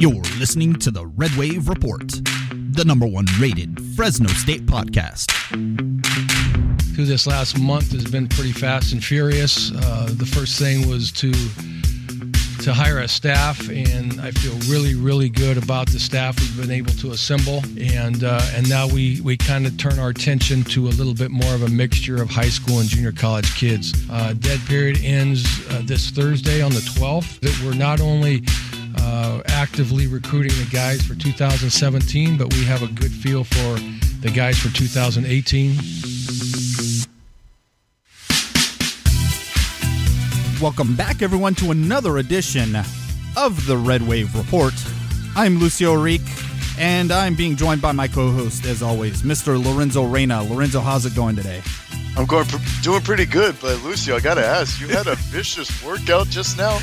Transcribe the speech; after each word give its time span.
You're 0.00 0.14
listening 0.38 0.76
to 0.76 0.90
the 0.90 1.04
Red 1.04 1.30
Wave 1.36 1.68
Report, 1.68 2.08
the 2.72 2.84
number 2.86 3.06
one 3.06 3.26
rated 3.38 3.78
Fresno 3.96 4.28
State 4.28 4.64
podcast. 4.64 5.30
Through 6.94 7.04
this 7.04 7.26
last 7.26 7.58
month 7.58 7.92
has 7.92 8.10
been 8.10 8.26
pretty 8.26 8.52
fast 8.52 8.94
and 8.94 9.04
furious. 9.04 9.70
Uh, 9.70 10.08
the 10.10 10.24
first 10.24 10.58
thing 10.58 10.88
was 10.88 11.12
to 11.12 11.30
to 12.62 12.74
hire 12.74 12.98
a 12.98 13.08
staff, 13.08 13.68
and 13.68 14.20
I 14.20 14.30
feel 14.30 14.54
really, 14.72 14.94
really 14.94 15.28
good 15.28 15.56
about 15.56 15.88
the 15.88 15.98
staff 15.98 16.38
we've 16.40 16.60
been 16.60 16.70
able 16.70 16.92
to 16.92 17.10
assemble. 17.10 17.62
And 17.78 18.24
uh, 18.24 18.40
and 18.54 18.66
now 18.70 18.86
we 18.88 19.20
we 19.20 19.36
kind 19.36 19.66
of 19.66 19.76
turn 19.76 19.98
our 19.98 20.08
attention 20.08 20.64
to 20.64 20.86
a 20.86 20.94
little 20.96 21.14
bit 21.14 21.30
more 21.30 21.54
of 21.54 21.62
a 21.62 21.68
mixture 21.68 22.22
of 22.22 22.30
high 22.30 22.48
school 22.48 22.80
and 22.80 22.88
junior 22.88 23.12
college 23.12 23.54
kids. 23.54 23.92
Uh, 24.10 24.32
dead 24.32 24.60
period 24.60 24.98
ends 25.04 25.44
uh, 25.70 25.82
this 25.84 26.08
Thursday 26.08 26.62
on 26.62 26.72
the 26.72 26.80
12th. 26.80 27.40
That 27.40 27.60
we're 27.62 27.74
not 27.74 28.00
only 28.00 28.42
uh, 28.98 29.42
actively 29.46 30.06
recruiting 30.06 30.52
the 30.58 30.68
guys 30.72 31.02
for 31.02 31.14
2017, 31.14 32.36
but 32.36 32.52
we 32.54 32.64
have 32.64 32.82
a 32.82 32.86
good 32.88 33.10
feel 33.10 33.44
for 33.44 33.78
the 34.20 34.30
guys 34.34 34.58
for 34.58 34.68
2018. 34.76 35.76
Welcome 40.60 40.94
back, 40.94 41.22
everyone, 41.22 41.54
to 41.56 41.70
another 41.70 42.18
edition 42.18 42.76
of 43.36 43.66
the 43.66 43.76
Red 43.76 44.06
Wave 44.06 44.34
Report. 44.36 44.74
I'm 45.34 45.58
Lucio 45.58 45.94
Rique, 45.94 46.20
and 46.78 47.10
I'm 47.10 47.34
being 47.34 47.56
joined 47.56 47.80
by 47.80 47.92
my 47.92 48.08
co-host, 48.08 48.66
as 48.66 48.82
always, 48.82 49.22
Mr. 49.22 49.62
Lorenzo 49.62 50.04
Reyna. 50.04 50.42
Lorenzo, 50.42 50.80
how's 50.80 51.06
it 51.06 51.14
going 51.14 51.36
today? 51.36 51.62
I'm 52.16 52.26
going 52.26 52.46
doing 52.82 53.00
pretty 53.02 53.24
good, 53.24 53.56
but 53.60 53.82
Lucio, 53.82 54.16
I 54.16 54.20
gotta 54.20 54.44
ask, 54.44 54.80
you 54.80 54.88
had 54.88 55.06
a 55.06 55.14
vicious 55.30 55.82
workout 55.84 56.26
just 56.28 56.58
now. 56.58 56.78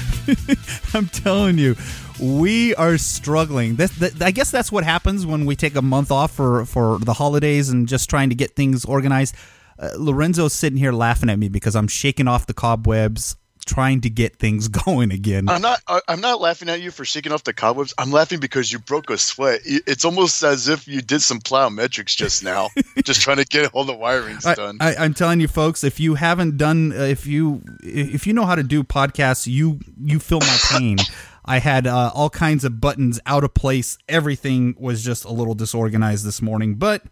I'm 0.93 1.07
telling 1.07 1.57
you, 1.57 1.75
we 2.19 2.73
are 2.75 2.97
struggling. 2.97 3.75
That, 3.75 4.21
I 4.21 4.31
guess 4.31 4.51
that's 4.51 4.71
what 4.71 4.83
happens 4.83 5.25
when 5.25 5.45
we 5.45 5.55
take 5.55 5.75
a 5.75 5.81
month 5.81 6.11
off 6.11 6.31
for 6.31 6.65
for 6.65 6.97
the 6.99 7.13
holidays 7.13 7.69
and 7.69 7.87
just 7.87 8.09
trying 8.09 8.29
to 8.29 8.35
get 8.35 8.55
things 8.55 8.85
organized. 8.85 9.35
Uh, 9.79 9.89
Lorenzo's 9.97 10.53
sitting 10.53 10.77
here 10.77 10.91
laughing 10.91 11.29
at 11.29 11.37
me 11.37 11.49
because 11.49 11.75
I'm 11.75 11.87
shaking 11.87 12.27
off 12.27 12.47
the 12.47 12.53
cobwebs 12.53 13.35
trying 13.67 14.01
to 14.01 14.09
get 14.09 14.37
things 14.37 14.67
going 14.85 15.11
again. 15.11 15.49
I'm 15.49 15.61
not. 15.61 15.81
I'm 16.07 16.21
not 16.21 16.41
laughing 16.41 16.69
at 16.69 16.81
you 16.81 16.91
for 16.91 17.05
shaking 17.05 17.31
off 17.31 17.43
the 17.43 17.53
cobwebs. 17.53 17.93
I'm 17.97 18.11
laughing 18.11 18.39
because 18.39 18.71
you 18.71 18.79
broke 18.79 19.09
a 19.09 19.17
sweat. 19.17 19.61
It's 19.65 20.05
almost 20.05 20.41
as 20.43 20.67
if 20.67 20.87
you 20.87 21.01
did 21.01 21.21
some 21.21 21.39
plyometrics 21.39 22.15
just 22.15 22.43
now, 22.43 22.69
just 23.03 23.21
trying 23.21 23.37
to 23.37 23.45
get 23.45 23.71
all 23.73 23.83
the 23.83 23.93
wirings 23.93 24.43
done. 24.55 24.77
I, 24.79 25.05
am 25.05 25.13
telling 25.13 25.39
you, 25.39 25.47
folks, 25.47 25.83
if 25.83 25.99
you 25.99 26.15
haven't 26.15 26.57
done, 26.57 26.93
uh, 26.93 27.03
if 27.03 27.27
you 27.27 27.61
if 27.83 28.25
you 28.25 28.33
know 28.33 28.45
how 28.45 28.55
to 28.55 28.63
do 28.63 28.83
podcasts, 28.83 29.47
you 29.47 29.79
you 30.01 30.19
feel 30.19 30.39
my 30.39 30.57
pain. 30.71 30.97
I 31.49 31.59
had 31.59 31.87
uh, 31.87 32.11
all 32.13 32.29
kinds 32.29 32.65
of 32.65 32.81
buttons 32.81 33.21
out 33.25 33.45
of 33.45 33.53
place. 33.53 33.97
Everything 34.09 34.75
was 34.77 35.01
just 35.01 35.23
a 35.23 35.31
little 35.31 35.55
disorganized 35.55 36.25
this 36.25 36.41
morning, 36.41 36.75
but 36.75 37.03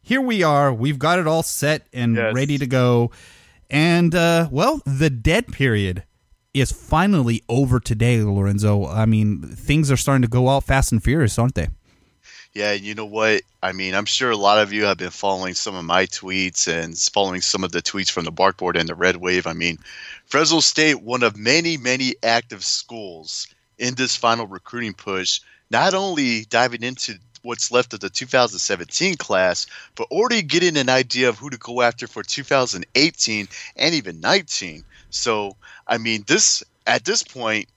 here 0.00 0.20
we 0.20 0.42
are. 0.42 0.72
We've 0.72 0.98
got 0.98 1.18
it 1.18 1.26
all 1.26 1.42
set 1.42 1.86
and 1.92 2.16
yes. 2.16 2.34
ready 2.34 2.58
to 2.58 2.66
go. 2.66 3.10
And 3.74 4.14
uh, 4.14 4.46
well, 4.52 4.80
the 4.86 5.10
dead 5.10 5.48
period 5.48 6.04
is 6.54 6.70
finally 6.70 7.42
over 7.48 7.80
today, 7.80 8.22
Lorenzo. 8.22 8.86
I 8.86 9.04
mean, 9.04 9.42
things 9.42 9.90
are 9.90 9.96
starting 9.96 10.22
to 10.22 10.28
go 10.28 10.48
out 10.48 10.62
fast 10.62 10.92
and 10.92 11.02
furious, 11.02 11.40
aren't 11.40 11.56
they? 11.56 11.66
Yeah, 12.52 12.70
and 12.70 12.82
you 12.82 12.94
know 12.94 13.04
what? 13.04 13.42
I 13.64 13.72
mean, 13.72 13.96
I'm 13.96 14.04
sure 14.04 14.30
a 14.30 14.36
lot 14.36 14.60
of 14.60 14.72
you 14.72 14.84
have 14.84 14.98
been 14.98 15.10
following 15.10 15.54
some 15.54 15.74
of 15.74 15.84
my 15.84 16.06
tweets 16.06 16.68
and 16.68 16.96
following 16.96 17.40
some 17.40 17.64
of 17.64 17.72
the 17.72 17.82
tweets 17.82 18.12
from 18.12 18.26
the 18.26 18.30
Barkboard 18.30 18.78
and 18.78 18.88
the 18.88 18.94
Red 18.94 19.16
Wave. 19.16 19.44
I 19.44 19.54
mean, 19.54 19.78
Fresno 20.26 20.60
State, 20.60 21.02
one 21.02 21.24
of 21.24 21.36
many, 21.36 21.76
many 21.76 22.14
active 22.22 22.64
schools 22.64 23.48
in 23.76 23.96
this 23.96 24.14
final 24.14 24.46
recruiting 24.46 24.94
push, 24.94 25.40
not 25.68 25.94
only 25.94 26.44
diving 26.44 26.84
into 26.84 27.18
what's 27.44 27.70
left 27.70 27.92
of 27.92 28.00
the 28.00 28.10
2017 28.10 29.16
class, 29.16 29.66
but 29.94 30.08
already 30.10 30.42
getting 30.42 30.76
an 30.76 30.88
idea 30.88 31.28
of 31.28 31.38
who 31.38 31.50
to 31.50 31.58
go 31.58 31.82
after 31.82 32.06
for 32.06 32.22
2018 32.22 33.48
and 33.76 33.94
even 33.94 34.20
19. 34.20 34.84
So, 35.10 35.56
I 35.86 35.98
mean, 35.98 36.24
this 36.26 36.64
at 36.86 37.04
this 37.04 37.22
point, 37.22 37.68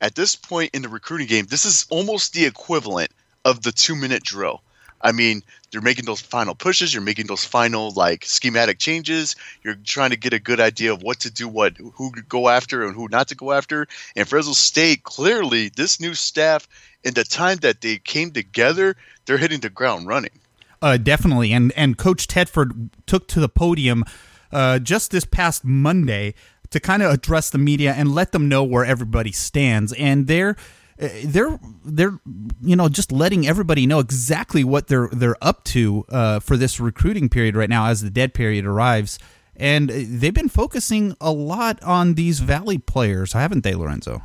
at 0.00 0.14
this 0.14 0.36
point 0.36 0.70
in 0.74 0.82
the 0.82 0.88
recruiting 0.88 1.26
game, 1.26 1.46
this 1.46 1.64
is 1.64 1.86
almost 1.90 2.32
the 2.32 2.46
equivalent 2.46 3.10
of 3.44 3.62
the 3.62 3.72
two 3.72 3.96
minute 3.96 4.22
drill. 4.22 4.62
I 5.00 5.12
mean, 5.12 5.42
you're 5.70 5.82
making 5.82 6.06
those 6.06 6.20
final 6.20 6.54
pushes, 6.54 6.92
you're 6.92 7.02
making 7.02 7.26
those 7.26 7.44
final 7.44 7.92
like 7.92 8.24
schematic 8.24 8.78
changes, 8.78 9.36
you're 9.62 9.76
trying 9.84 10.10
to 10.10 10.16
get 10.16 10.32
a 10.32 10.40
good 10.40 10.60
idea 10.60 10.92
of 10.92 11.02
what 11.02 11.20
to 11.20 11.30
do, 11.30 11.46
what 11.46 11.76
who 11.76 12.12
to 12.12 12.22
go 12.22 12.48
after 12.48 12.84
and 12.84 12.94
who 12.94 13.08
not 13.08 13.28
to 13.28 13.34
go 13.34 13.52
after. 13.52 13.86
And 14.16 14.26
Fresno 14.26 14.54
State 14.54 15.04
clearly 15.04 15.68
this 15.68 16.00
new 16.00 16.14
staff 16.14 16.66
in 17.04 17.14
the 17.14 17.24
time 17.24 17.58
that 17.58 17.80
they 17.80 17.96
came 17.98 18.30
together, 18.30 18.96
they're 19.26 19.38
hitting 19.38 19.60
the 19.60 19.70
ground 19.70 20.06
running. 20.06 20.38
Uh, 20.80 20.96
definitely, 20.96 21.52
and 21.52 21.72
and 21.72 21.98
Coach 21.98 22.28
Tedford 22.28 22.90
took 23.06 23.26
to 23.28 23.40
the 23.40 23.48
podium 23.48 24.04
uh, 24.52 24.78
just 24.78 25.10
this 25.10 25.24
past 25.24 25.64
Monday 25.64 26.34
to 26.70 26.80
kind 26.80 27.02
of 27.02 27.12
address 27.12 27.50
the 27.50 27.58
media 27.58 27.94
and 27.94 28.14
let 28.14 28.32
them 28.32 28.48
know 28.48 28.62
where 28.62 28.84
everybody 28.84 29.32
stands, 29.32 29.92
and 29.94 30.26
they're 30.28 30.56
uh, 31.00 31.08
they're 31.24 31.58
they're 31.84 32.20
you 32.62 32.76
know 32.76 32.88
just 32.88 33.10
letting 33.10 33.46
everybody 33.46 33.86
know 33.86 33.98
exactly 33.98 34.62
what 34.62 34.86
they're 34.86 35.08
they're 35.12 35.36
up 35.42 35.64
to 35.64 36.04
uh, 36.10 36.38
for 36.40 36.56
this 36.56 36.78
recruiting 36.78 37.28
period 37.28 37.56
right 37.56 37.70
now 37.70 37.86
as 37.86 38.02
the 38.02 38.10
dead 38.10 38.32
period 38.34 38.64
arrives. 38.64 39.18
And 39.60 39.90
they've 39.90 40.32
been 40.32 40.48
focusing 40.48 41.16
a 41.20 41.32
lot 41.32 41.82
on 41.82 42.14
these 42.14 42.38
Valley 42.38 42.78
players, 42.78 43.32
haven't 43.32 43.64
they, 43.64 43.74
Lorenzo? 43.74 44.22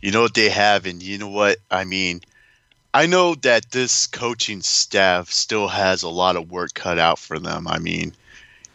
You 0.00 0.10
know 0.10 0.22
what 0.22 0.34
they 0.34 0.48
have, 0.48 0.86
and 0.86 1.02
you 1.02 1.18
know 1.18 1.28
what 1.28 1.58
I 1.70 1.84
mean. 1.84 2.22
I 2.94 3.06
know 3.06 3.34
that 3.36 3.70
this 3.70 4.06
coaching 4.06 4.62
staff 4.62 5.30
still 5.30 5.68
has 5.68 6.02
a 6.02 6.08
lot 6.08 6.36
of 6.36 6.50
work 6.50 6.72
cut 6.74 6.98
out 6.98 7.18
for 7.18 7.38
them. 7.38 7.68
I 7.68 7.78
mean, 7.78 8.14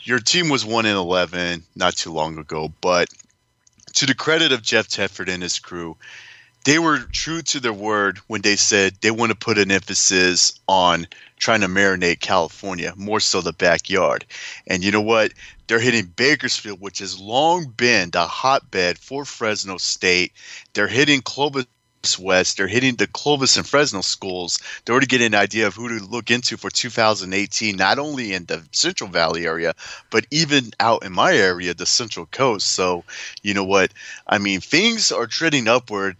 your 0.01 0.19
team 0.19 0.49
was 0.49 0.65
one 0.65 0.85
in 0.85 0.95
eleven 0.95 1.63
not 1.75 1.95
too 1.95 2.11
long 2.11 2.37
ago, 2.37 2.71
but 2.81 3.09
to 3.93 4.05
the 4.05 4.15
credit 4.15 4.51
of 4.51 4.61
Jeff 4.61 4.87
Tedford 4.87 5.27
and 5.27 5.41
his 5.43 5.59
crew, 5.59 5.97
they 6.63 6.79
were 6.79 6.99
true 6.99 7.41
to 7.41 7.59
their 7.59 7.73
word 7.73 8.19
when 8.27 8.41
they 8.41 8.55
said 8.55 8.93
they 9.01 9.11
want 9.11 9.31
to 9.31 9.37
put 9.37 9.57
an 9.57 9.71
emphasis 9.71 10.59
on 10.67 11.07
trying 11.37 11.61
to 11.61 11.67
marinate 11.67 12.19
California, 12.19 12.93
more 12.95 13.19
so 13.19 13.41
the 13.41 13.53
backyard. 13.53 14.25
And 14.67 14.83
you 14.83 14.91
know 14.91 15.01
what? 15.01 15.33
They're 15.67 15.79
hitting 15.79 16.05
Bakersfield, 16.05 16.79
which 16.79 16.99
has 16.99 17.19
long 17.19 17.65
been 17.65 18.11
the 18.11 18.27
hotbed 18.27 18.99
for 18.99 19.25
Fresno 19.25 19.77
State. 19.77 20.33
They're 20.73 20.87
hitting 20.87 21.21
Clovis 21.21 21.65
West. 22.19 22.57
They're 22.57 22.67
hitting 22.67 22.95
the 22.95 23.07
Clovis 23.07 23.57
and 23.57 23.67
Fresno 23.67 24.01
schools. 24.01 24.59
They're 24.85 24.93
already 24.93 25.07
getting 25.07 25.27
an 25.27 25.35
idea 25.35 25.65
of 25.65 25.75
who 25.75 25.87
to 25.87 26.05
look 26.05 26.29
into 26.29 26.57
for 26.57 26.69
2018, 26.69 27.75
not 27.75 27.97
only 27.97 28.33
in 28.33 28.45
the 28.45 28.63
Central 28.71 29.09
Valley 29.09 29.47
area, 29.47 29.73
but 30.11 30.27
even 30.29 30.71
out 30.79 31.03
in 31.03 31.11
my 31.11 31.33
area, 31.33 31.73
the 31.73 31.85
Central 31.87 32.27
Coast. 32.27 32.67
So, 32.67 33.03
you 33.41 33.55
know 33.55 33.63
what? 33.63 33.91
I 34.27 34.37
mean, 34.37 34.61
things 34.61 35.11
are 35.11 35.25
trending 35.25 35.67
upward 35.67 36.17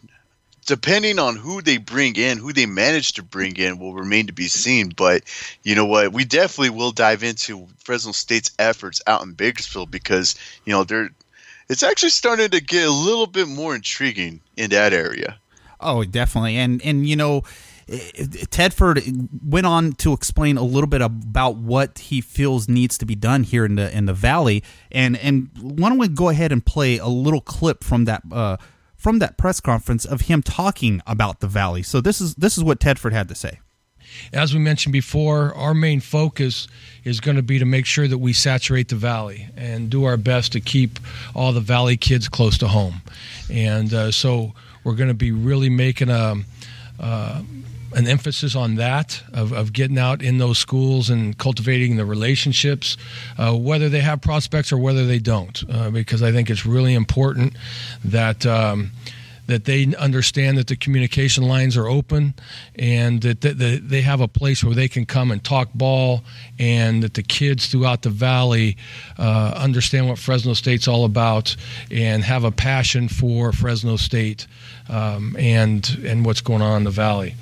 depending 0.66 1.20
on 1.20 1.36
who 1.36 1.62
they 1.62 1.78
bring 1.78 2.16
in, 2.16 2.38
who 2.38 2.54
they 2.54 2.66
manage 2.66 3.14
to 3.14 3.24
bring 3.24 3.56
in, 3.58 3.80
will 3.80 3.94
remain 3.94 4.28
to 4.28 4.34
be 4.34 4.48
seen. 4.48 4.90
But 4.90 5.24
you 5.64 5.76
know 5.76 5.86
what? 5.86 6.14
We 6.14 6.26
definitely 6.26 6.72
will 6.72 6.92
dive 6.92 7.24
into 7.24 7.68
Fresno 7.80 8.12
State's 8.12 8.52
efforts 8.60 9.02
out 9.08 9.24
in 9.24 9.34
Bakersfield 9.34 9.92
because 9.92 10.36
you 10.66 10.74
know 10.74 10.84
they're 10.84 11.10
it's 11.70 11.84
actually 11.84 12.10
starting 12.10 12.50
to 12.50 12.62
get 12.62 12.88
a 12.88 12.92
little 12.92 13.28
bit 13.28 13.48
more 13.48 13.74
intriguing 13.74 14.42
in 14.58 14.70
that 14.72 14.94
area. 14.94 15.38
Oh, 15.80 16.04
definitely, 16.04 16.58
and 16.58 16.82
and 16.84 17.08
you 17.08 17.16
know. 17.16 17.44
Tedford 17.90 19.28
went 19.44 19.66
on 19.66 19.92
to 19.94 20.14
explain 20.14 20.56
a 20.56 20.64
little 20.64 20.88
bit 20.88 21.02
about 21.02 21.58
what 21.58 22.00
he 22.00 22.22
feels 22.22 22.70
needs 22.70 22.98
to 23.00 23.06
be 23.06 23.16
done 23.16 23.44
here 23.44 23.66
in 23.66 23.76
the 23.76 23.94
in 23.94 24.06
the 24.06 24.14
valley, 24.14 24.64
and 24.94 25.18
and 25.18 25.50
why 25.60 25.90
don't 25.90 25.98
we 25.98 26.08
go 26.08 26.30
ahead 26.30 26.54
and 26.54 26.66
play 26.66 27.00
a 27.00 27.08
little 27.08 27.42
clip 27.42 27.84
from 27.84 28.06
that 28.06 28.22
uh, 28.32 28.56
from 29.02 29.18
that 29.18 29.36
press 29.36 29.60
conference 29.60 30.06
of 30.06 30.22
him 30.22 30.44
talking 30.44 31.02
about 31.08 31.40
the 31.40 31.48
valley. 31.48 31.82
So 31.82 32.02
this 32.02 32.22
is 32.22 32.36
this 32.36 32.56
is 32.56 32.64
what 32.64 32.80
Tedford 32.80 33.14
had 33.14 33.28
to 33.30 33.36
say. 33.36 33.60
As 34.32 34.54
we 34.54 34.60
mentioned 34.60 34.94
before, 34.94 35.56
our 35.56 35.74
main 35.74 36.02
focus 36.02 36.68
is 37.04 37.20
going 37.20 37.38
to 37.38 37.42
be 37.42 37.58
to 37.58 37.66
make 37.66 37.88
sure 37.88 38.08
that 38.08 38.20
we 38.20 38.32
saturate 38.34 38.90
the 38.90 38.96
valley 38.96 39.48
and 39.58 39.90
do 39.90 40.04
our 40.04 40.18
best 40.18 40.52
to 40.52 40.60
keep 40.60 41.00
all 41.34 41.52
the 41.52 41.62
valley 41.62 41.98
kids 41.98 42.30
close 42.30 42.58
to 42.60 42.68
home. 42.68 43.02
And 43.50 43.92
uh, 43.92 44.12
so 44.12 44.54
we're 44.84 44.96
going 44.96 45.08
to 45.08 45.16
be 45.16 45.32
really 45.32 45.70
making 45.70 46.10
a. 46.10 46.36
Uh, 47.00 47.42
an 47.94 48.08
emphasis 48.08 48.56
on 48.56 48.76
that 48.76 49.22
of, 49.34 49.52
of 49.52 49.74
getting 49.74 49.98
out 49.98 50.22
in 50.22 50.38
those 50.38 50.58
schools 50.58 51.10
and 51.10 51.38
cultivating 51.38 51.98
the 51.98 52.06
relationships, 52.06 52.98
uh, 53.38 53.56
whether 53.56 53.90
they 53.90 54.00
have 54.00 54.22
prospects 54.22 54.72
or 54.72 54.78
whether 54.78 55.06
they 55.06 55.20
don't, 55.20 55.64
uh, 55.70 55.90
because 55.90 56.24
I 56.24 56.32
think 56.32 56.50
it's 56.50 56.66
really 56.66 56.94
important 56.94 57.56
that. 58.06 58.46
Um, 58.46 58.92
that 59.48 59.66
they 59.66 59.94
understand 59.96 60.58
that 60.58 60.68
the 60.68 60.78
communication 60.78 61.44
lines 61.44 61.76
are 61.76 61.88
open 61.88 62.34
and 62.76 63.22
that, 63.22 63.42
they 63.42 64.02
have 64.02 64.22
a 64.22 64.28
place 64.28 64.64
where 64.64 64.74
they 64.74 64.88
can 64.88 65.06
come 65.06 65.30
and 65.30 65.44
talk 65.44 65.68
ball 65.74 66.24
and 66.58 67.04
that 67.04 67.16
the 67.16 67.24
kids 67.24 67.68
throughout 67.68 68.02
the 68.02 68.10
valley 68.10 68.78
uh, 69.20 69.54
understand 69.58 70.08
what 70.08 70.18
Fresno 70.18 70.54
State's 70.54 70.88
all 70.88 71.04
about 71.04 71.56
and 71.90 72.24
have 72.24 72.46
a 72.46 72.52
passion 72.52 73.10
for 73.10 73.52
Fresno 73.52 73.98
State 73.98 74.48
um, 74.90 75.36
and 75.38 76.00
and 76.06 76.26
what's 76.26 76.42
going 76.42 76.62
on 76.62 76.78
in 76.78 76.84
the 76.86 76.92
valley. 76.92 77.36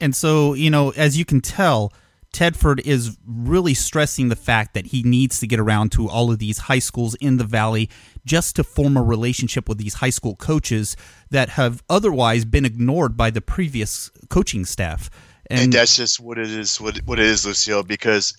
And 0.00 0.14
so, 0.14 0.54
you 0.54 0.70
know, 0.70 0.90
as 0.90 1.18
you 1.18 1.24
can 1.24 1.40
tell, 1.40 1.92
Tedford 2.32 2.80
is 2.80 3.16
really 3.26 3.74
stressing 3.74 4.28
the 4.28 4.36
fact 4.36 4.74
that 4.74 4.86
he 4.86 5.02
needs 5.02 5.40
to 5.40 5.46
get 5.46 5.58
around 5.58 5.90
to 5.92 6.08
all 6.08 6.30
of 6.30 6.38
these 6.38 6.58
high 6.58 6.78
schools 6.78 7.14
in 7.16 7.38
the 7.38 7.44
valley 7.44 7.90
just 8.24 8.56
to 8.56 8.64
form 8.64 8.96
a 8.96 9.02
relationship 9.02 9.68
with 9.68 9.78
these 9.78 9.94
high 9.94 10.10
school 10.10 10.36
coaches 10.36 10.96
that 11.30 11.50
have 11.50 11.82
otherwise 11.90 12.44
been 12.44 12.64
ignored 12.64 13.16
by 13.16 13.30
the 13.30 13.40
previous 13.40 14.10
coaching 14.28 14.64
staff. 14.64 15.10
And, 15.50 15.60
and 15.64 15.72
that's 15.72 15.96
just 15.96 16.20
what 16.20 16.38
it 16.38 16.48
is. 16.48 16.80
What 16.80 16.98
what 16.98 17.18
it 17.18 17.26
is, 17.26 17.44
Lucille, 17.44 17.82
because 17.82 18.34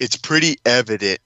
it's 0.00 0.16
pretty 0.16 0.56
evident. 0.64 1.20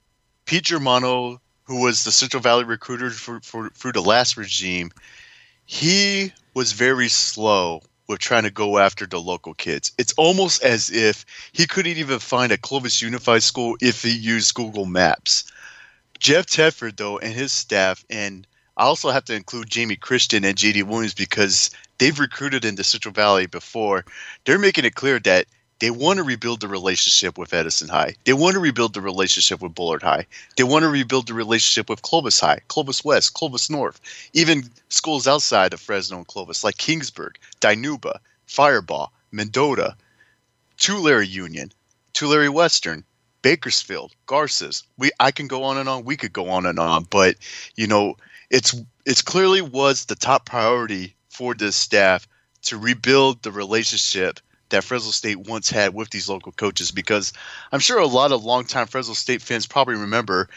Pete 0.45 0.63
Germano, 0.63 1.39
who 1.63 1.81
was 1.81 2.03
the 2.03 2.11
Central 2.11 2.41
Valley 2.41 2.65
recruiter 2.65 3.09
for, 3.09 3.39
for, 3.39 3.69
for 3.73 3.93
the 3.93 4.01
last 4.01 4.35
regime, 4.35 4.91
he 5.65 6.33
was 6.53 6.73
very 6.73 7.07
slow 7.07 7.81
with 8.11 8.19
trying 8.19 8.43
to 8.43 8.51
go 8.51 8.77
after 8.77 9.07
the 9.07 9.19
local 9.19 9.53
kids. 9.53 9.93
It's 9.97 10.13
almost 10.17 10.61
as 10.61 10.91
if 10.91 11.25
he 11.53 11.65
couldn't 11.65 11.97
even 11.97 12.19
find 12.19 12.51
a 12.51 12.57
Clovis 12.57 13.01
Unified 13.01 13.41
School 13.41 13.77
if 13.81 14.03
he 14.03 14.11
used 14.11 14.53
Google 14.53 14.85
Maps. 14.85 15.45
Jeff 16.19 16.45
Tedford, 16.45 16.97
though, 16.97 17.17
and 17.17 17.33
his 17.33 17.51
staff, 17.51 18.05
and 18.09 18.45
I 18.77 18.83
also 18.83 19.09
have 19.09 19.25
to 19.25 19.35
include 19.35 19.69
Jamie 19.69 19.95
Christian 19.95 20.43
and 20.43 20.57
JD 20.57 20.83
Williams 20.83 21.13
because 21.13 21.71
they've 21.97 22.19
recruited 22.19 22.65
in 22.65 22.75
the 22.75 22.83
Central 22.83 23.13
Valley 23.13 23.47
before. 23.47 24.05
They're 24.45 24.59
making 24.59 24.85
it 24.85 24.95
clear 24.95 25.19
that 25.19 25.47
they 25.81 25.89
want 25.89 26.17
to 26.17 26.23
rebuild 26.23 26.59
the 26.59 26.67
relationship 26.67 27.39
with 27.39 27.55
Edison 27.55 27.89
High. 27.89 28.13
They 28.25 28.33
want 28.33 28.53
to 28.53 28.59
rebuild 28.59 28.93
the 28.93 29.01
relationship 29.01 29.63
with 29.63 29.73
Bullard 29.73 30.03
High. 30.03 30.27
They 30.55 30.63
want 30.63 30.83
to 30.83 30.89
rebuild 30.89 31.25
the 31.25 31.33
relationship 31.33 31.89
with 31.89 32.03
Clovis 32.03 32.39
High, 32.39 32.59
Clovis 32.67 33.03
West, 33.03 33.33
Clovis 33.33 33.67
North, 33.67 33.99
even 34.33 34.69
schools 34.89 35.27
outside 35.27 35.73
of 35.73 35.81
Fresno 35.81 36.17
and 36.17 36.27
Clovis 36.27 36.63
like 36.63 36.77
Kingsburg, 36.77 37.37
Dinuba, 37.61 38.19
Firebaugh, 38.47 39.09
Mendota, 39.31 39.95
Tulare 40.77 41.23
Union, 41.23 41.71
Tulare 42.13 42.51
Western, 42.51 43.03
Bakersfield, 43.41 44.11
Garces. 44.27 44.83
We 44.99 45.09
I 45.19 45.31
can 45.31 45.47
go 45.47 45.63
on 45.63 45.79
and 45.79 45.89
on. 45.89 46.05
We 46.05 46.15
could 46.15 46.31
go 46.31 46.49
on 46.49 46.67
and 46.67 46.77
on, 46.77 47.05
but 47.05 47.37
you 47.75 47.87
know, 47.87 48.17
it's 48.51 48.75
it's 49.07 49.23
clearly 49.23 49.63
was 49.63 50.05
the 50.05 50.15
top 50.15 50.45
priority 50.45 51.15
for 51.29 51.55
this 51.55 51.75
staff 51.75 52.27
to 52.65 52.77
rebuild 52.77 53.41
the 53.41 53.51
relationship 53.51 54.39
that 54.71 54.83
Fresno 54.83 55.11
State 55.11 55.37
once 55.37 55.69
had 55.69 55.93
with 55.93 56.09
these 56.09 56.27
local 56.27 56.51
coaches 56.51 56.91
because 56.91 57.31
I'm 57.71 57.79
sure 57.79 57.99
a 57.99 58.07
lot 58.07 58.31
of 58.31 58.43
longtime 58.43 58.87
Fresno 58.87 59.13
State 59.13 59.41
fans 59.41 59.67
probably 59.67 59.95
remember 59.95 60.49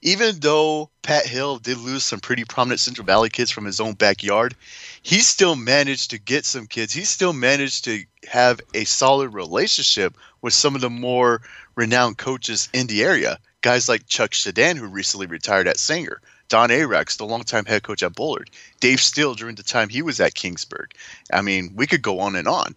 even 0.00 0.38
though 0.38 0.90
Pat 1.02 1.26
Hill 1.26 1.58
did 1.58 1.78
lose 1.78 2.04
some 2.04 2.20
pretty 2.20 2.44
prominent 2.44 2.80
Central 2.80 3.04
Valley 3.04 3.30
kids 3.30 3.50
from 3.50 3.64
his 3.64 3.80
own 3.80 3.94
backyard, 3.94 4.54
he 5.02 5.18
still 5.18 5.56
managed 5.56 6.10
to 6.10 6.18
get 6.18 6.44
some 6.44 6.66
kids. 6.66 6.92
He 6.92 7.04
still 7.04 7.32
managed 7.32 7.84
to 7.84 8.04
have 8.28 8.60
a 8.74 8.84
solid 8.84 9.30
relationship 9.34 10.16
with 10.40 10.54
some 10.54 10.74
of 10.74 10.80
the 10.80 10.90
more 10.90 11.42
renowned 11.74 12.18
coaches 12.18 12.68
in 12.72 12.86
the 12.86 13.02
area. 13.02 13.38
Guys 13.60 13.88
like 13.88 14.06
Chuck 14.06 14.30
Shadan, 14.30 14.76
who 14.76 14.86
recently 14.86 15.26
retired 15.26 15.66
at 15.66 15.78
Sanger, 15.78 16.20
Don 16.48 16.70
Arax, 16.70 17.16
the 17.16 17.26
longtime 17.26 17.64
head 17.64 17.82
coach 17.82 18.02
at 18.02 18.14
Bullard, 18.14 18.50
Dave 18.78 19.00
Steele 19.00 19.34
during 19.34 19.56
the 19.56 19.64
time 19.64 19.88
he 19.88 20.02
was 20.02 20.20
at 20.20 20.34
Kingsburg. 20.34 20.92
I 21.32 21.42
mean, 21.42 21.72
we 21.74 21.88
could 21.88 22.02
go 22.02 22.20
on 22.20 22.36
and 22.36 22.46
on. 22.46 22.76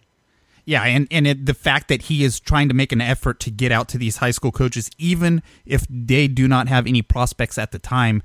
Yeah, 0.64 0.84
and 0.84 1.08
and 1.10 1.26
it, 1.26 1.46
the 1.46 1.54
fact 1.54 1.88
that 1.88 2.02
he 2.02 2.22
is 2.22 2.38
trying 2.38 2.68
to 2.68 2.74
make 2.74 2.92
an 2.92 3.00
effort 3.00 3.40
to 3.40 3.50
get 3.50 3.72
out 3.72 3.88
to 3.90 3.98
these 3.98 4.18
high 4.18 4.30
school 4.30 4.52
coaches, 4.52 4.90
even 4.96 5.42
if 5.66 5.84
they 5.90 6.28
do 6.28 6.46
not 6.46 6.68
have 6.68 6.86
any 6.86 7.02
prospects 7.02 7.58
at 7.58 7.72
the 7.72 7.78
time, 7.78 8.22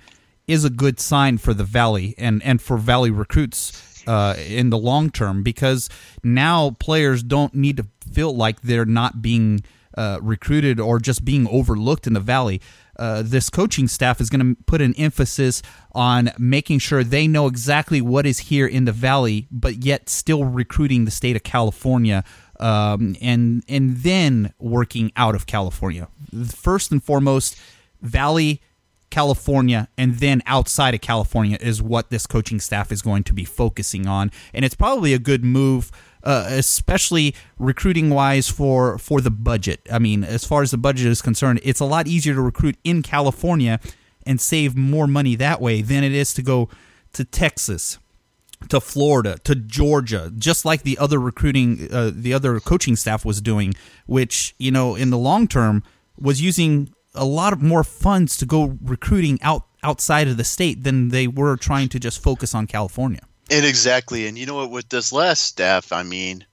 is 0.48 0.64
a 0.64 0.70
good 0.70 1.00
sign 1.00 1.38
for 1.38 1.54
the 1.54 1.64
Valley 1.64 2.14
and 2.18 2.44
and 2.44 2.62
for 2.62 2.78
Valley 2.78 3.10
recruits 3.10 4.04
uh, 4.08 4.36
in 4.48 4.70
the 4.70 4.78
long 4.78 5.10
term 5.10 5.44
because 5.44 5.90
now 6.24 6.72
players 6.80 7.24
don't 7.24 7.54
need 7.54 7.78
to 7.78 7.88
feel 8.12 8.36
like 8.36 8.62
they're 8.62 8.86
not 8.86 9.22
being 9.22 9.64
uh, 9.98 10.20
recruited 10.22 10.80
or 10.80 11.00
just 11.00 11.26
being 11.26 11.48
overlooked 11.48 12.08
in 12.08 12.14
the 12.14 12.20
Valley. 12.20 12.62
Uh, 12.98 13.22
this 13.24 13.50
coaching 13.50 13.88
staff 13.88 14.20
is 14.20 14.30
going 14.30 14.56
to 14.56 14.64
put 14.64 14.82
an 14.82 14.94
emphasis 14.96 15.62
on 15.92 16.32
making 16.38 16.80
sure 16.80 17.04
they 17.04 17.28
know 17.28 17.48
exactly 17.48 18.02
what 18.02 18.26
is 18.26 18.40
here 18.40 18.66
in 18.66 18.86
the 18.86 18.92
valley, 18.92 19.48
but 19.52 19.84
yet 19.84 20.10
still 20.10 20.44
recruiting 20.46 21.06
the 21.06 21.12
state 21.12 21.36
of 21.36 21.44
California, 21.44 22.24
um, 22.60 23.16
and 23.22 23.64
and 23.68 23.98
then 23.98 24.52
working 24.58 25.12
out 25.16 25.36
of 25.36 25.46
California. 25.46 26.08
First 26.48 26.92
and 26.92 27.04
foremost, 27.04 27.60
Valley. 28.02 28.62
California 29.10 29.88
and 29.98 30.16
then 30.16 30.44
outside 30.46 30.94
of 30.94 31.00
California 31.00 31.58
is 31.62 31.82
what 31.82 32.10
this 32.10 32.28
coaching 32.28 32.60
staff 32.60 32.92
is 32.92 33.02
going 33.02 33.24
to 33.24 33.34
be 33.34 33.46
focusing 33.46 34.06
on. 34.06 34.30
And 34.54 34.66
it's 34.66 34.76
probably 34.76 35.14
a 35.14 35.18
good 35.18 35.46
move 35.46 35.92
uh, 36.28 36.46
especially 36.50 37.34
recruiting 37.58 38.10
wise 38.10 38.50
for 38.50 38.98
for 38.98 39.22
the 39.22 39.32
budget. 39.32 39.80
I 39.90 39.98
mean, 39.98 40.26
as 40.26 40.44
far 40.44 40.62
as 40.62 40.72
the 40.72 40.78
budget 40.78 41.08
is 41.08 41.22
concerned, 41.22 41.62
it's 41.64 41.80
a 41.80 41.86
lot 41.86 42.06
easier 42.06 42.34
to 42.34 42.42
recruit 42.42 42.76
in 42.84 43.02
California 43.02 43.80
and 44.26 44.42
save 44.42 44.76
more 44.76 45.08
money 45.08 45.36
that 45.38 45.62
way 45.62 45.82
than 45.82 46.04
it 46.04 46.12
is 46.12 46.34
to 46.34 46.42
go 46.42 46.68
to 47.14 47.24
Texas, 47.24 47.98
to 48.68 48.82
Florida, 48.82 49.38
to 49.46 49.56
Georgia, 49.56 50.30
just 50.38 50.66
like 50.66 50.84
the 50.84 50.98
other 50.98 51.18
recruiting, 51.18 51.88
uh, 51.94 52.12
the 52.14 52.34
other 52.34 52.60
coaching 52.60 52.98
staff 52.98 53.24
was 53.24 53.40
doing, 53.40 53.74
which 54.06 54.54
you 54.58 54.70
know 54.70 54.96
in 54.96 55.12
the 55.12 55.18
long 55.18 55.48
term 55.48 55.82
was 56.20 56.42
using 56.42 56.94
a 57.16 57.24
lot 57.24 57.54
of 57.54 57.62
more 57.62 57.86
funds 57.86 58.36
to 58.36 58.46
go 58.46 58.78
recruiting 58.84 59.40
out 59.42 59.64
outside 59.82 60.28
of 60.28 60.36
the 60.36 60.44
state 60.44 60.84
than 60.84 61.08
they 61.08 61.26
were 61.26 61.56
trying 61.56 61.88
to 61.88 62.02
just 62.02 62.22
focus 62.22 62.54
on 62.54 62.68
California. 62.68 63.22
And 63.50 63.66
exactly. 63.66 64.28
And 64.28 64.38
you 64.38 64.46
know 64.46 64.56
what, 64.56 64.72
with 64.72 64.90
this 64.90 65.14
last 65.14 65.42
staff, 65.42 65.92
I 65.92 66.04
mean, 66.04 66.46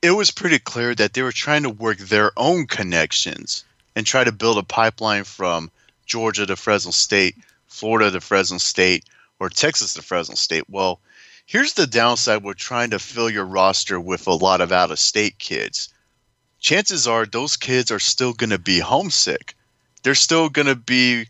it 0.00 0.10
was 0.10 0.30
pretty 0.30 0.58
clear 0.58 0.94
that 0.94 1.12
they 1.12 1.22
were 1.22 1.32
trying 1.32 1.62
to 1.64 1.70
work 1.70 1.98
their 1.98 2.32
own 2.36 2.66
connections 2.66 3.64
and 3.94 4.06
try 4.06 4.24
to 4.24 4.32
build 4.32 4.58
a 4.58 4.62
pipeline 4.62 5.24
from 5.24 5.70
Georgia 6.06 6.46
to 6.46 6.56
Fresno 6.56 6.90
State, 6.90 7.36
Florida 7.68 8.10
to 8.10 8.20
Fresno 8.20 8.58
State, 8.58 9.04
or 9.38 9.48
Texas 9.48 9.94
to 9.94 10.02
Fresno 10.02 10.34
State. 10.34 10.64
Well, 10.68 11.00
here's 11.46 11.74
the 11.74 11.86
downside 11.86 12.42
with 12.42 12.56
trying 12.56 12.90
to 12.90 12.98
fill 12.98 13.28
your 13.28 13.44
roster 13.44 14.00
with 14.00 14.26
a 14.26 14.32
lot 14.32 14.60
of 14.60 14.72
out 14.72 14.90
of 14.90 14.98
state 14.98 15.38
kids. 15.38 15.92
Chances 16.58 17.06
are 17.06 17.26
those 17.26 17.56
kids 17.56 17.90
are 17.90 17.98
still 17.98 18.32
going 18.32 18.50
to 18.50 18.58
be 18.58 18.78
homesick. 18.78 19.54
They're 20.02 20.14
still 20.14 20.48
going 20.48 20.68
to 20.68 20.76
be 20.76 21.26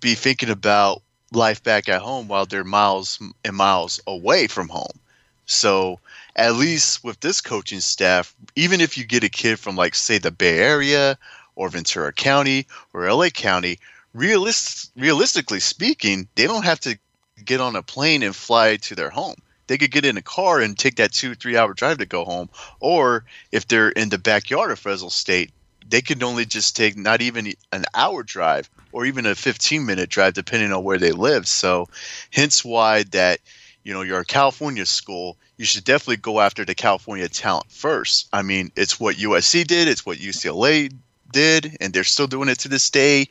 be 0.00 0.14
thinking 0.14 0.50
about 0.50 1.02
life 1.32 1.62
back 1.62 1.88
at 1.88 2.02
home 2.02 2.28
while 2.28 2.46
they're 2.46 2.64
miles 2.64 3.20
and 3.44 3.56
miles 3.56 4.00
away 4.06 4.46
from 4.46 4.68
home. 4.68 5.00
So 5.46 6.00
at 6.34 6.56
least 6.56 7.04
with 7.04 7.20
this 7.20 7.40
coaching 7.40 7.80
staff, 7.80 8.34
even 8.54 8.80
if 8.80 8.98
you 8.98 9.04
get 9.04 9.24
a 9.24 9.28
kid 9.28 9.58
from 9.58 9.76
like 9.76 9.94
say 9.94 10.18
the 10.18 10.30
Bay 10.30 10.58
Area 10.58 11.18
or 11.54 11.68
Ventura 11.68 12.12
County 12.12 12.66
or 12.92 13.10
LA 13.10 13.30
County, 13.30 13.78
realist, 14.12 14.90
realistically 14.96 15.60
speaking, 15.60 16.28
they 16.34 16.46
don't 16.46 16.64
have 16.64 16.80
to 16.80 16.98
get 17.44 17.60
on 17.60 17.76
a 17.76 17.82
plane 17.82 18.22
and 18.22 18.34
fly 18.34 18.76
to 18.76 18.94
their 18.94 19.10
home. 19.10 19.36
They 19.66 19.78
could 19.78 19.90
get 19.90 20.04
in 20.04 20.16
a 20.16 20.22
car 20.22 20.60
and 20.60 20.78
take 20.78 20.96
that 20.96 21.12
two, 21.12 21.34
three 21.34 21.56
hour 21.56 21.74
drive 21.74 21.98
to 21.98 22.06
go 22.06 22.24
home. 22.24 22.48
Or 22.80 23.24
if 23.50 23.66
they're 23.66 23.90
in 23.90 24.10
the 24.10 24.18
backyard 24.18 24.70
of 24.70 24.78
Fresno 24.78 25.08
State, 25.08 25.50
they 25.88 26.00
could 26.02 26.22
only 26.22 26.44
just 26.44 26.76
take 26.76 26.96
not 26.96 27.22
even 27.22 27.52
an 27.72 27.84
hour 27.94 28.22
drive 28.22 28.68
or 28.92 29.04
even 29.04 29.26
a 29.26 29.34
15 29.34 29.84
minute 29.84 30.08
drive 30.08 30.34
depending 30.34 30.72
on 30.72 30.84
where 30.84 30.98
they 30.98 31.12
live. 31.12 31.46
So 31.46 31.86
hence 32.32 32.64
why 32.64 33.04
that 33.04 33.40
you 33.84 33.92
know 33.92 34.02
you're 34.02 34.20
a 34.20 34.24
california 34.24 34.84
school 34.84 35.36
you 35.58 35.64
should 35.64 35.84
definitely 35.84 36.16
go 36.16 36.40
after 36.40 36.64
the 36.64 36.74
california 36.74 37.28
talent 37.28 37.70
first. 37.70 38.28
I 38.32 38.42
mean 38.42 38.70
it's 38.76 38.98
what 38.98 39.16
usc 39.16 39.66
did 39.66 39.88
it's 39.88 40.04
what 40.04 40.18
ucla 40.18 40.90
did 41.30 41.76
and 41.80 41.92
they're 41.92 42.04
still 42.04 42.26
doing 42.26 42.48
it 42.48 42.58
to 42.60 42.68
this 42.68 42.90
day. 42.90 43.26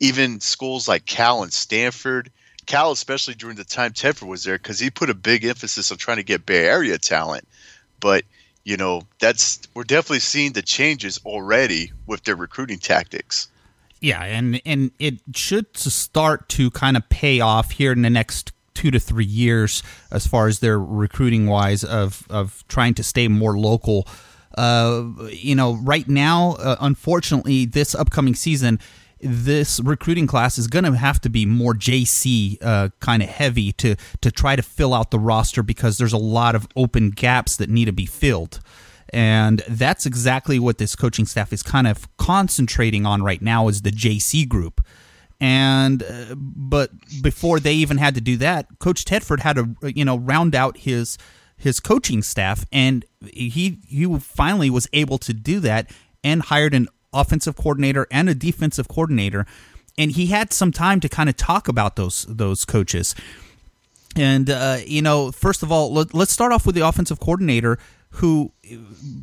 Even 0.00 0.40
schools 0.40 0.88
like 0.88 1.06
cal 1.06 1.42
and 1.42 1.52
stanford 1.52 2.30
cal 2.66 2.92
especially 2.92 3.34
during 3.34 3.56
the 3.56 3.64
time 3.64 3.92
tedford 3.92 4.28
was 4.28 4.44
there 4.44 4.56
because 4.56 4.78
he 4.80 4.90
put 4.90 5.10
a 5.10 5.14
big 5.14 5.44
emphasis 5.44 5.90
on 5.92 5.98
trying 5.98 6.16
to 6.16 6.22
get 6.22 6.46
bay 6.46 6.66
area 6.66 6.98
talent. 6.98 7.46
But 8.00 8.24
you 8.64 8.76
know 8.76 9.02
that's 9.20 9.60
we're 9.74 9.84
definitely 9.84 10.20
seeing 10.20 10.52
the 10.52 10.62
changes 10.62 11.20
already 11.24 11.92
with 12.06 12.22
their 12.24 12.36
recruiting 12.36 12.78
tactics 12.78 13.48
yeah 14.00 14.22
and 14.22 14.60
and 14.64 14.90
it 14.98 15.20
should 15.34 15.76
start 15.76 16.48
to 16.48 16.70
kind 16.70 16.96
of 16.96 17.08
pay 17.08 17.40
off 17.40 17.72
here 17.72 17.92
in 17.92 18.02
the 18.02 18.10
next 18.10 18.52
two 18.74 18.90
to 18.90 18.98
three 18.98 19.24
years 19.24 19.82
as 20.10 20.26
far 20.26 20.48
as 20.48 20.60
their 20.60 20.78
recruiting 20.78 21.46
wise 21.46 21.84
of 21.84 22.26
of 22.30 22.64
trying 22.68 22.94
to 22.94 23.02
stay 23.02 23.28
more 23.28 23.58
local. 23.58 24.06
Uh, 24.58 25.04
you 25.30 25.54
know, 25.54 25.76
right 25.76 26.08
now, 26.08 26.56
uh, 26.58 26.76
unfortunately, 26.80 27.64
this 27.64 27.94
upcoming 27.94 28.34
season, 28.34 28.78
this 29.22 29.80
recruiting 29.80 30.26
class 30.26 30.58
is 30.58 30.66
going 30.66 30.84
to 30.84 30.92
have 30.92 31.20
to 31.20 31.30
be 31.30 31.46
more 31.46 31.74
JC 31.74 32.58
uh, 32.60 32.88
kind 33.00 33.22
of 33.22 33.28
heavy 33.28 33.72
to 33.72 33.94
to 34.20 34.30
try 34.30 34.56
to 34.56 34.62
fill 34.62 34.92
out 34.92 35.10
the 35.10 35.18
roster 35.18 35.62
because 35.62 35.98
there's 35.98 36.12
a 36.12 36.18
lot 36.18 36.54
of 36.54 36.66
open 36.76 37.10
gaps 37.10 37.56
that 37.56 37.70
need 37.70 37.86
to 37.86 37.92
be 37.92 38.06
filled. 38.06 38.60
And 39.12 39.62
that's 39.68 40.06
exactly 40.06 40.58
what 40.58 40.78
this 40.78 40.96
coaching 40.96 41.26
staff 41.26 41.52
is 41.52 41.62
kind 41.62 41.86
of 41.86 42.08
concentrating 42.16 43.04
on 43.04 43.22
right 43.22 43.42
now 43.42 43.68
is 43.68 43.82
the 43.82 43.90
JC 43.90 44.48
group. 44.48 44.80
And 45.38 46.02
uh, 46.02 46.34
but 46.36 46.90
before 47.22 47.60
they 47.60 47.74
even 47.74 47.98
had 47.98 48.14
to 48.14 48.20
do 48.20 48.36
that, 48.38 48.66
Coach 48.78 49.04
Tedford 49.04 49.40
had 49.40 49.56
to 49.56 49.76
you 49.94 50.04
know 50.04 50.16
round 50.16 50.54
out 50.54 50.78
his 50.78 51.18
his 51.56 51.78
coaching 51.78 52.22
staff, 52.22 52.64
and 52.72 53.04
he 53.32 53.78
he 53.86 54.18
finally 54.18 54.70
was 54.70 54.88
able 54.92 55.18
to 55.18 55.32
do 55.32 55.60
that 55.60 55.90
and 56.24 56.42
hired 56.42 56.74
an 56.74 56.88
offensive 57.12 57.56
coordinator 57.56 58.06
and 58.10 58.28
a 58.28 58.34
defensive 58.34 58.88
coordinator, 58.88 59.46
and 59.98 60.12
he 60.12 60.26
had 60.26 60.52
some 60.52 60.72
time 60.72 61.00
to 61.00 61.08
kind 61.08 61.28
of 61.28 61.36
talk 61.36 61.68
about 61.68 61.96
those 61.96 62.26
those 62.28 62.64
coaches. 62.64 63.14
And 64.16 64.50
uh, 64.50 64.78
you 64.86 65.02
know, 65.02 65.32
first 65.32 65.62
of 65.62 65.72
all, 65.72 65.92
let, 65.92 66.14
let's 66.14 66.32
start 66.32 66.52
off 66.52 66.66
with 66.66 66.74
the 66.74 66.86
offensive 66.86 67.18
coordinator, 67.18 67.78
who, 68.10 68.52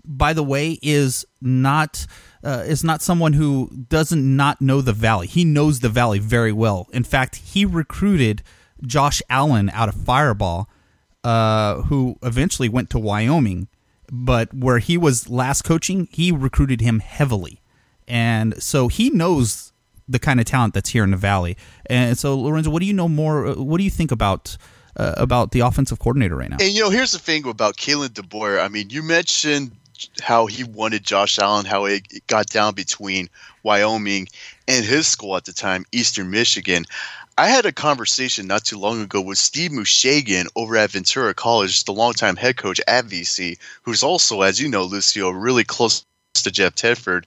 by 0.05 0.33
the 0.33 0.43
way, 0.43 0.79
is 0.81 1.25
not 1.41 2.07
uh, 2.43 2.63
is 2.65 2.83
not 2.83 3.01
someone 3.01 3.33
who 3.33 3.69
doesn't 3.89 4.35
not 4.35 4.61
know 4.61 4.81
the 4.81 4.93
valley. 4.93 5.27
He 5.27 5.45
knows 5.45 5.79
the 5.79 5.89
valley 5.89 6.19
very 6.19 6.51
well. 6.51 6.87
In 6.91 7.03
fact, 7.03 7.35
he 7.37 7.65
recruited 7.65 8.41
Josh 8.85 9.21
Allen 9.29 9.69
out 9.71 9.89
of 9.89 9.95
Firebaugh, 9.95 10.65
uh, 11.23 11.81
who 11.83 12.17
eventually 12.23 12.69
went 12.69 12.89
to 12.91 12.99
Wyoming. 12.99 13.67
But 14.11 14.55
where 14.55 14.79
he 14.79 14.97
was 14.97 15.29
last 15.29 15.61
coaching, 15.61 16.07
he 16.11 16.31
recruited 16.31 16.81
him 16.81 16.99
heavily, 16.99 17.58
and 18.09 18.61
so 18.61 18.87
he 18.87 19.09
knows 19.09 19.71
the 20.07 20.19
kind 20.19 20.39
of 20.39 20.45
talent 20.45 20.73
that's 20.73 20.89
here 20.89 21.03
in 21.03 21.11
the 21.11 21.17
valley. 21.17 21.55
And 21.85 22.17
so, 22.17 22.37
Lorenzo, 22.37 22.71
what 22.71 22.79
do 22.79 22.85
you 22.85 22.93
know 22.93 23.07
more? 23.07 23.53
What 23.53 23.77
do 23.77 23.83
you 23.83 23.89
think 23.89 24.11
about? 24.11 24.57
Uh, 24.97 25.13
about 25.15 25.51
the 25.51 25.61
offensive 25.61 25.97
coordinator 25.99 26.35
right 26.35 26.49
now. 26.49 26.57
And 26.59 26.73
you 26.73 26.81
know, 26.81 26.89
here's 26.89 27.13
the 27.13 27.19
thing 27.19 27.47
about 27.47 27.77
Kalen 27.77 28.09
DeBoer. 28.09 28.61
I 28.61 28.67
mean, 28.67 28.89
you 28.89 29.01
mentioned 29.01 29.71
how 30.21 30.45
he 30.45 30.63
wanted 30.63 31.03
Josh 31.03 31.39
Allen, 31.39 31.65
how 31.65 31.85
it 31.85 32.27
got 32.27 32.47
down 32.47 32.73
between 32.73 33.29
Wyoming 33.63 34.27
and 34.67 34.83
his 34.83 35.07
school 35.07 35.37
at 35.37 35.45
the 35.45 35.53
time, 35.53 35.85
Eastern 35.93 36.31
Michigan. 36.31 36.85
I 37.37 37.47
had 37.47 37.65
a 37.65 37.71
conversation 37.71 38.47
not 38.47 38.65
too 38.65 38.77
long 38.77 39.01
ago 39.01 39.21
with 39.21 39.37
Steve 39.37 39.71
Mooshagian 39.71 40.47
over 40.55 40.75
at 40.75 40.91
Ventura 40.91 41.33
College, 41.33 41.85
the 41.85 41.93
longtime 41.93 42.35
head 42.35 42.57
coach 42.57 42.81
at 42.85 43.05
VC, 43.05 43.57
who's 43.83 44.03
also, 44.03 44.41
as 44.41 44.59
you 44.59 44.67
know, 44.67 44.83
Lucio, 44.83 45.29
really 45.29 45.63
close 45.63 46.03
to 46.33 46.51
Jeff 46.51 46.75
Tedford. 46.75 47.23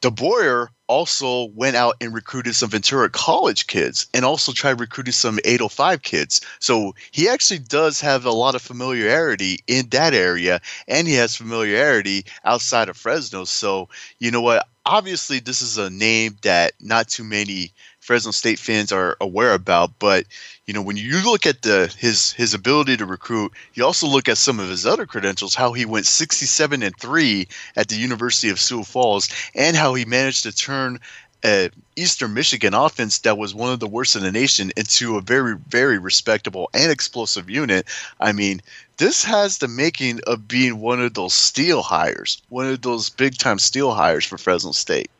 DeBoer 0.00 0.68
also 0.86 1.44
went 1.54 1.76
out 1.76 1.94
and 2.00 2.14
recruited 2.14 2.54
some 2.54 2.70
Ventura 2.70 3.10
College 3.10 3.66
kids 3.66 4.06
and 4.14 4.24
also 4.24 4.50
tried 4.52 4.80
recruiting 4.80 5.12
some 5.12 5.38
805 5.44 6.02
kids. 6.02 6.40
So 6.58 6.94
he 7.10 7.28
actually 7.28 7.60
does 7.60 8.00
have 8.00 8.24
a 8.24 8.32
lot 8.32 8.54
of 8.54 8.62
familiarity 8.62 9.60
in 9.66 9.88
that 9.90 10.14
area 10.14 10.60
and 10.88 11.06
he 11.06 11.14
has 11.14 11.36
familiarity 11.36 12.24
outside 12.44 12.88
of 12.88 12.96
Fresno. 12.96 13.44
So, 13.44 13.88
you 14.18 14.30
know 14.30 14.40
what? 14.40 14.66
Obviously, 14.86 15.38
this 15.38 15.60
is 15.60 15.76
a 15.76 15.90
name 15.90 16.38
that 16.42 16.72
not 16.80 17.08
too 17.08 17.22
many 17.22 17.72
Fresno 18.10 18.32
State 18.32 18.58
fans 18.58 18.90
are 18.90 19.16
aware 19.20 19.54
about. 19.54 19.96
But 20.00 20.26
you 20.66 20.74
know, 20.74 20.82
when 20.82 20.96
you 20.96 21.22
look 21.22 21.46
at 21.46 21.62
the 21.62 21.94
his 21.96 22.32
his 22.32 22.54
ability 22.54 22.96
to 22.96 23.06
recruit, 23.06 23.52
you 23.74 23.84
also 23.84 24.08
look 24.08 24.28
at 24.28 24.36
some 24.36 24.58
of 24.58 24.68
his 24.68 24.84
other 24.84 25.06
credentials. 25.06 25.54
How 25.54 25.74
he 25.74 25.84
went 25.84 26.06
67 26.06 26.82
and 26.82 26.96
three 26.98 27.46
at 27.76 27.86
the 27.86 27.94
University 27.94 28.48
of 28.48 28.58
Sioux 28.58 28.82
Falls, 28.82 29.28
and 29.54 29.76
how 29.76 29.94
he 29.94 30.04
managed 30.04 30.42
to 30.42 30.50
turn 30.50 30.98
a 31.44 31.70
Eastern 31.94 32.34
Michigan 32.34 32.74
offense 32.74 33.18
that 33.18 33.38
was 33.38 33.54
one 33.54 33.72
of 33.72 33.78
the 33.78 33.86
worst 33.86 34.16
in 34.16 34.24
the 34.24 34.32
nation 34.32 34.72
into 34.76 35.16
a 35.16 35.20
very, 35.20 35.56
very 35.68 35.98
respectable 35.98 36.68
and 36.74 36.90
explosive 36.90 37.48
unit. 37.48 37.86
I 38.18 38.32
mean, 38.32 38.60
this 38.96 39.22
has 39.22 39.58
the 39.58 39.68
making 39.68 40.18
of 40.26 40.48
being 40.48 40.80
one 40.80 41.00
of 41.00 41.14
those 41.14 41.32
steal 41.32 41.80
hires, 41.80 42.42
one 42.48 42.66
of 42.66 42.82
those 42.82 43.08
big 43.08 43.38
time 43.38 43.60
steal 43.60 43.94
hires 43.94 44.24
for 44.24 44.36
Fresno 44.36 44.72
State 44.72 45.12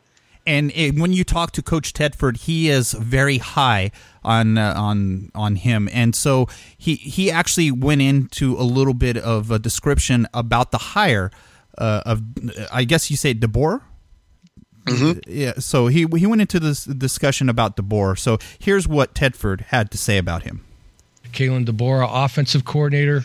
and 0.45 0.71
it, 0.75 0.97
when 0.97 1.13
you 1.13 1.23
talk 1.23 1.51
to 1.51 1.61
Coach 1.61 1.93
Tedford, 1.93 2.37
he 2.37 2.69
is 2.69 2.93
very 2.93 3.37
high 3.37 3.91
on 4.23 4.57
uh, 4.57 4.73
on 4.75 5.31
on 5.35 5.55
him, 5.55 5.89
and 5.91 6.15
so 6.15 6.47
he 6.77 6.95
he 6.95 7.31
actually 7.31 7.71
went 7.71 8.01
into 8.01 8.55
a 8.57 8.63
little 8.63 8.93
bit 8.93 9.17
of 9.17 9.51
a 9.51 9.59
description 9.59 10.27
about 10.33 10.71
the 10.71 10.77
hire 10.77 11.31
uh, 11.77 12.01
of 12.05 12.21
I 12.71 12.83
guess 12.83 13.11
you 13.11 13.17
say 13.17 13.33
DeBoer. 13.33 13.81
Mm-hmm. 14.85 15.19
Yeah, 15.27 15.53
so 15.59 15.87
he 15.87 16.07
he 16.15 16.25
went 16.25 16.41
into 16.41 16.59
this 16.59 16.85
discussion 16.85 17.49
about 17.49 17.77
DeBoer. 17.77 18.17
So 18.17 18.39
here's 18.57 18.87
what 18.87 19.13
Tedford 19.13 19.61
had 19.65 19.91
to 19.91 19.97
say 19.97 20.17
about 20.17 20.43
him. 20.43 20.63
Kalen 21.31 21.65
DeBoer, 21.65 22.07
offensive 22.11 22.65
coordinator, 22.65 23.23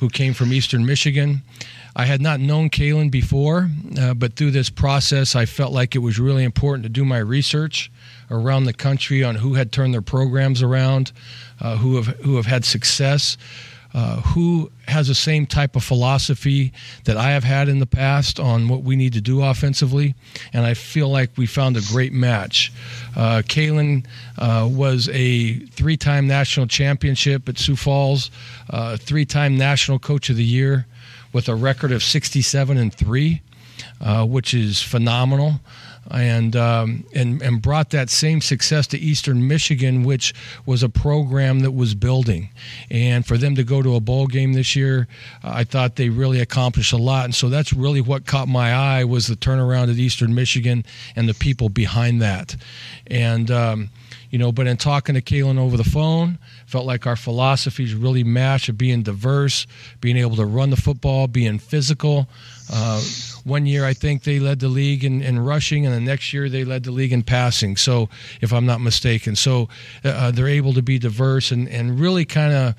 who 0.00 0.08
came 0.08 0.34
from 0.34 0.52
Eastern 0.52 0.84
Michigan. 0.86 1.42
I 1.96 2.06
had 2.06 2.20
not 2.20 2.40
known 2.40 2.70
Kalen 2.70 3.10
before, 3.10 3.70
uh, 4.00 4.14
but 4.14 4.34
through 4.34 4.50
this 4.50 4.68
process, 4.68 5.36
I 5.36 5.46
felt 5.46 5.72
like 5.72 5.94
it 5.94 6.00
was 6.00 6.18
really 6.18 6.42
important 6.42 6.82
to 6.82 6.88
do 6.88 7.04
my 7.04 7.18
research 7.18 7.90
around 8.30 8.64
the 8.64 8.72
country 8.72 9.22
on 9.22 9.36
who 9.36 9.54
had 9.54 9.70
turned 9.70 9.94
their 9.94 10.02
programs 10.02 10.62
around, 10.62 11.12
uh, 11.60 11.76
who 11.76 11.96
have 11.96 12.06
who 12.20 12.36
have 12.36 12.46
had 12.46 12.64
success. 12.64 13.36
Uh, 13.96 14.20
who 14.22 14.72
has 14.88 15.06
the 15.06 15.14
same 15.14 15.46
type 15.46 15.76
of 15.76 15.84
philosophy 15.84 16.72
that 17.04 17.16
I 17.16 17.30
have 17.30 17.44
had 17.44 17.68
in 17.68 17.78
the 17.78 17.86
past 17.86 18.40
on 18.40 18.66
what 18.66 18.82
we 18.82 18.96
need 18.96 19.12
to 19.12 19.20
do 19.20 19.40
offensively. 19.40 20.16
And 20.52 20.66
I 20.66 20.74
feel 20.74 21.08
like 21.08 21.30
we 21.36 21.46
found 21.46 21.76
a 21.76 21.80
great 21.80 22.12
match. 22.12 22.72
Uh, 23.14 23.42
Kalen 23.46 24.04
uh, 24.36 24.68
was 24.68 25.08
a 25.12 25.60
three 25.66 25.96
time 25.96 26.26
national 26.26 26.66
championship 26.66 27.48
at 27.48 27.56
Sioux 27.56 27.76
Falls, 27.76 28.32
uh, 28.68 28.96
three 28.96 29.24
time 29.24 29.56
national 29.56 30.00
coach 30.00 30.28
of 30.28 30.34
the 30.34 30.44
year 30.44 30.86
with 31.34 31.48
a 31.48 31.54
record 31.54 31.92
of 31.92 32.02
67 32.02 32.78
and 32.78 32.94
3, 32.94 33.42
uh, 34.00 34.24
which 34.24 34.54
is 34.54 34.80
phenomenal. 34.80 35.60
And, 36.10 36.54
um, 36.54 37.06
and 37.14 37.40
and 37.40 37.62
brought 37.62 37.88
that 37.90 38.10
same 38.10 38.42
success 38.42 38.86
to 38.88 38.98
Eastern 38.98 39.48
Michigan, 39.48 40.04
which 40.04 40.34
was 40.66 40.82
a 40.82 40.90
program 40.90 41.60
that 41.60 41.70
was 41.70 41.94
building. 41.94 42.50
And 42.90 43.24
for 43.26 43.38
them 43.38 43.54
to 43.54 43.64
go 43.64 43.80
to 43.80 43.94
a 43.94 44.00
bowl 44.00 44.26
game 44.26 44.52
this 44.52 44.76
year, 44.76 45.08
I 45.42 45.64
thought 45.64 45.96
they 45.96 46.10
really 46.10 46.40
accomplished 46.40 46.92
a 46.92 46.98
lot. 46.98 47.24
And 47.24 47.34
so 47.34 47.48
that's 47.48 47.72
really 47.72 48.02
what 48.02 48.26
caught 48.26 48.48
my 48.48 48.74
eye 48.74 49.04
was 49.04 49.28
the 49.28 49.34
turnaround 49.34 49.84
at 49.90 49.96
Eastern 49.96 50.34
Michigan 50.34 50.84
and 51.16 51.26
the 51.26 51.32
people 51.32 51.70
behind 51.70 52.20
that. 52.20 52.54
And 53.06 53.50
um, 53.50 53.88
you 54.34 54.38
know, 54.38 54.50
but 54.50 54.66
in 54.66 54.76
talking 54.76 55.14
to 55.14 55.22
Kalen 55.22 55.58
over 55.58 55.76
the 55.76 55.84
phone, 55.84 56.38
felt 56.74 56.86
like 56.86 57.06
our 57.06 57.14
philosophies 57.14 57.94
really 57.94 58.24
match 58.24 58.68
of 58.68 58.76
being 58.76 59.00
diverse, 59.04 59.64
being 60.00 60.16
able 60.16 60.34
to 60.34 60.44
run 60.44 60.70
the 60.70 60.76
football, 60.76 61.28
being 61.28 61.56
physical. 61.56 62.26
Uh, 62.68 63.00
one 63.44 63.64
year, 63.64 63.84
I 63.84 63.94
think 63.94 64.24
they 64.24 64.40
led 64.40 64.58
the 64.58 64.66
league 64.66 65.04
in, 65.04 65.22
in, 65.22 65.38
rushing, 65.38 65.86
and 65.86 65.94
the 65.94 66.00
next 66.00 66.32
year 66.32 66.48
they 66.48 66.64
led 66.64 66.82
the 66.82 66.90
league 66.90 67.12
in 67.12 67.22
passing. 67.22 67.76
So, 67.76 68.08
if 68.40 68.52
I'm 68.52 68.66
not 68.66 68.80
mistaken, 68.80 69.36
so 69.36 69.68
uh, 70.02 70.32
they're 70.32 70.48
able 70.48 70.72
to 70.72 70.82
be 70.82 70.98
diverse 70.98 71.52
and, 71.52 71.68
and 71.68 72.00
really 72.00 72.24
kind 72.24 72.52
of 72.52 72.74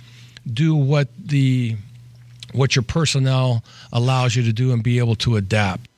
do 0.54 0.76
what 0.76 1.08
the 1.18 1.78
what 2.52 2.76
your 2.76 2.84
personnel 2.84 3.64
allows 3.94 4.36
you 4.36 4.44
to 4.44 4.52
do 4.52 4.74
and 4.74 4.84
be 4.84 5.00
able 5.00 5.16
to 5.16 5.38
adapt 5.38 5.90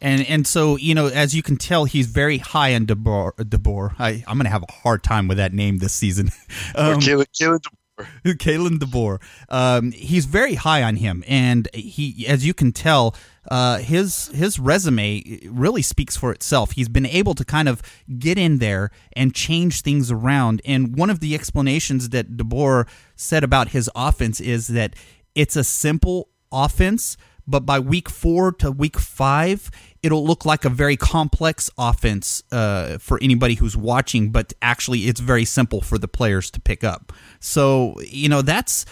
and 0.00 0.26
and 0.26 0.46
so 0.46 0.76
you 0.76 0.94
know 0.94 1.06
as 1.06 1.34
you 1.34 1.42
can 1.42 1.56
tell 1.56 1.84
he's 1.84 2.06
very 2.06 2.38
high 2.38 2.74
on 2.74 2.86
DeBoer. 2.86 3.32
DeBoer. 3.32 3.94
I 3.98 4.24
I'm 4.26 4.36
gonna 4.36 4.48
have 4.48 4.64
a 4.68 4.72
hard 4.72 5.02
time 5.02 5.28
with 5.28 5.38
that 5.38 5.52
name 5.52 5.78
this 5.78 5.92
season. 5.92 6.30
Um, 6.74 7.00
Kalen, 7.00 7.26
Kalen 7.40 7.60
DeBoer. 7.60 7.76
Kalen 8.24 8.78
DeBoer. 8.78 9.22
Um, 9.48 9.92
he's 9.92 10.26
very 10.26 10.54
high 10.54 10.82
on 10.82 10.96
him, 10.96 11.24
and 11.26 11.68
he, 11.72 12.26
as 12.26 12.44
you 12.44 12.52
can 12.52 12.72
tell, 12.72 13.14
uh, 13.50 13.78
his 13.78 14.28
his 14.28 14.58
resume 14.58 15.40
really 15.48 15.82
speaks 15.82 16.16
for 16.16 16.32
itself. 16.32 16.72
He's 16.72 16.88
been 16.88 17.06
able 17.06 17.34
to 17.34 17.44
kind 17.44 17.68
of 17.68 17.82
get 18.18 18.38
in 18.38 18.58
there 18.58 18.90
and 19.14 19.34
change 19.34 19.82
things 19.82 20.10
around. 20.10 20.60
And 20.64 20.96
one 20.96 21.10
of 21.10 21.20
the 21.20 21.34
explanations 21.34 22.10
that 22.10 22.36
DeBoer 22.36 22.86
said 23.14 23.44
about 23.44 23.68
his 23.68 23.90
offense 23.94 24.40
is 24.40 24.68
that 24.68 24.94
it's 25.34 25.56
a 25.56 25.64
simple 25.64 26.28
offense 26.52 27.16
but 27.46 27.60
by 27.60 27.78
week 27.78 28.08
four 28.08 28.52
to 28.52 28.70
week 28.70 28.98
five, 28.98 29.70
it'll 30.02 30.26
look 30.26 30.44
like 30.44 30.64
a 30.64 30.68
very 30.68 30.96
complex 30.96 31.70
offense 31.78 32.42
uh, 32.52 32.98
for 32.98 33.18
anybody 33.22 33.54
who's 33.54 33.76
watching. 33.76 34.30
But 34.30 34.52
actually, 34.62 35.00
it's 35.00 35.20
very 35.20 35.44
simple 35.44 35.80
for 35.80 35.98
the 35.98 36.08
players 36.08 36.50
to 36.52 36.60
pick 36.60 36.84
up. 36.84 37.12
So 37.40 38.00
you 38.00 38.28
know 38.28 38.42
that's 38.42 38.86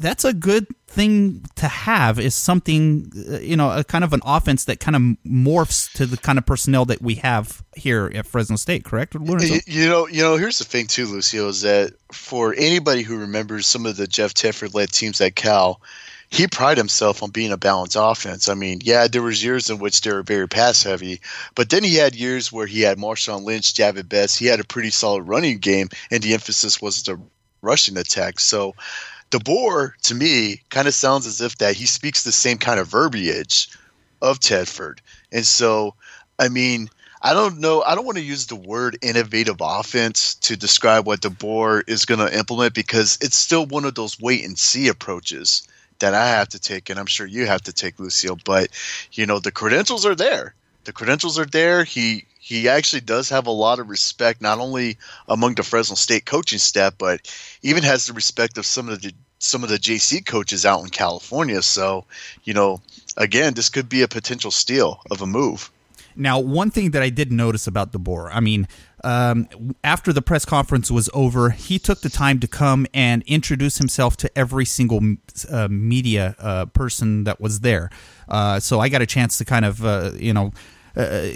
that's 0.00 0.24
a 0.24 0.32
good 0.32 0.66
thing 0.86 1.44
to 1.56 1.68
have 1.68 2.18
is 2.18 2.34
something 2.34 3.10
uh, 3.30 3.38
you 3.38 3.56
know 3.56 3.70
a 3.70 3.84
kind 3.84 4.02
of 4.02 4.12
an 4.12 4.20
offense 4.24 4.64
that 4.64 4.80
kind 4.80 4.96
of 4.96 5.02
morphs 5.30 5.92
to 5.92 6.06
the 6.06 6.16
kind 6.16 6.38
of 6.38 6.46
personnel 6.46 6.84
that 6.84 7.00
we 7.00 7.16
have 7.16 7.62
here 7.76 8.10
at 8.14 8.26
Fresno 8.26 8.56
State 8.56 8.84
correct 8.84 9.14
you, 9.14 9.60
you 9.66 9.88
know 9.88 10.08
you 10.08 10.22
know 10.22 10.36
here's 10.36 10.58
the 10.58 10.64
thing 10.64 10.86
too 10.86 11.06
Lucio 11.06 11.48
is 11.48 11.62
that 11.62 11.92
for 12.12 12.54
anybody 12.56 13.02
who 13.02 13.16
remembers 13.16 13.66
some 13.66 13.86
of 13.86 13.96
the 13.96 14.06
Jeff 14.06 14.34
Tedford 14.34 14.74
led 14.74 14.90
teams 14.90 15.20
at 15.20 15.36
Cal 15.36 15.80
he 16.34 16.48
prided 16.48 16.78
himself 16.78 17.22
on 17.22 17.30
being 17.30 17.52
a 17.52 17.56
balanced 17.56 17.96
offense. 17.96 18.48
I 18.48 18.54
mean, 18.54 18.80
yeah, 18.82 19.06
there 19.06 19.22
was 19.22 19.44
years 19.44 19.70
in 19.70 19.78
which 19.78 20.00
they 20.00 20.12
were 20.12 20.24
very 20.24 20.48
pass 20.48 20.82
heavy, 20.82 21.20
but 21.54 21.70
then 21.70 21.84
he 21.84 21.94
had 21.94 22.16
years 22.16 22.50
where 22.50 22.66
he 22.66 22.80
had 22.80 22.98
Marshawn 22.98 23.44
Lynch, 23.44 23.72
Jahvid 23.72 24.08
Best. 24.08 24.36
He 24.36 24.46
had 24.46 24.58
a 24.58 24.64
pretty 24.64 24.90
solid 24.90 25.22
running 25.22 25.58
game, 25.58 25.90
and 26.10 26.24
the 26.24 26.34
emphasis 26.34 26.82
was 26.82 27.04
the 27.04 27.20
rushing 27.62 27.96
attack. 27.96 28.40
So 28.40 28.74
DeBoer, 29.30 29.92
to 30.02 30.14
me, 30.16 30.60
kind 30.70 30.88
of 30.88 30.94
sounds 30.94 31.24
as 31.28 31.40
if 31.40 31.58
that 31.58 31.76
he 31.76 31.86
speaks 31.86 32.24
the 32.24 32.32
same 32.32 32.58
kind 32.58 32.80
of 32.80 32.88
verbiage 32.88 33.68
of 34.20 34.40
Tedford. 34.40 34.98
And 35.30 35.46
so, 35.46 35.94
I 36.40 36.48
mean, 36.48 36.90
I 37.22 37.32
don't 37.32 37.60
know. 37.60 37.82
I 37.82 37.94
don't 37.94 38.06
want 38.06 38.18
to 38.18 38.24
use 38.24 38.48
the 38.48 38.56
word 38.56 38.98
innovative 39.02 39.58
offense 39.60 40.34
to 40.36 40.56
describe 40.56 41.06
what 41.06 41.20
DeBoer 41.20 41.88
is 41.88 42.04
going 42.04 42.26
to 42.26 42.36
implement 42.36 42.74
because 42.74 43.18
it's 43.20 43.36
still 43.36 43.66
one 43.66 43.84
of 43.84 43.94
those 43.94 44.18
wait 44.18 44.44
and 44.44 44.58
see 44.58 44.88
approaches 44.88 45.62
that 46.04 46.12
I 46.12 46.28
have 46.28 46.50
to 46.50 46.58
take, 46.58 46.90
and 46.90 47.00
I'm 47.00 47.06
sure 47.06 47.26
you 47.26 47.46
have 47.46 47.62
to 47.62 47.72
take, 47.72 47.98
Lucille. 47.98 48.38
But 48.44 48.68
you 49.12 49.24
know, 49.24 49.38
the 49.38 49.50
credentials 49.50 50.04
are 50.04 50.14
there. 50.14 50.54
The 50.84 50.92
credentials 50.92 51.38
are 51.38 51.46
there. 51.46 51.82
He 51.82 52.26
he 52.38 52.68
actually 52.68 53.00
does 53.00 53.30
have 53.30 53.46
a 53.46 53.50
lot 53.50 53.78
of 53.78 53.88
respect, 53.88 54.42
not 54.42 54.58
only 54.58 54.98
among 55.28 55.54
the 55.54 55.62
Fresno 55.62 55.96
State 55.96 56.26
coaching 56.26 56.58
staff, 56.58 56.92
but 56.98 57.26
even 57.62 57.82
has 57.82 58.04
the 58.04 58.12
respect 58.12 58.58
of 58.58 58.66
some 58.66 58.90
of 58.90 59.00
the 59.00 59.14
some 59.38 59.64
of 59.64 59.70
the 59.70 59.78
JC 59.78 60.24
coaches 60.26 60.66
out 60.66 60.82
in 60.82 60.90
California. 60.90 61.62
So, 61.62 62.04
you 62.44 62.52
know, 62.52 62.82
again, 63.16 63.54
this 63.54 63.70
could 63.70 63.88
be 63.88 64.02
a 64.02 64.08
potential 64.08 64.50
steal 64.50 65.00
of 65.10 65.22
a 65.22 65.26
move. 65.26 65.70
Now, 66.16 66.38
one 66.38 66.70
thing 66.70 66.90
that 66.90 67.02
I 67.02 67.08
did 67.08 67.32
notice 67.32 67.66
about 67.66 67.92
DeBoer, 67.92 68.28
I 68.30 68.40
mean, 68.40 68.68
um, 69.04 69.48
after 69.84 70.12
the 70.12 70.22
press 70.22 70.44
conference 70.44 70.90
was 70.90 71.10
over, 71.12 71.50
he 71.50 71.78
took 71.78 72.00
the 72.00 72.08
time 72.08 72.40
to 72.40 72.48
come 72.48 72.86
and 72.94 73.22
introduce 73.26 73.78
himself 73.78 74.16
to 74.18 74.38
every 74.38 74.64
single 74.64 75.00
uh, 75.50 75.68
media 75.68 76.34
uh, 76.38 76.66
person 76.66 77.24
that 77.24 77.40
was 77.40 77.60
there. 77.60 77.90
Uh, 78.28 78.58
so 78.58 78.80
I 78.80 78.88
got 78.88 79.02
a 79.02 79.06
chance 79.06 79.38
to 79.38 79.44
kind 79.44 79.64
of, 79.64 79.84
uh, 79.84 80.12
you 80.16 80.32
know, 80.32 80.52
uh, 80.96 81.28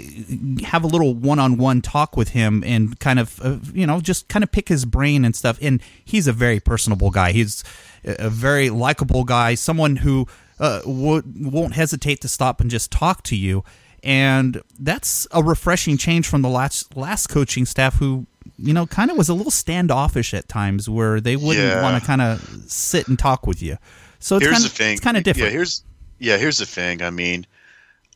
have 0.63 0.83
a 0.83 0.87
little 0.87 1.13
one-on-one 1.13 1.81
talk 1.81 2.17
with 2.17 2.29
him 2.29 2.63
and 2.65 2.99
kind 2.99 3.19
of, 3.19 3.39
uh, 3.41 3.57
you 3.73 3.85
know, 3.85 3.99
just 3.99 4.27
kind 4.27 4.43
of 4.43 4.51
pick 4.51 4.69
his 4.69 4.85
brain 4.85 5.23
and 5.23 5.35
stuff. 5.35 5.59
And 5.61 5.81
he's 6.03 6.27
a 6.27 6.33
very 6.33 6.59
personable 6.59 7.11
guy. 7.11 7.31
He's 7.33 7.63
a 8.03 8.29
very 8.29 8.69
likable 8.69 9.25
guy, 9.25 9.55
someone 9.55 9.97
who 9.97 10.27
w- 10.59 11.23
won't 11.25 11.73
hesitate 11.73 12.21
to 12.21 12.27
stop 12.27 12.61
and 12.61 12.71
just 12.71 12.89
talk 12.91 13.23
to 13.23 13.35
you 13.35 13.63
and 14.03 14.61
that's 14.79 15.27
a 15.31 15.43
refreshing 15.43 15.97
change 15.97 16.27
from 16.27 16.41
the 16.41 16.49
last 16.49 16.95
last 16.95 17.27
coaching 17.27 17.65
staff 17.65 17.95
who 17.95 18.25
you 18.57 18.73
know 18.73 18.85
kind 18.85 19.11
of 19.11 19.17
was 19.17 19.29
a 19.29 19.33
little 19.33 19.51
standoffish 19.51 20.33
at 20.33 20.47
times 20.47 20.89
where 20.89 21.19
they 21.19 21.35
wouldn't 21.35 21.65
yeah. 21.65 21.81
want 21.81 22.01
to 22.01 22.05
kind 22.05 22.21
of 22.21 22.39
sit 22.67 23.07
and 23.07 23.17
talk 23.17 23.47
with 23.47 23.61
you. 23.61 23.77
So 24.19 24.35
it's 24.35 24.45
here's 24.45 24.53
kind 24.53 24.65
of, 24.65 24.71
the 24.71 24.77
thing. 24.77 24.93
it's 24.93 25.01
kind 25.01 25.17
of 25.17 25.23
different. 25.23 25.47
yeah 25.47 25.53
here's 25.53 25.83
yeah 26.19 26.37
here's 26.37 26.57
the 26.57 26.65
thing. 26.65 27.01
I 27.01 27.09
mean 27.09 27.45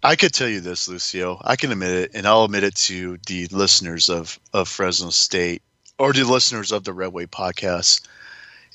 i 0.03 0.15
could 0.15 0.33
tell 0.33 0.49
you 0.49 0.59
this 0.59 0.87
lucio. 0.87 1.39
I 1.43 1.55
can 1.55 1.71
admit 1.71 1.91
it 1.91 2.11
and 2.13 2.25
i'll 2.25 2.43
admit 2.45 2.63
it 2.63 2.75
to 2.75 3.17
the 3.27 3.47
listeners 3.47 4.09
of 4.09 4.39
of 4.53 4.67
fresno 4.67 5.09
state 5.09 5.61
or 5.99 6.11
the 6.11 6.23
listeners 6.23 6.71
of 6.71 6.83
the 6.83 6.93
Red 6.93 7.13
Wave 7.13 7.31
podcast. 7.31 8.07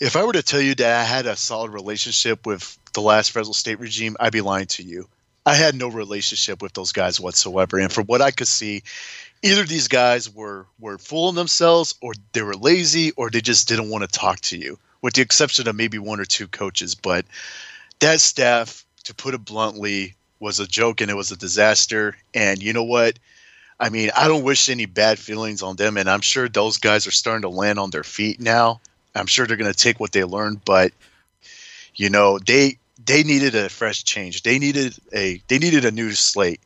If 0.01 0.17
i 0.17 0.25
were 0.25 0.33
to 0.33 0.43
tell 0.43 0.61
you 0.61 0.75
that 0.77 1.01
i 1.01 1.05
had 1.05 1.27
a 1.27 1.37
solid 1.37 1.73
relationship 1.73 2.47
with 2.47 2.79
the 2.95 3.01
last 3.01 3.33
fresno 3.33 3.53
state 3.53 3.79
regime 3.79 4.17
i'd 4.21 4.33
be 4.33 4.41
lying 4.41 4.67
to 4.67 4.83
you 4.83 5.09
I 5.49 5.55
had 5.55 5.75
no 5.75 5.89
relationship 5.89 6.61
with 6.61 6.75
those 6.75 6.93
guys 6.93 7.19
whatsoever. 7.19 7.79
And 7.79 7.91
from 7.91 8.05
what 8.05 8.21
I 8.21 8.33
could 8.33 8.49
see, 8.49 8.83
either 9.43 9.65
these 9.65 9.89
guys 9.89 10.29
were 10.29 10.67
were 10.79 10.99
fooling 10.99 11.37
themselves, 11.37 11.95
or 12.03 12.13
they 12.33 12.43
were 12.43 12.55
lazy, 12.55 13.13
or 13.13 13.31
they 13.31 13.41
just 13.41 13.67
didn't 13.67 13.89
want 13.89 14.05
to 14.05 14.19
talk 14.19 14.41
to 14.41 14.59
you, 14.59 14.79
with 15.01 15.15
the 15.15 15.23
exception 15.23 15.67
of 15.67 15.75
maybe 15.75 15.99
one 15.99 16.21
or 16.21 16.27
two 16.27 16.49
coaches. 16.49 16.95
But 16.95 17.25
that 18.01 18.21
staff, 18.21 18.85
to 19.05 19.15
put 19.15 19.33
it 19.33 19.43
bluntly, 19.43 20.17
was 20.39 20.61
a 20.61 20.67
joke 20.67 21.01
and 21.01 21.11
it 21.11 21.17
was 21.17 21.33
a 21.33 21.37
disaster. 21.37 22.15
And 22.35 22.63
you 22.63 22.75
know 22.75 22.85
what? 22.85 23.19
I 23.81 23.89
mean, 23.89 24.11
I 24.15 24.29
don't 24.29 24.45
wish 24.45 24.69
any 24.69 24.85
bad 24.85 25.19
feelings 25.19 25.63
on 25.63 25.77
them, 25.77 25.97
and 25.97 26.11
I'm 26.11 26.21
sure 26.21 26.47
those 26.51 26.77
guys 26.77 27.07
are 27.07 27.11
starting 27.11 27.43
to 27.43 27.49
land 27.49 27.79
on 27.79 27.89
their 27.89 28.05
feet 28.05 28.39
now. 28.39 28.83
I'm 29.15 29.27
sure 29.27 29.47
they're 29.47 29.57
going 29.57 29.73
to 29.73 29.79
take 29.79 29.99
what 29.99 30.13
they 30.13 30.25
learned, 30.25 30.63
but 30.67 30.93
you 31.95 32.11
know, 32.11 32.39
they 32.39 32.77
they 33.09 33.25
needed 33.25 33.57
a 33.57 33.69
fresh 33.71 34.05
change. 34.05 34.43
They 34.45 34.59
needed 34.61 34.95
a 35.15 35.43
they 35.49 35.59
needed 35.59 35.85
a 35.85 35.91
new 35.91 36.13
slate. 36.13 36.61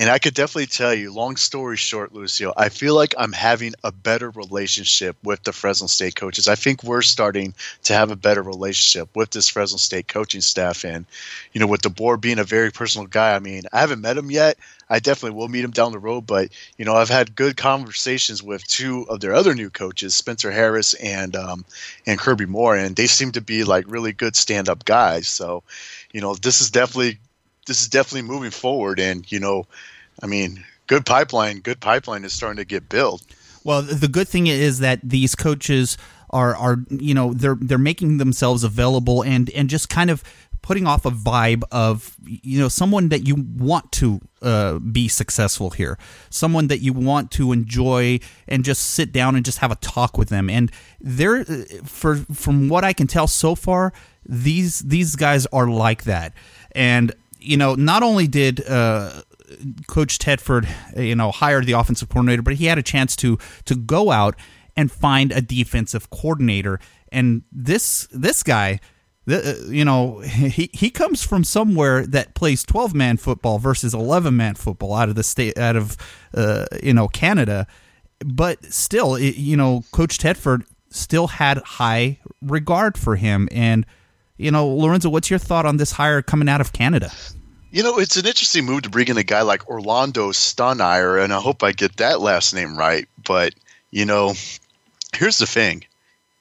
And 0.00 0.08
I 0.08 0.18
could 0.18 0.32
definitely 0.32 0.64
tell 0.64 0.94
you, 0.94 1.12
long 1.12 1.36
story 1.36 1.76
short, 1.76 2.14
Lucio, 2.14 2.54
I 2.56 2.70
feel 2.70 2.94
like 2.94 3.14
I'm 3.18 3.32
having 3.32 3.74
a 3.84 3.92
better 3.92 4.30
relationship 4.30 5.14
with 5.22 5.42
the 5.42 5.52
Fresno 5.52 5.88
State 5.88 6.16
coaches. 6.16 6.48
I 6.48 6.54
think 6.54 6.82
we're 6.82 7.02
starting 7.02 7.52
to 7.82 7.92
have 7.92 8.10
a 8.10 8.16
better 8.16 8.42
relationship 8.42 9.14
with 9.14 9.28
this 9.28 9.50
Fresno 9.50 9.76
State 9.76 10.08
coaching 10.08 10.40
staff. 10.40 10.86
And, 10.86 11.04
you 11.52 11.60
know, 11.60 11.66
with 11.66 11.82
DeBoer 11.82 12.18
being 12.18 12.38
a 12.38 12.44
very 12.44 12.70
personal 12.70 13.08
guy, 13.08 13.34
I 13.34 13.40
mean, 13.40 13.64
I 13.74 13.80
haven't 13.80 14.00
met 14.00 14.16
him 14.16 14.30
yet. 14.30 14.56
I 14.88 15.00
definitely 15.00 15.36
will 15.36 15.48
meet 15.48 15.64
him 15.64 15.70
down 15.70 15.92
the 15.92 15.98
road. 15.98 16.22
But, 16.26 16.48
you 16.78 16.86
know, 16.86 16.94
I've 16.94 17.10
had 17.10 17.36
good 17.36 17.58
conversations 17.58 18.42
with 18.42 18.66
two 18.66 19.04
of 19.10 19.20
their 19.20 19.34
other 19.34 19.54
new 19.54 19.68
coaches, 19.68 20.14
Spencer 20.16 20.50
Harris 20.50 20.94
and 20.94 21.36
um, 21.36 21.62
and 22.06 22.18
Kirby 22.18 22.46
Moore, 22.46 22.74
and 22.74 22.96
they 22.96 23.06
seem 23.06 23.32
to 23.32 23.42
be 23.42 23.64
like 23.64 23.84
really 23.86 24.14
good 24.14 24.34
stand 24.34 24.70
up 24.70 24.86
guys. 24.86 25.28
So, 25.28 25.62
you 26.10 26.22
know, 26.22 26.36
this 26.36 26.62
is 26.62 26.70
definitely 26.70 27.18
this 27.66 27.82
is 27.82 27.88
definitely 27.88 28.28
moving 28.28 28.50
forward. 28.50 28.98
And 29.00 29.30
you 29.30 29.40
know, 29.40 29.66
I 30.22 30.26
mean, 30.26 30.64
good 30.86 31.06
pipeline, 31.06 31.60
good 31.60 31.80
pipeline 31.80 32.24
is 32.24 32.32
starting 32.32 32.58
to 32.58 32.64
get 32.64 32.88
built. 32.88 33.24
Well, 33.64 33.82
the 33.82 34.08
good 34.08 34.28
thing 34.28 34.46
is 34.46 34.78
that 34.78 35.00
these 35.02 35.34
coaches 35.34 35.98
are 36.30 36.54
are 36.56 36.78
you 36.90 37.14
know 37.14 37.32
they're 37.32 37.56
they're 37.60 37.78
making 37.78 38.18
themselves 38.18 38.64
available 38.64 39.22
and 39.22 39.50
and 39.50 39.68
just 39.68 39.88
kind 39.88 40.10
of 40.10 40.22
putting 40.62 40.86
off 40.86 41.06
a 41.06 41.10
vibe 41.10 41.62
of 41.72 42.16
you 42.24 42.60
know 42.60 42.68
someone 42.68 43.08
that 43.08 43.26
you 43.26 43.34
want 43.56 43.90
to 43.92 44.20
uh, 44.42 44.78
be 44.78 45.08
successful 45.08 45.70
here, 45.70 45.98
someone 46.30 46.68
that 46.68 46.78
you 46.78 46.92
want 46.92 47.30
to 47.32 47.52
enjoy 47.52 48.18
and 48.48 48.64
just 48.64 48.82
sit 48.82 49.12
down 49.12 49.36
and 49.36 49.44
just 49.44 49.58
have 49.58 49.70
a 49.70 49.76
talk 49.76 50.16
with 50.16 50.28
them. 50.28 50.48
And 50.48 50.70
they're 51.00 51.44
for 51.84 52.16
from 52.16 52.68
what 52.68 52.84
I 52.84 52.92
can 52.92 53.06
tell 53.06 53.26
so 53.26 53.54
far, 53.54 53.92
these 54.24 54.80
these 54.80 55.16
guys 55.16 55.46
are 55.46 55.68
like 55.68 56.04
that. 56.04 56.32
And 56.72 57.12
you 57.40 57.56
know, 57.56 57.74
not 57.74 58.02
only 58.02 58.26
did 58.26 58.66
uh, 58.68 59.22
Coach 59.86 60.18
Tedford, 60.18 60.68
you 60.96 61.14
know, 61.14 61.30
hire 61.30 61.62
the 61.62 61.72
offensive 61.72 62.08
coordinator, 62.08 62.42
but 62.42 62.54
he 62.54 62.66
had 62.66 62.78
a 62.78 62.82
chance 62.82 63.16
to 63.16 63.38
to 63.64 63.74
go 63.74 64.10
out 64.10 64.36
and 64.76 64.90
find 64.90 65.32
a 65.32 65.40
defensive 65.40 66.10
coordinator. 66.10 66.78
And 67.10 67.42
this 67.50 68.06
this 68.12 68.42
guy, 68.42 68.80
uh, 69.28 69.54
you 69.68 69.84
know, 69.84 70.18
he 70.20 70.70
he 70.72 70.90
comes 70.90 71.24
from 71.24 71.44
somewhere 71.44 72.06
that 72.06 72.34
plays 72.34 72.62
twelve 72.62 72.94
man 72.94 73.16
football 73.16 73.58
versus 73.58 73.94
eleven 73.94 74.36
man 74.36 74.54
football 74.54 74.94
out 74.94 75.08
of 75.08 75.14
the 75.14 75.24
state 75.24 75.58
out 75.58 75.76
of 75.76 75.96
uh, 76.34 76.66
you 76.82 76.94
know 76.94 77.08
Canada. 77.08 77.66
But 78.24 78.64
still, 78.66 79.14
it, 79.14 79.36
you 79.36 79.56
know, 79.56 79.82
Coach 79.92 80.18
Tedford 80.18 80.64
still 80.90 81.28
had 81.28 81.58
high 81.58 82.18
regard 82.42 82.98
for 82.98 83.16
him 83.16 83.48
and 83.50 83.86
you 84.40 84.50
know, 84.50 84.66
Lorenzo, 84.66 85.10
what's 85.10 85.28
your 85.28 85.38
thought 85.38 85.66
on 85.66 85.76
this 85.76 85.92
hire 85.92 86.22
coming 86.22 86.48
out 86.48 86.60
of 86.60 86.72
Canada? 86.72 87.12
You 87.70 87.82
know, 87.82 87.98
it's 87.98 88.16
an 88.16 88.26
interesting 88.26 88.64
move 88.64 88.82
to 88.82 88.90
bring 88.90 89.08
in 89.08 89.18
a 89.18 89.22
guy 89.22 89.42
like 89.42 89.68
Orlando 89.68 90.30
Steinauer, 90.30 91.22
and 91.22 91.32
I 91.32 91.40
hope 91.40 91.62
I 91.62 91.72
get 91.72 91.98
that 91.98 92.20
last 92.20 92.54
name 92.54 92.76
right. 92.76 93.06
But, 93.24 93.54
you 93.90 94.06
know, 94.06 94.34
here's 95.14 95.38
the 95.38 95.46
thing 95.46 95.84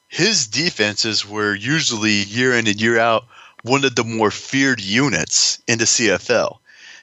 his 0.07 0.47
defenses 0.47 1.27
were 1.27 1.53
usually 1.53 2.23
year 2.23 2.53
in 2.57 2.67
and 2.67 2.81
year 2.81 2.97
out 2.97 3.25
one 3.63 3.83
of 3.83 3.95
the 3.95 4.03
more 4.03 4.31
feared 4.31 4.81
units 4.81 5.61
in 5.67 5.77
the 5.77 5.85
CFL. 5.85 6.57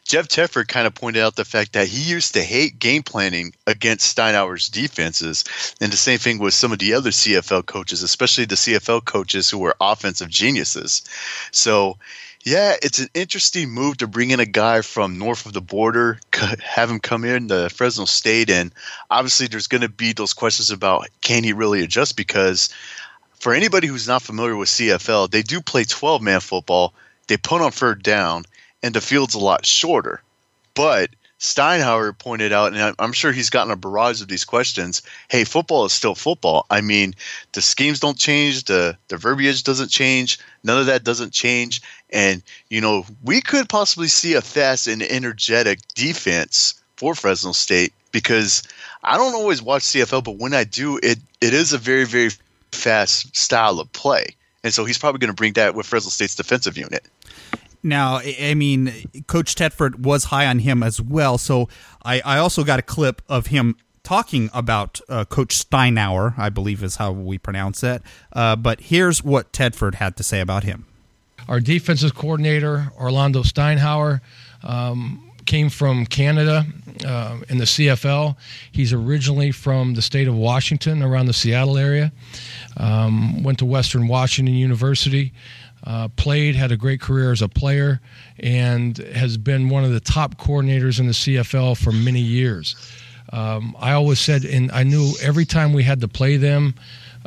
Jeff 0.07 0.29
Tedford 0.29 0.69
kind 0.69 0.87
of 0.87 0.95
pointed 0.95 1.21
out 1.21 1.35
the 1.35 1.45
fact 1.45 1.73
that 1.73 1.89
he 1.89 2.01
used 2.01 2.35
to 2.35 2.43
hate 2.43 2.79
game 2.79 3.03
planning 3.03 3.53
against 3.67 4.17
Steinauer's 4.17 4.69
defenses. 4.69 5.45
And 5.81 5.93
the 5.93 5.97
same 5.97 6.21
thing 6.21 6.39
with 6.39 6.55
some 6.55 6.71
of 6.71 6.79
the 6.79 6.95
other 6.95 7.11
CFL 7.11 7.67
coaches, 7.67 8.05
especially 8.05 8.45
the 8.45 8.55
CFL 8.55 9.05
coaches 9.05 9.51
who 9.51 9.59
were 9.59 9.75
offensive 9.81 10.29
geniuses. 10.29 11.03
So, 11.51 11.99
yeah, 12.45 12.77
it's 12.81 13.01
an 13.01 13.09
interesting 13.15 13.69
move 13.69 13.97
to 13.97 14.07
bring 14.07 14.31
in 14.31 14.39
a 14.39 14.47
guy 14.47 14.83
from 14.83 15.19
north 15.19 15.45
of 15.45 15.53
the 15.53 15.61
border, 15.61 16.21
have 16.63 16.89
him 16.89 17.01
come 17.01 17.25
in 17.25 17.49
to 17.49 17.69
Fresno 17.69 18.05
State. 18.05 18.49
And 18.49 18.73
obviously, 19.11 19.49
there's 19.49 19.67
going 19.67 19.83
to 19.83 19.89
be 19.89 20.13
those 20.13 20.35
questions 20.35 20.71
about 20.71 21.09
can 21.21 21.43
he 21.43 21.53
really 21.53 21.83
adjust? 21.83 22.17
Because 22.17 22.69
for 23.41 23.53
anybody 23.55 23.89
who's 23.89 24.07
not 24.07 24.23
familiar 24.23 24.55
with 24.55 24.69
CFL, 24.69 25.33
they 25.33 25.43
do 25.43 25.61
play 25.61 25.83
12 25.83 26.23
man 26.23 26.39
football, 26.39 26.95
they 27.27 27.37
punt 27.37 27.65
on 27.65 27.73
third 27.73 28.05
down 28.05 28.45
and 28.83 28.95
the 28.95 29.01
field's 29.01 29.35
a 29.35 29.39
lot 29.39 29.67
shorter. 29.67 30.23
But 30.75 31.11
Steinauer 31.39 32.19
pointed 32.19 32.53
out, 32.53 32.73
and 32.73 32.95
I'm 32.99 33.13
sure 33.13 33.31
he's 33.31 33.51
gotten 33.51 33.73
a 33.73 33.77
barrage 33.77 34.23
of 34.23 34.29
these 34.29 34.45
questions. 34.45 35.03
Hey, 35.29 35.45
football 35.45 35.85
is 35.85 35.93
still 35.93 36.15
football. 36.15 36.65
I 36.71 36.81
mean, 36.81 37.15
the 37.53 37.61
schemes 37.61 38.01
don't 38.01 38.19
change, 38.19 38.65
the 38.65 38.97
the 39.09 39.19
verbiage 39.19 39.63
doesn't 39.63 39.91
change, 39.91 40.39
none 40.65 40.79
of 40.81 40.87
that 40.87 41.05
doesn't 41.05 41.33
change, 41.33 41.83
and 42.11 42.43
you 42.71 42.81
know 42.81 43.05
we 43.23 43.43
could 43.43 43.69
possibly 43.69 44.09
see 44.09 44.35
a 44.35 44.41
fast 44.41 44.87
and 44.87 45.03
energetic 45.03 45.81
defense 45.95 46.81
for 46.97 47.15
Fresno 47.15 47.53
State 47.53 47.93
because 48.13 48.63
I 49.03 49.19
don't 49.19 49.35
always 49.35 49.61
watch 49.61 49.83
CFL, 49.83 50.25
but 50.25 50.39
when 50.39 50.55
I 50.55 50.65
do, 50.65 50.99
it 51.03 51.19
it 51.43 51.53
is 51.53 51.75
a 51.75 51.79
very 51.79 52.05
very 52.05 52.31
fast 52.73 53.37
style 53.37 53.79
of 53.79 53.93
play, 53.93 54.37
and 54.65 54.73
so 54.73 54.87
he's 54.87 54.99
probably 54.99 55.19
going 55.19 55.29
to 55.29 55.35
bring 55.35 55.53
that 55.55 55.75
with 55.75 55.85
Fresno 55.85 56.09
State's 56.09 56.35
defensive 56.35 56.79
unit. 56.79 57.05
Now, 57.83 58.19
I 58.19 58.55
mean, 58.55 58.93
Coach 59.27 59.55
Tedford 59.55 60.01
was 60.01 60.25
high 60.25 60.47
on 60.47 60.61
him 60.61 60.83
as 60.83 61.01
well. 61.01 61.39
So 61.39 61.69
I, 62.03 62.21
I 62.25 62.39
also 62.39 62.65
got 62.65 62.79
a 62.79 62.83
clip 62.83 63.23
of 63.29 63.47
him 63.47 63.77
talking 64.03 64.49
about 64.55 65.01
uh, 65.09 65.25
Coach 65.25 65.59
Steinauer, 65.59 66.39
I 66.39 66.49
believe 66.49 66.83
is 66.83 66.97
how 66.97 67.11
we 67.11 67.39
pronounce 67.39 67.83
it. 67.83 68.03
Uh, 68.33 68.55
but 68.55 68.81
here's 68.83 69.25
what 69.25 69.53
Tedford 69.53 69.97
had 69.97 70.17
to 70.17 70.23
say 70.23 70.41
about 70.41 70.63
him. 70.63 70.87
Our 71.49 71.61
defensive 71.61 72.15
coordinator, 72.15 72.93
Orlando 72.99 73.43
Steinauer, 73.43 74.21
um, 74.63 75.33
came 75.47 75.71
from 75.71 76.07
Canada 76.07 76.67
uh, 77.05 77.39
in 77.49 77.59
the 77.59 77.65
CFL. 77.65 78.37
He's 78.71 78.93
originally 78.93 79.53
from 79.53 79.95
the 79.95 80.03
state 80.03 80.29
of 80.29 80.35
Washington, 80.35 81.03
around 81.03 81.27
the 81.27 81.33
Seattle 81.33 81.79
area. 81.79 82.13
Um, 82.77 83.43
went 83.43 83.59
to 83.61 83.65
Western 83.65 84.09
Washington 84.09 84.55
University. 84.55 85.33
Uh, 85.85 86.09
played, 86.17 86.57
had 86.57 86.73
a 86.73 86.77
great 86.77 87.01
career 87.01 87.31
as 87.31 87.43
a 87.43 87.49
player, 87.49 88.01
and 88.41 88.99
has 88.99 89.37
been 89.37 89.69
one 89.69 89.85
of 89.85 89.93
the 89.93 90.01
top 90.01 90.37
coordinators 90.37 90.99
in 90.99 91.07
the 91.07 91.13
CFL 91.13 91.77
for 91.77 91.93
many 91.93 92.21
years. 92.21 92.75
Um, 93.33 93.77
I 93.79 93.93
always 93.93 94.19
said, 94.19 94.45
and 94.45 94.71
I 94.73 94.83
knew 94.83 95.13
every 95.23 95.45
time 95.45 95.73
we 95.73 95.83
had 95.83 96.01
to 96.01 96.09
play 96.09 96.37
them, 96.37 96.75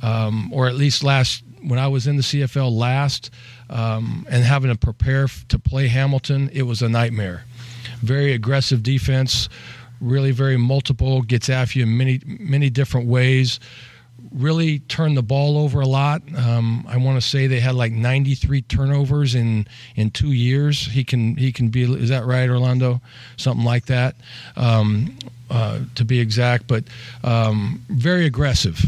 um, 0.02 0.52
or 0.54 0.68
at 0.68 0.76
least 0.76 1.04
last 1.04 1.44
when 1.62 1.78
I 1.80 1.88
was 1.88 2.08
in 2.08 2.16
the 2.16 2.24
CFL 2.24 2.72
last, 2.72 3.32
um, 3.70 4.26
and 4.30 4.44
having 4.44 4.72
to 4.72 4.78
prepare 4.78 5.26
f- 5.26 5.46
to 5.50 5.60
play 5.60 5.88
Hamilton, 5.88 6.50
it 6.54 6.64
was 6.64 6.82
a 6.82 6.90
nightmare. 6.90 7.44
Very 8.02 8.34
aggressive 8.34 8.82
defense, 8.82 9.50
really 10.00 10.32
very 10.32 10.58
multiple, 10.58 11.22
gets 11.22 11.50
after 11.50 11.80
you 11.80 11.86
in 11.86 11.98
many 11.98 12.22
many 12.26 12.70
different 12.70 13.08
ways 13.08 13.60
really 14.32 14.80
turned 14.80 15.18
the 15.18 15.24
ball 15.24 15.58
over 15.58 15.82
a 15.82 15.88
lot. 15.88 16.22
Um, 16.36 16.86
I 16.88 16.98
want 16.98 17.22
to 17.22 17.28
say 17.28 17.48
they 17.48 17.60
had 17.60 17.76
like 17.76 17.92
93 17.92 18.62
turnovers 18.64 19.36
in 19.36 19.68
in 19.96 20.12
two 20.12 20.32
years. 20.32 20.86
He 20.86 21.04
can 21.04 21.36
he 21.36 21.52
can 21.52 21.70
be 21.70 21.84
is 21.84 22.10
that 22.10 22.26
right, 22.26 22.50
Orlando? 22.50 23.02
Something 23.38 23.66
like 23.66 23.86
that, 23.88 24.16
um, 24.56 25.18
uh, 25.50 25.80
to 25.96 26.06
be 26.06 26.20
exact. 26.20 26.68
But 26.68 26.86
um, 27.24 27.84
very 27.90 28.26
aggressive. 28.26 28.84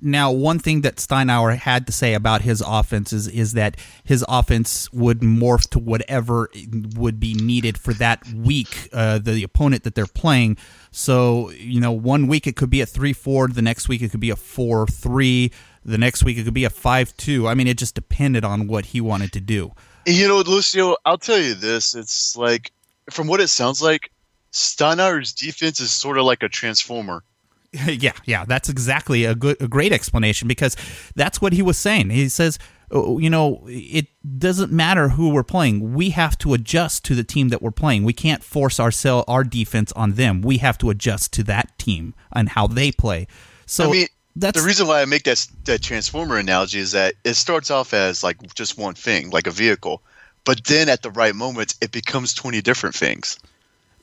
Now, 0.00 0.30
one 0.30 0.60
thing 0.60 0.82
that 0.82 0.96
Steinauer 0.96 1.56
had 1.56 1.86
to 1.88 1.92
say 1.92 2.14
about 2.14 2.42
his 2.42 2.60
offense 2.60 3.12
is, 3.12 3.26
is 3.26 3.54
that 3.54 3.76
his 4.04 4.24
offense 4.28 4.92
would 4.92 5.20
morph 5.20 5.68
to 5.70 5.80
whatever 5.80 6.48
would 6.94 7.18
be 7.18 7.34
needed 7.34 7.76
for 7.76 7.92
that 7.94 8.24
week, 8.28 8.88
uh, 8.92 9.18
the 9.18 9.42
opponent 9.42 9.82
that 9.82 9.96
they're 9.96 10.06
playing. 10.06 10.56
So, 10.92 11.50
you 11.50 11.80
know, 11.80 11.90
one 11.90 12.28
week 12.28 12.46
it 12.46 12.54
could 12.54 12.70
be 12.70 12.80
a 12.80 12.86
3 12.86 13.12
4, 13.12 13.48
the 13.48 13.62
next 13.62 13.88
week 13.88 14.00
it 14.00 14.12
could 14.12 14.20
be 14.20 14.30
a 14.30 14.36
4 14.36 14.86
3, 14.86 15.52
the 15.84 15.98
next 15.98 16.22
week 16.22 16.38
it 16.38 16.44
could 16.44 16.54
be 16.54 16.64
a 16.64 16.70
5 16.70 17.16
2. 17.16 17.48
I 17.48 17.54
mean, 17.54 17.66
it 17.66 17.76
just 17.76 17.96
depended 17.96 18.44
on 18.44 18.68
what 18.68 18.86
he 18.86 19.00
wanted 19.00 19.32
to 19.32 19.40
do. 19.40 19.72
You 20.06 20.28
know, 20.28 20.38
Lucio, 20.38 20.96
I'll 21.04 21.18
tell 21.18 21.38
you 21.38 21.54
this. 21.54 21.96
It's 21.96 22.36
like, 22.36 22.70
from 23.10 23.26
what 23.26 23.40
it 23.40 23.48
sounds 23.48 23.82
like, 23.82 24.12
Steinauer's 24.52 25.32
defense 25.32 25.80
is 25.80 25.90
sort 25.90 26.18
of 26.18 26.24
like 26.24 26.42
a 26.44 26.48
transformer 26.48 27.24
yeah, 27.86 28.12
yeah, 28.24 28.44
that's 28.46 28.68
exactly 28.68 29.24
a 29.24 29.34
good, 29.34 29.60
a 29.60 29.68
great 29.68 29.92
explanation 29.92 30.48
because 30.48 30.76
that's 31.14 31.40
what 31.40 31.52
he 31.52 31.60
was 31.60 31.76
saying. 31.76 32.10
He 32.10 32.28
says, 32.28 32.58
oh, 32.90 33.04
oh, 33.04 33.18
you 33.18 33.28
know, 33.28 33.62
it 33.66 34.06
doesn't 34.38 34.72
matter 34.72 35.10
who 35.10 35.28
we're 35.30 35.42
playing. 35.42 35.92
We 35.92 36.10
have 36.10 36.38
to 36.38 36.54
adjust 36.54 37.04
to 37.06 37.14
the 37.14 37.24
team 37.24 37.50
that 37.50 37.60
we're 37.60 37.70
playing. 37.70 38.04
We 38.04 38.14
can't 38.14 38.42
force 38.42 38.80
our 38.80 38.90
our 39.28 39.44
defense 39.44 39.92
on 39.92 40.12
them. 40.12 40.40
We 40.40 40.58
have 40.58 40.78
to 40.78 40.90
adjust 40.90 41.32
to 41.34 41.42
that 41.44 41.78
team 41.78 42.14
and 42.32 42.50
how 42.50 42.66
they 42.66 42.90
play. 42.90 43.26
So 43.66 43.88
I 43.88 43.92
mean, 43.92 44.06
that's 44.34 44.58
the 44.58 44.66
reason 44.66 44.86
why 44.86 45.02
I 45.02 45.04
make 45.04 45.24
that 45.24 45.46
that 45.64 45.82
transformer 45.82 46.38
analogy 46.38 46.78
is 46.78 46.92
that 46.92 47.14
it 47.24 47.34
starts 47.34 47.70
off 47.70 47.92
as 47.92 48.22
like 48.22 48.54
just 48.54 48.78
one 48.78 48.94
thing, 48.94 49.28
like 49.28 49.46
a 49.46 49.50
vehicle, 49.50 50.02
but 50.44 50.64
then 50.64 50.88
at 50.88 51.02
the 51.02 51.10
right 51.10 51.34
moment, 51.34 51.74
it 51.82 51.92
becomes 51.92 52.32
twenty 52.32 52.62
different 52.62 52.94
things. 52.94 53.38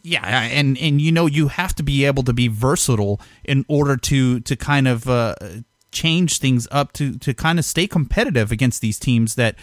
Yeah, 0.05 0.21
and 0.23 0.77
and 0.77 1.01
you 1.01 1.11
know 1.11 1.25
you 1.25 1.47
have 1.47 1.73
to 1.75 1.83
be 1.83 2.05
able 2.05 2.21
to 2.25 2.33
be 2.33 2.47
versatile 2.47 3.19
in 3.43 3.65
order 3.67 3.97
to 3.97 4.39
to 4.39 4.55
kind 4.55 4.87
of 4.87 5.09
uh, 5.09 5.33
change 5.91 6.37
things 6.37 6.67
up 6.69 6.93
to 6.93 7.17
to 7.17 7.33
kind 7.33 7.57
of 7.57 7.65
stay 7.65 7.87
competitive 7.87 8.51
against 8.51 8.81
these 8.81 8.99
teams 8.99 9.33
that 9.33 9.55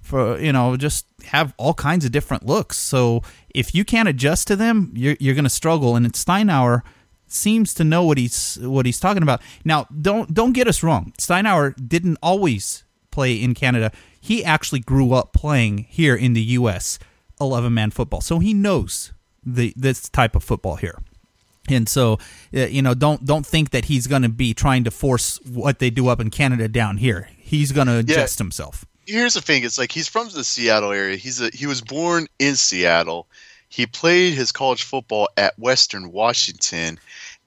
for 0.00 0.40
you 0.40 0.54
know 0.54 0.78
just 0.78 1.04
have 1.24 1.52
all 1.58 1.74
kinds 1.74 2.06
of 2.06 2.12
different 2.12 2.46
looks. 2.46 2.78
So 2.78 3.22
if 3.50 3.74
you 3.74 3.84
can't 3.84 4.08
adjust 4.08 4.48
to 4.48 4.56
them, 4.56 4.90
you're 4.94 5.18
you're 5.20 5.34
going 5.34 5.44
to 5.44 5.50
struggle. 5.50 5.96
And 5.96 6.10
Steinauer 6.14 6.80
seems 7.26 7.74
to 7.74 7.84
know 7.84 8.02
what 8.02 8.16
he's 8.16 8.58
what 8.62 8.86
he's 8.86 9.00
talking 9.00 9.22
about. 9.22 9.42
Now, 9.66 9.86
don't 10.00 10.32
don't 10.32 10.54
get 10.54 10.66
us 10.66 10.82
wrong. 10.82 11.12
Steinauer 11.18 11.74
didn't 11.86 12.16
always 12.22 12.84
play 13.10 13.34
in 13.34 13.52
Canada. 13.52 13.92
He 14.18 14.42
actually 14.42 14.80
grew 14.80 15.12
up 15.12 15.34
playing 15.34 15.84
here 15.90 16.16
in 16.16 16.32
the 16.32 16.42
U.S. 16.58 16.98
eleven 17.38 17.74
man 17.74 17.90
football, 17.90 18.22
so 18.22 18.38
he 18.38 18.54
knows 18.54 19.12
the 19.44 19.72
this 19.76 20.08
type 20.08 20.36
of 20.36 20.44
football 20.44 20.76
here. 20.76 20.98
And 21.68 21.88
so, 21.88 22.18
uh, 22.54 22.66
you 22.66 22.82
know, 22.82 22.94
don't 22.94 23.24
don't 23.24 23.46
think 23.46 23.70
that 23.70 23.86
he's 23.86 24.06
going 24.06 24.22
to 24.22 24.28
be 24.28 24.54
trying 24.54 24.84
to 24.84 24.90
force 24.90 25.38
what 25.44 25.78
they 25.78 25.90
do 25.90 26.08
up 26.08 26.20
in 26.20 26.30
Canada 26.30 26.68
down 26.68 26.96
here. 26.96 27.28
He's 27.38 27.72
going 27.72 27.86
to 27.86 27.98
adjust 27.98 28.38
yeah. 28.38 28.44
himself. 28.44 28.84
Here's 29.06 29.34
the 29.34 29.40
thing: 29.40 29.64
it's 29.64 29.78
like 29.78 29.92
he's 29.92 30.08
from 30.08 30.28
the 30.30 30.44
Seattle 30.44 30.92
area. 30.92 31.16
He's 31.16 31.40
a, 31.40 31.50
he 31.52 31.66
was 31.66 31.80
born 31.80 32.26
in 32.38 32.56
Seattle. 32.56 33.26
He 33.68 33.86
played 33.86 34.34
his 34.34 34.50
college 34.50 34.82
football 34.82 35.28
at 35.36 35.58
Western 35.58 36.10
Washington, 36.10 36.98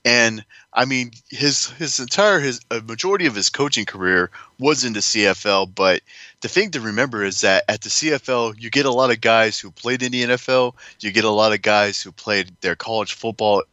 and 0.06 0.45
I 0.74 0.86
mean 0.86 1.12
his 1.30 1.70
his 1.70 2.00
entire 2.00 2.40
his 2.40 2.62
a 2.72 2.82
majority 2.82 3.28
of 3.28 3.36
his 3.36 3.50
coaching 3.50 3.86
career 3.86 4.32
was 4.60 4.84
in 4.84 4.94
the 4.94 5.00
CFL. 5.00 5.74
But 5.74 6.02
the 6.42 6.50
thing 6.50 6.72
to 6.72 6.82
remember 6.82 7.24
is 7.24 7.42
that 7.42 7.64
at 7.68 7.82
the 7.82 7.90
CFL, 7.90 8.56
you 8.60 8.70
get 8.70 8.86
a 8.86 8.92
lot 8.92 9.12
of 9.12 9.22
guys 9.22 9.60
who 9.60 9.72
played 9.72 10.02
in 10.02 10.12
the 10.12 10.24
NFL. 10.24 10.74
You 11.00 11.12
get 11.12 11.26
a 11.26 11.30
lot 11.30 11.54
of 11.54 11.62
guys 11.62 12.02
who 12.02 12.12
played 12.12 12.56
their 12.62 12.76
college 12.76 13.14
football 13.14 13.64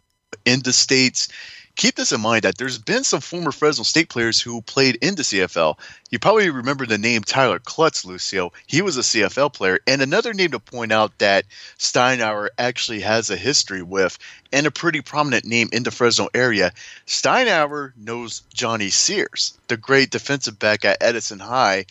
in 0.45 0.61
the 0.61 0.73
states 0.73 1.29
keep 1.77 1.95
this 1.95 2.13
in 2.13 2.21
mind 2.21 2.43
that 2.43 2.59
there's 2.59 2.79
been 2.79 3.05
some 3.05 3.21
former 3.21 3.53
Fresno 3.53 3.85
State 3.85 4.09
players 4.09 4.41
who 4.41 4.63
played 4.63 4.97
in 4.97 5.15
the 5.15 5.23
CFL. 5.23 5.79
You 6.11 6.19
probably 6.19 6.51
remember 6.51 6.87
the 6.87 6.99
name 6.99 7.23
Tyler 7.23 7.59
Clutts, 7.59 8.05
Lucio. 8.05 8.53
He 8.67 8.83
was 8.83 8.97
a 8.97 9.01
CFL 9.01 9.53
player. 9.53 9.79
And 9.87 10.03
another 10.03 10.35
name 10.35 10.51
to 10.51 10.59
point 10.59 10.93
out 10.93 11.19
that 11.19 11.45
Steinauer 11.79 12.49
actually 12.59 13.01
has 13.01 13.31
a 13.31 13.37
history 13.37 13.83
with 13.83 14.19
and 14.53 14.67
a 14.67 14.71
pretty 14.71 15.01
prominent 15.01 15.45
name 15.45 15.69
in 15.73 15.83
the 15.83 15.91
Fresno 15.91 16.29
area. 16.35 16.73
Steinauer 17.07 17.93
knows 17.97 18.43
Johnny 18.53 18.91
Sears, 18.91 19.59
the 19.69 19.77
great 19.77 20.11
defensive 20.11 20.59
back 20.59 20.85
at 20.85 20.99
Edison 21.01 21.39
High, 21.39 21.87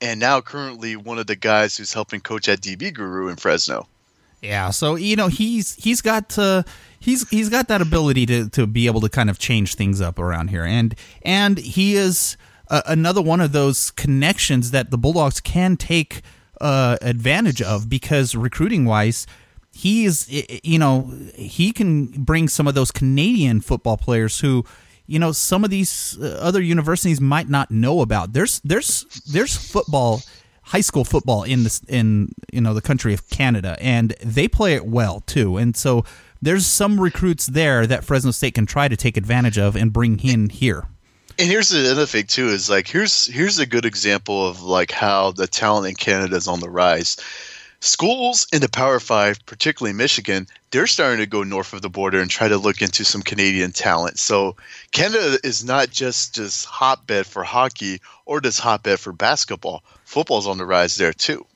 and 0.00 0.20
now 0.20 0.40
currently 0.40 0.96
one 0.96 1.18
of 1.18 1.26
the 1.26 1.36
guys 1.36 1.76
who's 1.76 1.92
helping 1.92 2.20
coach 2.20 2.48
at 2.48 2.60
DB 2.60 2.92
Guru 2.92 3.28
in 3.28 3.36
Fresno. 3.36 3.86
Yeah, 4.42 4.70
so 4.70 4.94
you 4.94 5.16
know 5.16 5.28
he's 5.28 5.74
he's 5.74 6.00
got 6.00 6.38
uh, 6.38 6.62
he's 7.00 7.28
he's 7.30 7.48
got 7.48 7.68
that 7.68 7.82
ability 7.82 8.26
to 8.26 8.48
to 8.50 8.66
be 8.66 8.86
able 8.86 9.00
to 9.00 9.08
kind 9.08 9.28
of 9.28 9.38
change 9.38 9.74
things 9.74 10.00
up 10.00 10.18
around 10.18 10.48
here, 10.48 10.64
and 10.64 10.94
and 11.22 11.58
he 11.58 11.96
is 11.96 12.36
uh, 12.68 12.82
another 12.86 13.20
one 13.22 13.40
of 13.40 13.52
those 13.52 13.90
connections 13.90 14.70
that 14.70 14.90
the 14.90 14.98
Bulldogs 14.98 15.40
can 15.40 15.76
take 15.76 16.22
uh, 16.60 16.98
advantage 17.02 17.60
of 17.62 17.88
because 17.88 18.36
recruiting 18.36 18.84
wise, 18.84 19.26
he 19.72 20.04
is 20.04 20.30
you 20.62 20.78
know 20.78 21.12
he 21.34 21.72
can 21.72 22.06
bring 22.06 22.48
some 22.48 22.68
of 22.68 22.74
those 22.74 22.90
Canadian 22.90 23.60
football 23.60 23.96
players 23.96 24.40
who 24.40 24.64
you 25.06 25.18
know 25.18 25.32
some 25.32 25.64
of 25.64 25.70
these 25.70 26.18
uh, 26.20 26.38
other 26.40 26.60
universities 26.60 27.20
might 27.20 27.48
not 27.48 27.70
know 27.70 28.02
about. 28.02 28.32
There's 28.34 28.60
there's 28.60 29.04
there's 29.26 29.56
football 29.56 30.22
high 30.62 30.80
school 30.80 31.04
football 31.04 31.42
in 31.42 31.64
this 31.64 31.80
in 31.88 32.32
you 32.52 32.60
know 32.60 32.74
the 32.74 32.82
country 32.82 33.14
of 33.14 33.28
Canada, 33.30 33.76
and 33.80 34.10
they 34.22 34.46
play 34.46 34.74
it 34.74 34.86
well 34.86 35.20
too. 35.20 35.56
And 35.56 35.76
so 35.76 36.04
there's 36.42 36.66
some 36.66 37.00
recruits 37.00 37.46
there 37.46 37.86
that 37.86 38.04
Fresno 38.04 38.30
State 38.30 38.54
can 38.54 38.66
try 38.66 38.88
to 38.88 38.96
take 38.96 39.16
advantage 39.16 39.58
of 39.58 39.76
and 39.76 39.92
bring 39.92 40.20
in 40.20 40.48
here. 40.48 40.86
And 41.38 41.48
here's 41.48 41.70
the 41.70 41.90
other 41.90 42.06
thing 42.06 42.26
too 42.26 42.48
is 42.48 42.68
like 42.68 42.86
here's 42.86 43.26
here's 43.26 43.58
a 43.58 43.66
good 43.66 43.84
example 43.84 44.46
of 44.46 44.62
like 44.62 44.90
how 44.90 45.32
the 45.32 45.46
talent 45.46 45.86
in 45.86 45.94
Canada 45.94 46.36
is 46.36 46.48
on 46.48 46.60
the 46.60 46.68
rise. 46.68 47.16
Schools 47.82 48.46
in 48.52 48.60
the 48.60 48.68
Power 48.68 49.00
Five, 49.00 49.38
particularly 49.46 49.94
Michigan, 49.94 50.46
they're 50.70 50.86
starting 50.86 51.18
to 51.20 51.26
go 51.26 51.42
north 51.42 51.72
of 51.72 51.80
the 51.80 51.88
border 51.88 52.20
and 52.20 52.30
try 52.30 52.46
to 52.46 52.58
look 52.58 52.82
into 52.82 53.06
some 53.06 53.22
Canadian 53.22 53.72
talent. 53.72 54.18
So 54.18 54.56
Canada 54.92 55.38
is 55.42 55.64
not 55.64 55.88
just 55.88 56.34
just 56.34 56.66
hotbed 56.66 57.26
for 57.26 57.42
hockey 57.42 58.02
or 58.26 58.42
just 58.42 58.60
hotbed 58.60 59.00
for 59.00 59.12
basketball. 59.12 59.82
Football's 60.04 60.46
on 60.46 60.58
the 60.58 60.66
rise 60.66 60.96
there 60.96 61.14
too. 61.14 61.46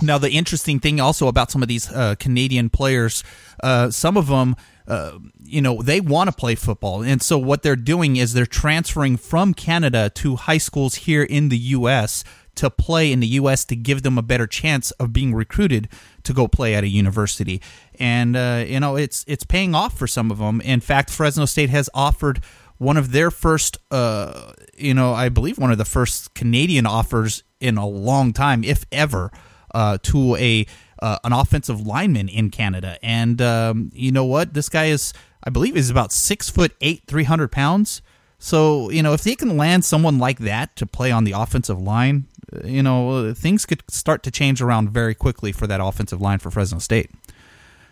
Now, 0.00 0.18
the 0.18 0.30
interesting 0.30 0.78
thing 0.78 1.00
also 1.00 1.26
about 1.26 1.50
some 1.50 1.62
of 1.62 1.68
these 1.68 1.90
uh, 1.90 2.14
Canadian 2.18 2.70
players, 2.70 3.24
uh, 3.62 3.90
some 3.90 4.16
of 4.16 4.28
them, 4.28 4.54
uh, 4.86 5.18
you 5.42 5.60
know, 5.60 5.82
they 5.82 6.00
want 6.00 6.30
to 6.30 6.36
play 6.36 6.54
football. 6.54 7.02
And 7.02 7.20
so 7.20 7.36
what 7.36 7.62
they're 7.62 7.76
doing 7.76 8.16
is 8.16 8.32
they're 8.32 8.46
transferring 8.46 9.16
from 9.16 9.54
Canada 9.54 10.10
to 10.14 10.36
high 10.36 10.58
schools 10.58 10.94
here 10.94 11.24
in 11.24 11.48
the 11.48 11.58
U.S. 11.58 12.22
to 12.54 12.70
play 12.70 13.10
in 13.10 13.18
the 13.20 13.26
U.S. 13.26 13.64
to 13.66 13.76
give 13.76 14.02
them 14.02 14.16
a 14.16 14.22
better 14.22 14.46
chance 14.46 14.92
of 14.92 15.12
being 15.12 15.34
recruited 15.34 15.88
to 16.22 16.32
go 16.32 16.46
play 16.46 16.74
at 16.74 16.84
a 16.84 16.88
university. 16.88 17.60
And, 17.98 18.36
uh, 18.36 18.64
you 18.66 18.78
know, 18.78 18.94
it's, 18.94 19.24
it's 19.26 19.44
paying 19.44 19.74
off 19.74 19.98
for 19.98 20.06
some 20.06 20.30
of 20.30 20.38
them. 20.38 20.60
In 20.60 20.80
fact, 20.80 21.10
Fresno 21.10 21.44
State 21.44 21.70
has 21.70 21.90
offered 21.92 22.40
one 22.78 22.96
of 22.96 23.10
their 23.10 23.32
first, 23.32 23.76
uh, 23.90 24.52
you 24.76 24.94
know, 24.94 25.12
I 25.12 25.28
believe 25.28 25.58
one 25.58 25.72
of 25.72 25.78
the 25.78 25.84
first 25.84 26.34
Canadian 26.34 26.86
offers 26.86 27.42
in 27.60 27.76
a 27.76 27.86
long 27.86 28.32
time, 28.32 28.62
if 28.62 28.86
ever 28.92 29.32
uh, 29.74 29.98
to 30.02 30.36
a 30.36 30.66
uh, 31.00 31.18
an 31.24 31.32
offensive 31.32 31.86
lineman 31.86 32.28
in 32.28 32.50
Canada. 32.50 32.98
And 33.02 33.40
um, 33.40 33.90
you 33.94 34.10
know 34.10 34.24
what? 34.24 34.54
This 34.54 34.68
guy 34.68 34.86
is, 34.86 35.12
I 35.44 35.50
believe, 35.50 35.76
is 35.76 35.90
about 35.90 36.12
six 36.12 36.50
foot 36.50 36.72
eight, 36.80 37.02
three 37.06 37.24
hundred 37.24 37.52
pounds. 37.52 38.02
So 38.38 38.90
you 38.90 39.02
know, 39.02 39.12
if 39.12 39.22
they 39.22 39.34
can 39.34 39.56
land 39.56 39.84
someone 39.84 40.18
like 40.18 40.38
that 40.40 40.76
to 40.76 40.86
play 40.86 41.10
on 41.10 41.24
the 41.24 41.32
offensive 41.32 41.80
line, 41.80 42.26
uh, 42.52 42.66
you 42.66 42.82
know, 42.82 43.34
things 43.34 43.66
could 43.66 43.82
start 43.88 44.22
to 44.24 44.30
change 44.30 44.62
around 44.62 44.90
very 44.90 45.14
quickly 45.14 45.52
for 45.52 45.66
that 45.66 45.80
offensive 45.80 46.20
line 46.20 46.38
for 46.38 46.50
Fresno 46.50 46.78
State. 46.78 47.10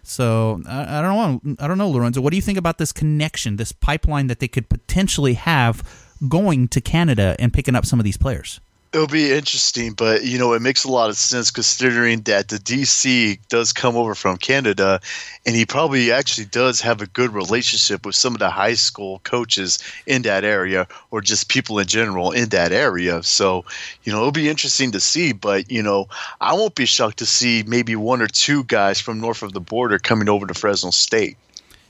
So 0.03 0.63
I, 0.69 0.99
I 0.99 1.03
don't 1.03 1.45
know. 1.45 1.57
I 1.59 1.67
don't 1.67 1.79
know, 1.79 1.91
Lorenzo. 1.91 2.21
What 2.21 2.31
do 2.31 2.37
you 2.37 2.43
think 2.43 2.59
about 2.59 2.79
this 2.79 2.93
connection, 2.93 3.57
this 3.57 3.73
pipeline 3.73 4.29
that 4.29 4.39
they 4.39 4.49
could 4.49 4.69
potentially 4.69 5.35
have 5.35 5.83
going 6.29 6.69
to 6.69 6.81
Canada 6.81 7.35
and 7.39 7.53
picking 7.53 7.75
up 7.75 7.85
some 7.85 7.99
of 7.99 8.05
these 8.05 8.17
players? 8.17 8.61
It'll 8.93 9.07
be 9.07 9.33
interesting, 9.33 9.93
but 9.93 10.25
you 10.25 10.39
know, 10.39 10.55
it 10.55 10.63
makes 10.63 10.85
a 10.85 10.91
lot 10.91 11.11
of 11.11 11.17
sense 11.17 11.51
considering 11.51 12.23
that 12.23 12.49
the 12.49 12.57
DC 12.57 13.39
does 13.49 13.73
come 13.73 13.97
over 13.97 14.15
from 14.15 14.39
Canada, 14.39 15.01
and 15.45 15.55
he 15.55 15.67
probably 15.67 16.13
actually 16.13 16.47
does 16.47 16.81
have 16.81 17.03
a 17.03 17.07
good 17.07 17.35
relationship 17.35 18.07
with 18.07 18.15
some 18.15 18.33
of 18.33 18.39
the 18.39 18.49
high 18.49 18.75
school 18.75 19.21
coaches 19.25 19.79
in 20.07 20.23
that 20.23 20.45
area, 20.45 20.87
or 21.11 21.21
just 21.21 21.49
people 21.49 21.79
in 21.79 21.87
general 21.87 22.31
in 22.31 22.49
that 22.51 22.73
area. 22.73 23.23
So, 23.23 23.65
you 24.05 24.13
know, 24.13 24.19
it'll 24.19 24.33
be 24.33 24.49
interesting 24.49 24.93
to 24.93 25.01
see. 25.01 25.33
But 25.33 25.71
you 25.71 25.83
know, 25.83 26.09
I 26.41 26.55
won't 26.55 26.75
be 26.75 26.87
shocked 26.87 27.19
to 27.19 27.27
see 27.27 27.65
maybe 27.67 27.97
one 27.97 28.23
or 28.23 28.29
two 28.29 28.65
guys 28.65 29.01
from 29.01 29.21
north 29.21 29.43
of 29.43 29.53
the 29.53 29.61
border 29.61 29.99
coming 29.99 30.29
over 30.29 30.47
to 30.47 30.55
Fresno 30.55 30.91
State. 30.91 31.37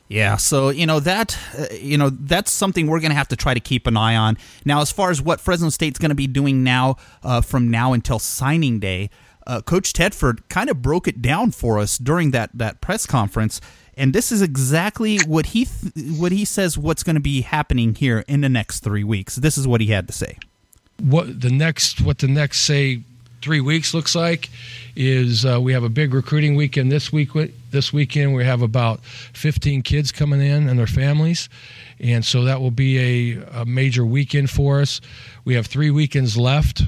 Yeah, 0.08 0.36
so 0.36 0.68
you 0.68 0.86
know 0.86 1.00
that 1.00 1.36
uh, 1.58 1.66
you 1.74 1.98
know 1.98 2.10
that's 2.10 2.52
something 2.52 2.86
we're 2.86 3.00
going 3.00 3.10
to 3.10 3.16
have 3.16 3.28
to 3.28 3.36
try 3.36 3.54
to 3.54 3.60
keep 3.60 3.86
an 3.86 3.96
eye 3.96 4.14
on. 4.14 4.38
Now, 4.64 4.80
as 4.80 4.92
far 4.92 5.10
as 5.10 5.20
what 5.20 5.40
Fresno 5.40 5.68
State's 5.70 5.98
going 5.98 6.10
to 6.10 6.16
be 6.16 6.28
doing 6.28 6.62
now 6.62 6.96
uh, 7.24 7.40
from 7.40 7.70
now 7.70 7.92
until 7.92 8.20
signing 8.20 8.78
day, 8.78 9.10
uh, 9.46 9.62
Coach 9.62 9.92
Tedford 9.92 10.48
kind 10.48 10.70
of 10.70 10.80
broke 10.80 11.08
it 11.08 11.20
down 11.20 11.50
for 11.50 11.80
us 11.80 11.98
during 11.98 12.30
that 12.30 12.50
that 12.54 12.80
press 12.80 13.04
conference, 13.04 13.60
and 13.96 14.12
this 14.12 14.30
is 14.30 14.42
exactly 14.42 15.18
what 15.26 15.46
he 15.46 15.64
th- 15.64 16.18
what 16.18 16.30
he 16.30 16.44
says 16.44 16.78
what's 16.78 17.02
going 17.02 17.16
to 17.16 17.20
be 17.20 17.40
happening 17.40 17.96
here 17.96 18.24
in 18.28 18.42
the 18.42 18.48
next 18.48 18.80
three 18.80 19.04
weeks. 19.04 19.34
This 19.34 19.58
is 19.58 19.66
what 19.66 19.80
he 19.80 19.88
had 19.88 20.06
to 20.06 20.12
say. 20.12 20.38
What 21.02 21.40
the 21.40 21.50
next 21.50 22.00
what 22.00 22.18
the 22.18 22.28
next 22.28 22.60
say 22.60 23.02
three 23.42 23.60
weeks 23.60 23.94
looks 23.94 24.14
like 24.14 24.50
is 24.96 25.44
uh, 25.44 25.60
we 25.60 25.72
have 25.72 25.84
a 25.84 25.88
big 25.88 26.14
recruiting 26.14 26.56
weekend 26.56 26.90
this 26.90 27.12
week. 27.12 27.30
This 27.76 27.92
weekend 27.92 28.34
we 28.34 28.42
have 28.42 28.62
about 28.62 29.04
15 29.04 29.82
kids 29.82 30.10
coming 30.10 30.40
in 30.40 30.66
and 30.66 30.78
their 30.78 30.86
families, 30.86 31.50
and 32.00 32.24
so 32.24 32.44
that 32.44 32.58
will 32.58 32.70
be 32.70 33.34
a, 33.34 33.60
a 33.60 33.64
major 33.66 34.06
weekend 34.06 34.48
for 34.48 34.80
us. 34.80 35.02
We 35.44 35.52
have 35.56 35.66
three 35.66 35.90
weekends 35.90 36.38
left. 36.38 36.84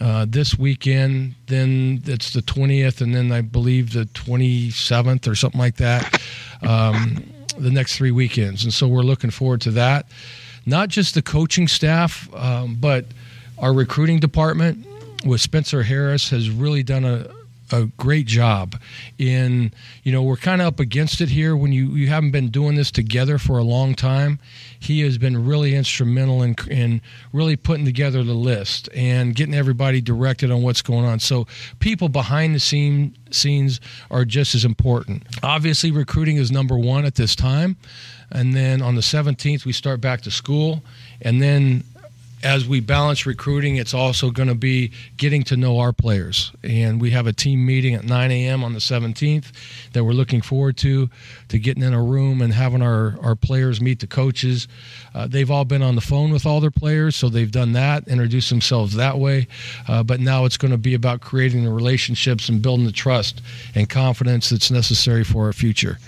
Uh, 0.00 0.24
this 0.26 0.58
weekend, 0.58 1.34
then 1.48 2.00
it's 2.06 2.32
the 2.32 2.40
20th, 2.40 3.02
and 3.02 3.14
then 3.14 3.30
I 3.32 3.42
believe 3.42 3.92
the 3.92 4.06
27th 4.06 5.28
or 5.28 5.34
something 5.34 5.60
like 5.60 5.76
that. 5.76 6.22
Um, 6.62 7.22
the 7.58 7.70
next 7.70 7.96
three 7.96 8.10
weekends, 8.10 8.64
and 8.64 8.72
so 8.72 8.88
we're 8.88 9.02
looking 9.02 9.30
forward 9.30 9.60
to 9.60 9.72
that. 9.72 10.06
Not 10.64 10.88
just 10.88 11.14
the 11.14 11.20
coaching 11.20 11.68
staff, 11.68 12.34
um, 12.34 12.76
but 12.80 13.04
our 13.58 13.74
recruiting 13.74 14.20
department 14.20 14.86
with 15.26 15.42
Spencer 15.42 15.82
Harris 15.82 16.30
has 16.30 16.48
really 16.48 16.82
done 16.82 17.04
a, 17.04 17.26
a 17.72 17.86
great 17.96 18.26
job 18.26 18.80
in 19.18 19.72
you 20.02 20.12
know 20.12 20.22
we're 20.22 20.36
kind 20.36 20.60
of 20.60 20.66
up 20.66 20.80
against 20.80 21.20
it 21.20 21.28
here 21.28 21.56
when 21.56 21.72
you 21.72 21.88
you 21.90 22.08
haven't 22.08 22.30
been 22.30 22.48
doing 22.48 22.74
this 22.74 22.90
together 22.90 23.38
for 23.38 23.58
a 23.58 23.62
long 23.62 23.94
time. 23.94 24.38
He 24.78 25.00
has 25.02 25.18
been 25.18 25.44
really 25.44 25.74
instrumental 25.74 26.42
in 26.42 26.56
in 26.68 27.00
really 27.32 27.56
putting 27.56 27.84
together 27.84 28.22
the 28.22 28.34
list 28.34 28.88
and 28.94 29.34
getting 29.34 29.54
everybody 29.54 30.00
directed 30.00 30.50
on 30.50 30.62
what's 30.62 30.82
going 30.82 31.04
on. 31.04 31.20
So 31.20 31.46
people 31.78 32.08
behind 32.08 32.54
the 32.54 32.60
scene 32.60 33.16
scenes 33.30 33.80
are 34.10 34.24
just 34.24 34.54
as 34.54 34.64
important. 34.64 35.22
Obviously 35.42 35.90
recruiting 35.90 36.36
is 36.36 36.50
number 36.50 36.76
1 36.76 37.04
at 37.04 37.14
this 37.14 37.36
time. 37.36 37.76
And 38.32 38.54
then 38.54 38.80
on 38.80 38.94
the 38.94 39.00
17th 39.00 39.64
we 39.64 39.72
start 39.72 40.00
back 40.00 40.20
to 40.22 40.30
school. 40.30 40.84
And 41.22 41.42
then 41.42 41.84
as 42.42 42.66
we 42.66 42.80
balance 42.80 43.26
recruiting, 43.26 43.76
it's 43.76 43.92
also 43.92 44.30
going 44.30 44.48
to 44.48 44.54
be 44.54 44.92
getting 45.16 45.42
to 45.44 45.56
know 45.56 45.78
our 45.78 45.92
players. 45.92 46.52
And 46.62 47.00
we 47.00 47.10
have 47.10 47.26
a 47.26 47.32
team 47.32 47.66
meeting 47.66 47.94
at 47.94 48.04
9 48.04 48.30
a.m. 48.30 48.64
on 48.64 48.72
the 48.72 48.78
17th 48.78 49.52
that 49.92 50.04
we're 50.04 50.12
looking 50.12 50.40
forward 50.40 50.76
to, 50.78 51.10
to 51.48 51.58
getting 51.58 51.82
in 51.82 51.92
a 51.92 52.02
room 52.02 52.40
and 52.40 52.52
having 52.54 52.82
our, 52.82 53.18
our 53.22 53.36
players 53.36 53.80
meet 53.80 54.00
the 54.00 54.06
coaches. 54.06 54.68
Uh, 55.14 55.26
they've 55.26 55.50
all 55.50 55.64
been 55.64 55.82
on 55.82 55.94
the 55.94 56.00
phone 56.00 56.32
with 56.32 56.46
all 56.46 56.60
their 56.60 56.70
players, 56.70 57.14
so 57.14 57.28
they've 57.28 57.52
done 57.52 57.72
that, 57.72 58.08
introduced 58.08 58.48
themselves 58.48 58.94
that 58.94 59.18
way. 59.18 59.46
Uh, 59.86 60.02
but 60.02 60.20
now 60.20 60.44
it's 60.44 60.56
going 60.56 60.72
to 60.72 60.78
be 60.78 60.94
about 60.94 61.20
creating 61.20 61.64
the 61.64 61.72
relationships 61.72 62.48
and 62.48 62.62
building 62.62 62.86
the 62.86 62.92
trust 62.92 63.42
and 63.74 63.88
confidence 63.90 64.48
that's 64.48 64.70
necessary 64.70 65.24
for 65.24 65.46
our 65.46 65.52
future. 65.52 65.98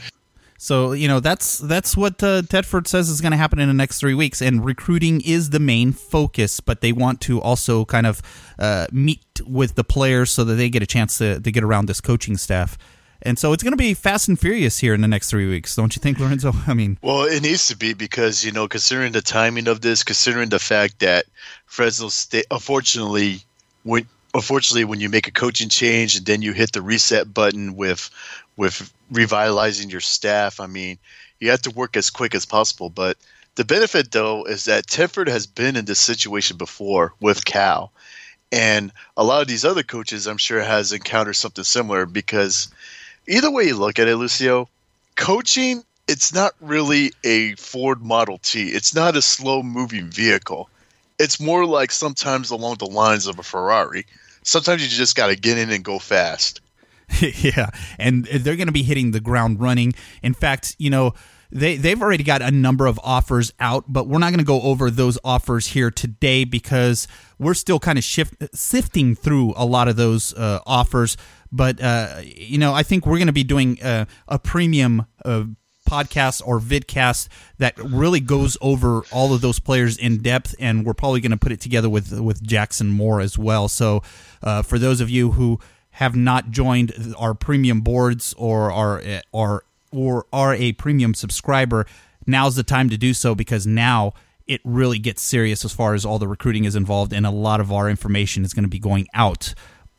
So 0.63 0.93
you 0.93 1.09
know 1.09 1.19
that's 1.19 1.59
that's 1.59 1.97
what 1.97 2.23
uh, 2.23 2.43
Tedford 2.43 2.87
says 2.87 3.09
is 3.09 3.21
going 3.21 3.33
to 3.33 3.37
happen 3.37 3.59
in 3.59 3.67
the 3.67 3.75
next 3.75 3.99
three 3.99 4.15
weeks, 4.15 4.41
and 4.41 4.65
recruiting 4.65 5.21
is 5.21 5.51
the 5.51 5.59
main 5.59 5.91
focus. 5.91 6.61
But 6.61 6.83
they 6.83 6.93
want 6.93 7.21
to 7.23 7.41
also 7.41 7.85
kind 7.85 8.07
of 8.07 8.23
uh, 8.61 8.87
meet 8.93 9.25
with 9.45 9.75
the 9.75 9.83
players 9.83 10.31
so 10.31 10.45
that 10.45 10.55
they 10.55 10.69
get 10.69 10.81
a 10.81 10.87
chance 10.87 11.19
to, 11.19 11.41
to 11.41 11.51
get 11.51 11.65
around 11.65 11.87
this 11.87 12.01
coaching 12.01 12.37
staff. 12.37 12.79
And 13.23 13.41
so 13.41 13.53
it's 13.53 13.65
going 13.65 13.73
to 13.73 13.77
be 13.77 13.93
fast 13.93 14.29
and 14.29 14.39
furious 14.39 14.79
here 14.79 14.95
in 14.95 15.01
the 15.01 15.09
next 15.09 15.31
three 15.31 15.49
weeks, 15.49 15.75
don't 15.75 15.97
you 15.97 16.01
think, 16.01 16.21
Lorenzo? 16.21 16.53
I 16.69 16.75
mean, 16.75 16.97
well, 17.03 17.25
it 17.25 17.43
needs 17.43 17.67
to 17.67 17.77
be 17.77 17.93
because 17.93 18.45
you 18.45 18.53
know, 18.53 18.69
considering 18.69 19.11
the 19.11 19.21
timing 19.21 19.67
of 19.67 19.81
this, 19.81 20.05
considering 20.05 20.49
the 20.49 20.61
fact 20.61 21.01
that 21.01 21.25
Fresno 21.67 22.09
State, 22.09 22.47
unfortunately, 22.53 23.41
when 23.83 24.07
unfortunately 24.35 24.85
when 24.85 25.01
you 25.01 25.09
make 25.09 25.29
a 25.29 25.33
coaching 25.33 25.69
change 25.69 26.17
and 26.17 26.27
then 26.27 26.43
you 26.43 26.53
hit 26.53 26.73
the 26.73 26.83
reset 26.83 27.33
button 27.33 27.77
with 27.77 28.11
with 28.57 28.93
revitalizing 29.11 29.91
your 29.91 30.01
staff. 30.01 30.61
I 30.61 30.67
mean, 30.67 30.99
you 31.41 31.51
have 31.51 31.63
to 31.63 31.71
work 31.71 31.97
as 31.97 32.11
quick 32.11 32.35
as 32.35 32.47
possible. 32.47 32.91
But 32.91 33.17
the 33.55 33.65
benefit, 33.65 34.13
though, 34.13 34.45
is 34.45 34.65
that 34.65 34.87
Tedford 34.87 35.29
has 35.29 35.47
been 35.47 35.77
in 35.77 35.85
this 35.85 36.01
situation 36.01 36.57
before 36.57 37.15
with 37.21 37.45
Cal. 37.45 37.93
And 38.51 38.93
a 39.17 39.25
lot 39.25 39.43
of 39.43 39.49
these 39.49 39.65
other 39.65 39.83
coaches, 39.83 40.27
I'm 40.27 40.39
sure, 40.39 40.61
has 40.61 40.93
encountered 40.93 41.35
something 41.35 41.65
similar 41.65 42.05
because 42.05 42.69
either 43.27 43.51
way 43.51 43.65
you 43.65 43.77
look 43.77 43.99
at 43.99 44.09
it, 44.09 44.17
Lucio, 44.17 44.69
coaching, 45.17 45.83
it's 46.07 46.35
not 46.35 46.53
really 46.61 47.13
a 47.25 47.55
Ford 47.55 48.03
Model 48.03 48.39
T. 48.39 48.69
It's 48.69 48.95
not 48.95 49.17
a 49.17 49.23
slow 49.23 49.63
moving 49.63 50.09
vehicle. 50.09 50.69
It's 51.19 51.41
more 51.41 51.65
like 51.65 51.91
sometimes 51.91 52.51
along 52.51 52.77
the 52.77 52.87
lines 52.87 53.27
of 53.27 53.39
a 53.39 53.43
Ferrari. 53.43 54.05
Sometimes 54.43 54.83
you 54.83 54.89
just 54.89 55.17
got 55.17 55.29
to 55.29 55.37
get 55.37 55.59
in 55.59 55.71
and 55.71 55.85
go 55.85 55.99
fast. 55.99 56.61
yeah, 57.21 57.71
and 57.99 58.25
they're 58.25 58.57
going 58.57 58.67
to 58.67 58.73
be 58.73 58.83
hitting 58.83 59.11
the 59.11 59.21
ground 59.21 59.61
running. 59.61 59.93
In 60.23 60.35
fact, 60.35 60.75
you 60.79 60.91
know, 60.91 61.15
they 61.51 61.77
they've 61.77 62.01
already 62.01 62.25
got 62.25 62.41
a 62.43 62.51
number 62.51 62.87
of 62.87 62.99
offers 63.03 63.53
out, 63.61 63.85
but 63.87 64.09
we're 64.09 64.19
not 64.19 64.31
going 64.31 64.39
to 64.39 64.45
go 64.45 64.63
over 64.63 64.91
those 64.91 65.19
offers 65.23 65.69
here 65.69 65.91
today 65.91 66.45
because 66.45 67.07
we're 67.39 67.55
still 67.55 67.79
kind 67.79 67.99
of 67.99 68.05
shift, 68.05 68.35
sifting 68.55 69.15
through 69.15 69.53
a 69.57 69.67
lot 69.67 69.89
of 69.89 69.97
those 69.97 70.33
uh, 70.35 70.61
offers. 70.67 71.17
But 71.51 71.81
uh, 71.83 72.23
you 72.23 72.59
know, 72.59 72.73
I 72.73 72.83
think 72.83 73.05
we're 73.05 73.19
going 73.19 73.27
to 73.27 73.33
be 73.33 73.45
doing 73.45 73.79
a, 73.83 74.07
a 74.29 74.39
premium. 74.39 75.07
Podcast 75.89 76.43
or 76.45 76.59
vidcast 76.61 77.29
that 77.59 77.77
really 77.79 78.21
goes 78.21 78.57
over 78.61 79.03
all 79.13 79.35
of 79.35 79.41
those 79.41 79.59
players 79.59 79.97
in 79.97 80.19
depth 80.19 80.55
and 80.59 80.87
we're 80.87 80.95
probably 80.95 81.21
going 81.21 81.33
to 81.33 81.37
put 81.37 81.53
it 81.53 81.61
together 81.61 81.91
with 81.91 82.19
with 82.21 82.43
Jackson 82.43 82.89
Moore 82.89 83.21
as 83.21 83.37
well 83.37 83.69
so 83.69 84.03
uh, 84.43 84.63
for 84.63 84.79
those 84.79 85.01
of 85.01 85.11
you 85.11 85.33
who 85.33 85.59
have 85.93 86.17
not 86.17 86.51
joined 86.51 87.15
our 87.19 87.35
premium 87.35 87.81
boards 87.81 88.35
or 88.39 88.73
are 88.73 89.03
or 89.31 89.65
or 89.91 90.27
are 90.33 90.55
a 90.55 90.73
premium 90.73 91.15
subscriber, 91.15 91.87
now's 92.27 92.57
the 92.57 92.63
time 92.63 92.89
to 92.89 92.97
do 92.97 93.15
so 93.15 93.35
because 93.35 93.67
now 93.67 94.13
it 94.47 94.61
really 94.65 94.99
gets 94.99 95.23
serious 95.23 95.65
as 95.65 95.73
far 95.73 95.95
as 95.95 96.05
all 96.05 96.19
the 96.19 96.27
recruiting 96.27 96.65
is 96.65 96.75
involved, 96.75 97.13
and 97.13 97.27
a 97.27 97.31
lot 97.31 97.61
of 97.61 97.71
our 97.71 97.89
information 97.89 98.45
is 98.45 98.53
going 98.53 98.65
to 98.65 98.71
be 98.71 98.79
going 98.79 99.07
out 99.15 99.55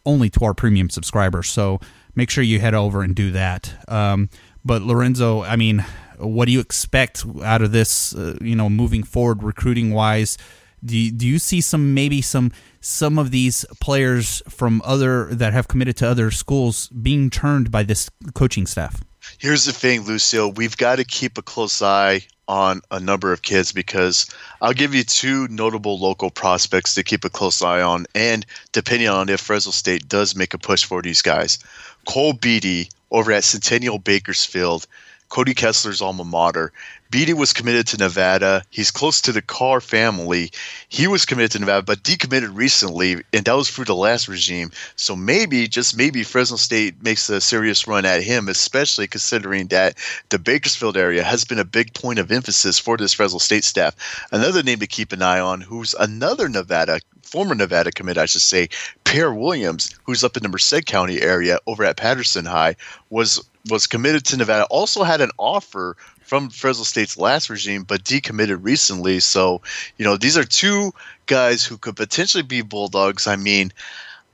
only 0.06 0.30
to 0.30 0.44
our 0.44 0.54
premium 0.54 0.90
subscribers. 0.90 1.50
So 1.50 1.80
make 2.16 2.30
sure 2.30 2.44
you 2.44 2.60
head 2.60 2.74
over 2.74 3.04
and 3.04 3.16
do 3.16 3.32
that. 3.32 3.74
Um, 3.88 4.30
but 4.64 4.82
Lorenzo, 4.82 5.44
I 5.44 5.56
mean, 5.56 5.86
what 6.18 6.46
do 6.46 6.52
you 6.52 6.60
expect 6.60 7.26
out 7.44 7.62
of 7.62 7.72
this? 7.72 8.16
Uh, 8.16 8.38
you 8.42 8.56
know, 8.56 8.70
moving 8.70 9.04
forward, 9.04 9.44
recruiting 9.44 9.94
wise, 9.94 10.38
Do 10.86 10.98
you, 10.98 11.12
do 11.12 11.26
you 11.28 11.40
see 11.40 11.62
some 11.62 11.94
maybe 11.94 12.22
some 12.22 12.52
some 12.82 13.18
of 13.18 13.32
these 13.32 13.66
players 13.80 14.42
from 14.50 14.82
other 14.84 15.26
that 15.34 15.54
have 15.54 15.68
committed 15.70 15.96
to 15.98 16.08
other 16.08 16.30
schools 16.32 16.90
being 16.90 17.30
turned 17.30 17.72
by 17.72 17.84
this 17.84 18.10
coaching 18.34 18.68
staff? 18.68 19.02
Here's 19.38 19.64
the 19.64 19.72
thing, 19.72 20.02
Lucille. 20.02 20.52
We've 20.52 20.76
got 20.76 20.98
to 20.98 21.06
keep 21.06 21.38
a 21.38 21.42
close 21.42 21.82
eye 21.82 22.28
on 22.50 22.82
a 22.92 23.00
number 23.00 23.32
of 23.32 23.42
kids 23.42 23.72
because 23.72 24.30
I'll 24.62 24.74
give 24.74 24.94
you 24.94 25.06
two 25.06 25.48
notable 25.48 25.98
local 25.98 26.30
prospects 26.30 26.96
to 26.96 27.04
keep 27.04 27.24
a 27.24 27.30
close 27.30 27.62
eye 27.62 27.82
on, 27.82 28.06
and 28.14 28.46
depending 28.74 29.08
on 29.08 29.30
if 29.30 29.40
Fresno 29.40 29.72
State 29.72 30.10
does 30.10 30.36
make 30.36 30.54
a 30.54 30.58
push 30.58 30.84
for 30.84 31.02
these 31.02 31.22
guys. 31.22 31.60
Cole 32.06 32.34
Beatty 32.34 32.90
over 33.14 33.32
at 33.32 33.46
Centennial 33.46 34.00
Bakersfield, 34.00 34.88
Cody 35.30 35.54
Kessler's 35.54 36.02
alma 36.02 36.24
mater. 36.24 36.72
Beatty 37.10 37.34
was 37.34 37.54
committed 37.54 37.88
to 37.88 37.98
Nevada. 37.98 38.64
He's 38.70 38.92
close 38.92 39.22
to 39.22 39.32
the 39.32 39.42
Carr 39.42 39.82
family. 39.82 40.52
He 40.90 41.08
was 41.08 41.26
committed 41.26 41.52
to 41.52 41.60
Nevada, 41.60 41.82
but 41.84 42.04
decommitted 42.04 42.56
recently, 42.56 43.24
and 43.34 43.46
that 43.46 43.56
was 43.56 43.70
through 43.70 43.86
the 43.86 43.96
last 43.96 44.28
regime. 44.28 44.72
So 44.96 45.16
maybe, 45.16 45.68
just 45.68 45.98
maybe, 45.98 46.24
Fresno 46.24 46.58
State 46.58 47.02
makes 47.04 47.30
a 47.30 47.42
serious 47.42 47.88
run 47.88 48.06
at 48.06 48.24
him, 48.24 48.48
especially 48.48 49.08
considering 49.08 49.68
that 49.68 49.98
the 50.30 50.40
Bakersfield 50.40 50.98
area 50.98 51.24
has 51.24 51.46
been 51.46 51.60
a 51.60 51.66
big 51.66 51.94
point 51.94 52.20
of 52.20 52.32
emphasis 52.32 52.78
for 52.78 52.98
this 52.98 53.14
Fresno 53.14 53.40
State 53.40 53.64
staff. 53.64 53.96
Another 54.32 54.62
name 54.62 54.80
to 54.80 54.88
keep 54.88 55.12
an 55.12 55.22
eye 55.22 55.40
on, 55.40 55.62
who's 55.62 55.94
another 55.96 56.50
Nevada 56.50 57.00
former 57.24 57.56
Nevada 57.56 57.92
commit, 57.92 58.18
I 58.18 58.26
should 58.26 58.42
say, 58.42 58.70
Pierre 59.04 59.34
Williams, 59.34 59.90
who's 60.04 60.24
up 60.24 60.38
in 60.38 60.44
the 60.44 60.50
Merced 60.50 60.86
County 60.86 61.22
area 61.22 61.60
over 61.68 61.84
at 61.84 61.98
Patterson 61.98 62.46
High, 62.46 62.76
was 63.10 63.44
was 63.70 63.88
committed 63.88 64.26
to 64.26 64.38
Nevada. 64.38 64.66
Also 64.66 65.04
had 65.04 65.22
an 65.22 65.32
offer 65.38 65.96
from 66.22 66.50
Fresno 66.50 66.84
State's 66.84 67.18
last 67.18 67.50
regime, 67.50 67.84
but 67.84 68.04
decommitted 68.04 68.60
recently. 68.62 69.20
So, 69.20 69.62
you 69.98 70.06
know, 70.06 70.18
these 70.18 70.38
are 70.38 70.44
two 70.44 70.94
guys 71.28 71.64
who 71.64 71.78
could 71.78 71.96
potentially 71.96 72.44
be 72.44 72.62
Bulldogs. 72.62 73.28
I 73.28 73.36
mean, 73.36 73.72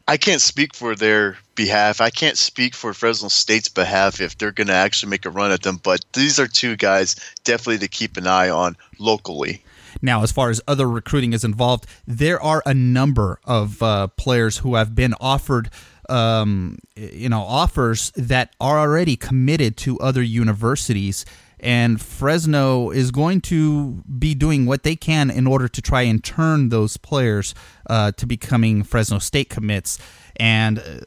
I 0.07 0.17
can't 0.17 0.41
speak 0.41 0.73
for 0.73 0.95
their 0.95 1.37
behalf. 1.53 2.01
I 2.01 2.09
can't 2.09 2.37
speak 2.37 2.73
for 2.73 2.93
Fresno 2.93 3.27
State's 3.27 3.69
behalf 3.69 4.19
if 4.21 4.37
they're 4.37 4.51
going 4.51 4.67
to 4.67 4.73
actually 4.73 5.11
make 5.11 5.25
a 5.25 5.29
run 5.29 5.51
at 5.51 5.61
them, 5.61 5.79
but 5.83 6.03
these 6.13 6.39
are 6.39 6.47
two 6.47 6.75
guys 6.75 7.15
definitely 7.43 7.79
to 7.79 7.87
keep 7.87 8.17
an 8.17 8.25
eye 8.25 8.49
on 8.49 8.75
locally. 8.97 9.61
Now, 10.01 10.23
as 10.23 10.31
far 10.31 10.49
as 10.49 10.61
other 10.67 10.89
recruiting 10.89 11.33
is 11.33 11.43
involved, 11.43 11.85
there 12.07 12.41
are 12.41 12.63
a 12.65 12.73
number 12.73 13.39
of 13.43 13.81
uh, 13.83 14.07
players 14.07 14.59
who 14.59 14.75
have 14.75 14.95
been 14.95 15.13
offered 15.19 15.69
um, 16.07 16.79
you 16.95 17.29
know 17.29 17.41
offers 17.41 18.11
that 18.15 18.55
are 18.59 18.79
already 18.79 19.15
committed 19.15 19.77
to 19.77 19.99
other 19.99 20.23
universities 20.23 21.23
and 21.59 21.99
Fresno 21.99 22.89
is 22.89 23.11
going 23.11 23.41
to 23.41 24.01
be 24.17 24.33
doing 24.33 24.65
what 24.65 24.83
they 24.83 24.95
can 24.95 25.29
in 25.29 25.45
order 25.45 25.67
to 25.67 25.81
try 25.81 26.03
and 26.03 26.23
turn 26.23 26.69
those 26.69 26.97
players 26.97 27.53
uh, 27.89 28.11
to 28.13 28.25
becoming 28.25 28.83
Fresno 28.83 29.19
State 29.19 29.49
commits. 29.49 29.99
And 30.37 30.79
uh, 30.79 30.99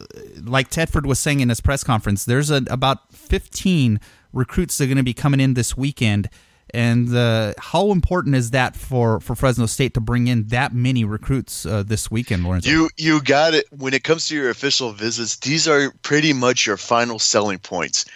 like 0.42 0.70
Tedford 0.70 1.06
was 1.06 1.18
saying 1.18 1.40
in 1.40 1.48
his 1.48 1.60
press 1.60 1.82
conference, 1.82 2.24
there's 2.24 2.50
a, 2.50 2.62
about 2.68 3.12
15 3.12 3.98
recruits 4.32 4.76
that 4.76 4.84
are 4.84 4.88
going 4.88 4.96
to 4.98 5.02
be 5.02 5.14
coming 5.14 5.40
in 5.40 5.54
this 5.54 5.76
weekend. 5.76 6.28
And 6.70 7.14
uh, 7.14 7.52
how 7.58 7.90
important 7.90 8.34
is 8.34 8.52
that 8.52 8.76
for, 8.76 9.20
for 9.20 9.34
Fresno 9.34 9.66
State 9.66 9.94
to 9.94 10.00
bring 10.00 10.26
in 10.26 10.46
that 10.48 10.72
many 10.72 11.04
recruits 11.04 11.66
uh, 11.66 11.82
this 11.82 12.10
weekend, 12.10 12.44
Lawrence? 12.44 12.66
You 12.66 12.88
you 12.96 13.20
got 13.20 13.52
it. 13.54 13.66
When 13.70 13.92
it 13.92 14.04
comes 14.04 14.28
to 14.28 14.34
your 14.34 14.48
official 14.48 14.92
visits, 14.92 15.36
these 15.36 15.68
are 15.68 15.92
pretty 16.02 16.32
much 16.32 16.66
your 16.66 16.78
final 16.78 17.18
selling 17.18 17.58
points 17.58 18.06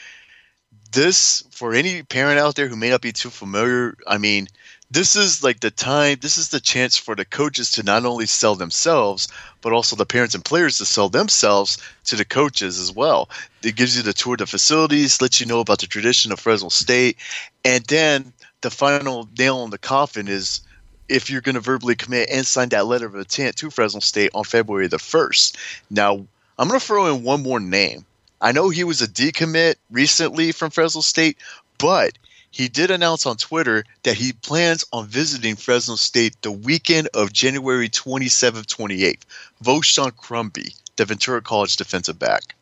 this 0.92 1.42
for 1.50 1.74
any 1.74 2.02
parent 2.02 2.38
out 2.38 2.54
there 2.56 2.68
who 2.68 2.76
may 2.76 2.90
not 2.90 3.00
be 3.00 3.12
too 3.12 3.30
familiar 3.30 3.96
i 4.06 4.18
mean 4.18 4.46
this 4.90 5.16
is 5.16 5.42
like 5.42 5.60
the 5.60 5.70
time 5.70 6.16
this 6.20 6.38
is 6.38 6.50
the 6.50 6.60
chance 6.60 6.96
for 6.96 7.14
the 7.14 7.24
coaches 7.24 7.70
to 7.70 7.82
not 7.82 8.04
only 8.04 8.26
sell 8.26 8.54
themselves 8.54 9.28
but 9.60 9.72
also 9.72 9.96
the 9.96 10.06
parents 10.06 10.34
and 10.34 10.44
players 10.44 10.78
to 10.78 10.86
sell 10.86 11.08
themselves 11.08 11.78
to 12.04 12.16
the 12.16 12.24
coaches 12.24 12.78
as 12.78 12.92
well 12.92 13.28
it 13.62 13.76
gives 13.76 13.96
you 13.96 14.02
the 14.02 14.12
tour 14.12 14.34
of 14.34 14.38
the 14.38 14.46
facilities 14.46 15.20
lets 15.20 15.40
you 15.40 15.46
know 15.46 15.60
about 15.60 15.80
the 15.80 15.86
tradition 15.86 16.32
of 16.32 16.38
fresno 16.38 16.68
state 16.68 17.16
and 17.64 17.84
then 17.86 18.32
the 18.66 18.70
final 18.70 19.28
nail 19.38 19.62
in 19.64 19.70
the 19.70 19.78
coffin 19.78 20.26
is 20.26 20.60
if 21.08 21.30
you're 21.30 21.40
going 21.40 21.54
to 21.54 21.60
verbally 21.60 21.94
commit 21.94 22.28
and 22.30 22.44
sign 22.44 22.68
that 22.70 22.86
letter 22.86 23.06
of 23.06 23.14
intent 23.14 23.54
to 23.54 23.70
fresno 23.70 24.00
state 24.00 24.30
on 24.34 24.42
february 24.42 24.88
the 24.88 24.96
1st 24.96 25.56
now 25.88 26.14
i'm 26.58 26.68
going 26.68 26.80
to 26.80 26.84
throw 26.84 27.14
in 27.14 27.22
one 27.22 27.42
more 27.42 27.60
name 27.60 28.04
I 28.40 28.52
know 28.52 28.68
he 28.68 28.84
was 28.84 29.00
a 29.00 29.08
decommit 29.08 29.76
recently 29.90 30.52
from 30.52 30.70
Fresno 30.70 31.00
State, 31.00 31.38
but 31.78 32.18
he 32.50 32.68
did 32.68 32.90
announce 32.90 33.24
on 33.24 33.36
Twitter 33.36 33.84
that 34.02 34.16
he 34.16 34.32
plans 34.32 34.84
on 34.92 35.06
visiting 35.06 35.56
Fresno 35.56 35.96
State 35.96 36.36
the 36.42 36.52
weekend 36.52 37.08
of 37.14 37.32
January 37.32 37.88
27th, 37.88 38.66
28th. 38.66 39.22
Voshon 39.64 40.14
Crumby, 40.16 40.74
the 40.96 41.06
Ventura 41.06 41.40
College 41.40 41.76
defensive 41.76 42.18
back. 42.18 42.54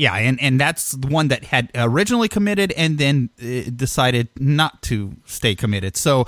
Yeah, 0.00 0.14
and, 0.14 0.40
and 0.40 0.58
that's 0.58 0.92
the 0.92 1.08
one 1.08 1.28
that 1.28 1.44
had 1.44 1.70
originally 1.74 2.28
committed 2.28 2.72
and 2.72 2.96
then 2.96 3.28
uh, 3.38 3.68
decided 3.76 4.30
not 4.38 4.80
to 4.84 5.14
stay 5.26 5.54
committed. 5.54 5.94
So, 5.94 6.24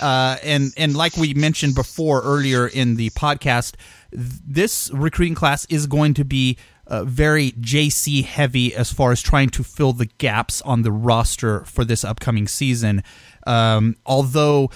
uh, 0.00 0.36
and 0.44 0.72
and 0.76 0.96
like 0.96 1.16
we 1.16 1.34
mentioned 1.34 1.74
before 1.74 2.22
earlier 2.22 2.68
in 2.68 2.94
the 2.94 3.10
podcast, 3.10 3.74
this 4.12 4.92
recruiting 4.94 5.34
class 5.34 5.66
is 5.68 5.88
going 5.88 6.14
to 6.14 6.24
be 6.24 6.56
uh, 6.86 7.02
very 7.02 7.50
JC 7.50 8.22
heavy 8.22 8.72
as 8.72 8.92
far 8.92 9.10
as 9.10 9.20
trying 9.20 9.48
to 9.50 9.64
fill 9.64 9.92
the 9.92 10.06
gaps 10.06 10.62
on 10.62 10.82
the 10.82 10.92
roster 10.92 11.64
for 11.64 11.84
this 11.84 12.04
upcoming 12.04 12.46
season. 12.46 13.02
Um, 13.44 13.96
although 14.06 14.70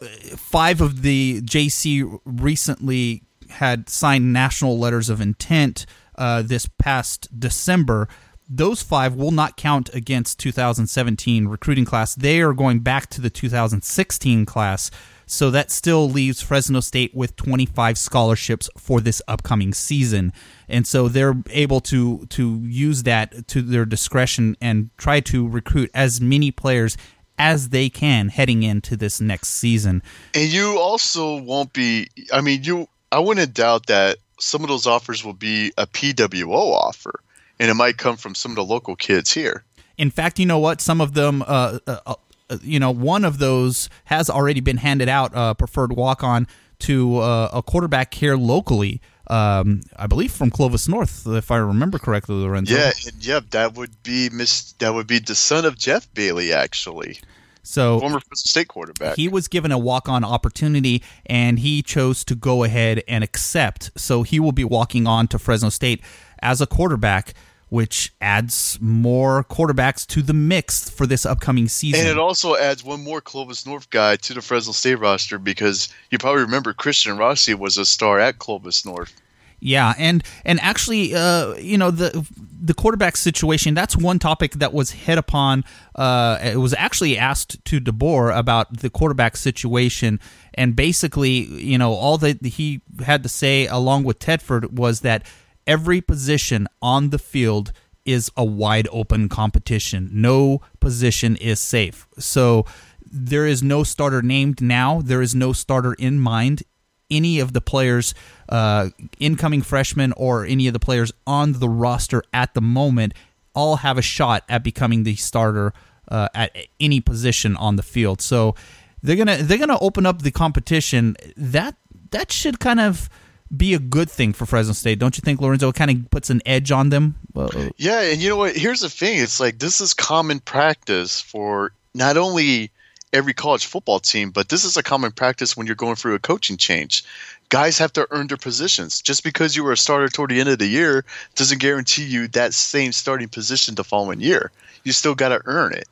uh, 0.00 0.06
five 0.36 0.80
of 0.80 1.02
the 1.02 1.40
JC 1.42 2.18
recently 2.24 3.22
had 3.48 3.88
signed 3.88 4.32
national 4.32 4.76
letters 4.76 5.08
of 5.08 5.20
intent 5.20 5.86
uh, 6.22 6.40
this 6.40 6.68
past 6.78 7.28
December. 7.36 8.06
Those 8.48 8.80
five 8.80 9.16
will 9.16 9.32
not 9.32 9.56
count 9.56 9.92
against 9.92 10.38
2017 10.38 11.48
recruiting 11.48 11.84
class. 11.84 12.14
They 12.14 12.40
are 12.40 12.52
going 12.52 12.78
back 12.78 13.08
to 13.10 13.20
the 13.20 13.28
2016 13.28 14.46
class. 14.46 14.90
So 15.26 15.50
that 15.50 15.72
still 15.72 16.08
leaves 16.08 16.40
Fresno 16.40 16.78
State 16.78 17.12
with 17.12 17.34
25 17.34 17.98
scholarships 17.98 18.70
for 18.78 19.00
this 19.00 19.20
upcoming 19.26 19.74
season. 19.74 20.32
And 20.68 20.86
so 20.86 21.08
they're 21.08 21.34
able 21.50 21.80
to 21.80 22.26
to 22.26 22.60
use 22.66 23.02
that 23.02 23.48
to 23.48 23.60
their 23.60 23.84
discretion 23.84 24.56
and 24.60 24.90
try 24.98 25.18
to 25.20 25.48
recruit 25.48 25.90
as 25.92 26.20
many 26.20 26.52
players 26.52 26.96
as 27.36 27.70
they 27.70 27.88
can 27.88 28.28
heading 28.28 28.62
into 28.62 28.96
this 28.96 29.20
next 29.20 29.48
season. 29.48 30.04
And 30.34 30.52
you 30.52 30.78
also 30.78 31.42
won't 31.42 31.72
be 31.72 32.08
I 32.32 32.42
mean 32.42 32.62
you 32.62 32.86
I 33.10 33.18
wouldn't 33.18 33.54
doubt 33.54 33.86
that 33.86 34.18
some 34.38 34.62
of 34.62 34.68
those 34.68 34.86
offers 34.86 35.24
will 35.24 35.32
be 35.32 35.72
a 35.78 35.86
PWO 35.86 36.72
offer 36.72 37.20
and 37.62 37.70
it 37.70 37.74
might 37.74 37.96
come 37.96 38.16
from 38.16 38.34
some 38.34 38.52
of 38.52 38.56
the 38.56 38.64
local 38.64 38.96
kids 38.96 39.32
here. 39.32 39.64
In 39.96 40.10
fact, 40.10 40.38
you 40.38 40.46
know 40.46 40.58
what? 40.58 40.80
Some 40.80 41.00
of 41.00 41.14
them, 41.14 41.42
uh, 41.46 41.78
uh, 41.86 41.98
uh, 42.06 42.58
you 42.62 42.80
know, 42.80 42.90
one 42.90 43.24
of 43.24 43.38
those 43.38 43.88
has 44.06 44.28
already 44.28 44.60
been 44.60 44.78
handed 44.78 45.08
out, 45.08 45.34
uh, 45.34 45.54
preferred 45.54 45.92
walk 45.92 46.24
on 46.24 46.48
to 46.80 47.18
uh, 47.18 47.50
a 47.52 47.62
quarterback 47.62 48.14
here 48.14 48.36
locally. 48.36 49.00
Um, 49.28 49.82
I 49.96 50.08
believe 50.08 50.32
from 50.32 50.50
Clovis 50.50 50.88
North, 50.88 51.24
if 51.26 51.50
I 51.52 51.58
remember 51.58 51.98
correctly, 51.98 52.34
Lorenzo. 52.34 52.74
Yeah, 52.74 52.90
yep, 53.20 53.50
that 53.50 53.74
would 53.74 54.02
be 54.02 54.28
Miss. 54.30 54.72
That 54.72 54.92
would 54.92 55.06
be 55.06 55.20
the 55.20 55.36
son 55.36 55.64
of 55.64 55.78
Jeff 55.78 56.12
Bailey, 56.12 56.52
actually. 56.52 57.20
So 57.62 58.00
former 58.00 58.20
Fresno 58.20 58.34
state 58.34 58.68
quarterback. 58.68 59.16
He 59.16 59.28
was 59.28 59.48
given 59.48 59.72
a 59.72 59.78
walk-on 59.78 60.24
opportunity, 60.24 61.02
and 61.26 61.58
he 61.58 61.82
chose 61.82 62.24
to 62.24 62.34
go 62.34 62.64
ahead 62.64 63.02
and 63.06 63.22
accept. 63.22 63.90
So 63.96 64.22
he 64.22 64.40
will 64.40 64.52
be 64.52 64.64
walking 64.64 65.06
on 65.06 65.28
to 65.28 65.38
Fresno 65.38 65.68
State 65.68 66.02
as 66.40 66.60
a 66.60 66.66
quarterback 66.66 67.34
which 67.72 68.12
adds 68.20 68.76
more 68.82 69.44
quarterbacks 69.44 70.06
to 70.06 70.20
the 70.20 70.34
mix 70.34 70.90
for 70.90 71.06
this 71.06 71.24
upcoming 71.24 71.66
season. 71.68 72.00
And 72.00 72.08
it 72.10 72.18
also 72.18 72.54
adds 72.54 72.84
one 72.84 73.02
more 73.02 73.22
Clovis 73.22 73.64
North 73.64 73.88
guy 73.88 74.16
to 74.16 74.34
the 74.34 74.42
Fresno 74.42 74.74
State 74.74 74.96
roster 74.96 75.38
because 75.38 75.88
you 76.10 76.18
probably 76.18 76.42
remember 76.42 76.74
Christian 76.74 77.16
Rossi 77.16 77.54
was 77.54 77.78
a 77.78 77.86
star 77.86 78.20
at 78.20 78.38
Clovis 78.38 78.84
North. 78.84 79.21
Yeah, 79.64 79.94
and 79.96 80.24
and 80.44 80.58
actually, 80.58 81.14
uh, 81.14 81.54
you 81.54 81.78
know 81.78 81.92
the 81.92 82.26
the 82.60 82.74
quarterback 82.74 83.16
situation. 83.16 83.74
That's 83.74 83.96
one 83.96 84.18
topic 84.18 84.54
that 84.54 84.72
was 84.72 84.90
hit 84.90 85.18
upon. 85.18 85.64
Uh, 85.94 86.36
it 86.42 86.56
was 86.56 86.74
actually 86.74 87.16
asked 87.16 87.64
to 87.66 87.80
DeBoer 87.80 88.36
about 88.36 88.78
the 88.78 88.90
quarterback 88.90 89.36
situation, 89.36 90.18
and 90.54 90.74
basically, 90.74 91.44
you 91.44 91.78
know, 91.78 91.92
all 91.92 92.18
that 92.18 92.44
he 92.44 92.80
had 93.04 93.22
to 93.22 93.28
say, 93.28 93.68
along 93.68 94.02
with 94.02 94.18
Tedford, 94.18 94.72
was 94.72 95.02
that 95.02 95.24
every 95.64 96.00
position 96.00 96.66
on 96.82 97.10
the 97.10 97.18
field 97.18 97.72
is 98.04 98.32
a 98.36 98.44
wide 98.44 98.88
open 98.90 99.28
competition. 99.28 100.10
No 100.12 100.60
position 100.80 101.36
is 101.36 101.60
safe. 101.60 102.08
So 102.18 102.66
there 103.00 103.46
is 103.46 103.62
no 103.62 103.84
starter 103.84 104.22
named 104.22 104.60
now. 104.60 105.02
There 105.02 105.22
is 105.22 105.36
no 105.36 105.52
starter 105.52 105.92
in 105.92 106.18
mind. 106.18 106.64
Any 107.12 107.40
of 107.40 107.52
the 107.52 107.60
players, 107.60 108.14
uh, 108.48 108.88
incoming 109.18 109.62
freshmen, 109.62 110.12
or 110.16 110.44
any 110.46 110.66
of 110.66 110.72
the 110.72 110.80
players 110.80 111.12
on 111.26 111.52
the 111.52 111.68
roster 111.68 112.22
at 112.32 112.54
the 112.54 112.62
moment, 112.62 113.12
all 113.54 113.76
have 113.76 113.98
a 113.98 114.02
shot 114.02 114.44
at 114.48 114.62
becoming 114.64 115.04
the 115.04 115.14
starter 115.16 115.72
uh, 116.08 116.28
at 116.34 116.56
any 116.80 117.00
position 117.00 117.56
on 117.56 117.76
the 117.76 117.82
field. 117.82 118.20
So 118.20 118.54
they're 119.02 119.16
gonna 119.16 119.38
they're 119.38 119.58
gonna 119.58 119.78
open 119.80 120.06
up 120.06 120.22
the 120.22 120.30
competition. 120.30 121.16
That 121.36 121.76
that 122.10 122.32
should 122.32 122.60
kind 122.60 122.80
of 122.80 123.08
be 123.54 123.74
a 123.74 123.78
good 123.78 124.10
thing 124.10 124.32
for 124.32 124.46
Fresno 124.46 124.72
State, 124.72 124.98
don't 124.98 125.16
you 125.16 125.20
think, 125.20 125.40
Lorenzo? 125.40 125.68
It 125.68 125.74
kind 125.74 125.90
of 125.90 126.10
puts 126.10 126.30
an 126.30 126.40
edge 126.46 126.70
on 126.70 126.88
them. 126.88 127.16
Uh, 127.36 127.70
yeah, 127.76 128.00
and 128.00 128.20
you 128.20 128.30
know 128.30 128.36
what? 128.36 128.56
Here's 128.56 128.80
the 128.80 128.88
thing: 128.88 129.18
it's 129.18 129.40
like 129.40 129.58
this 129.58 129.80
is 129.80 129.94
common 129.94 130.40
practice 130.40 131.20
for 131.20 131.72
not 131.94 132.16
only 132.16 132.70
every 133.12 133.34
college 133.34 133.66
football 133.66 134.00
team, 134.00 134.30
but 134.30 134.48
this 134.48 134.64
is 134.64 134.76
a 134.76 134.82
common 134.82 135.12
practice 135.12 135.56
when 135.56 135.66
you're 135.66 135.76
going 135.76 135.96
through 135.96 136.14
a 136.14 136.18
coaching 136.18 136.56
change. 136.56 137.04
Guys 137.48 137.78
have 137.78 137.92
to 137.92 138.06
earn 138.10 138.28
their 138.28 138.36
positions. 138.36 139.02
Just 139.02 139.22
because 139.22 139.54
you 139.54 139.62
were 139.64 139.72
a 139.72 139.76
starter 139.76 140.08
toward 140.08 140.30
the 140.30 140.40
end 140.40 140.48
of 140.48 140.58
the 140.58 140.66
year 140.66 141.04
doesn't 141.34 141.60
guarantee 141.60 142.04
you 142.04 142.28
that 142.28 142.54
same 142.54 142.92
starting 142.92 143.28
position 143.28 143.74
the 143.74 143.84
following 143.84 144.20
year. 144.20 144.50
You 144.84 144.92
still 144.92 145.14
got 145.14 145.28
to 145.28 145.42
earn 145.44 145.74
it. 145.74 145.86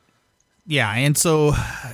Yeah, 0.67 0.91
and 0.91 1.17
so 1.17 1.53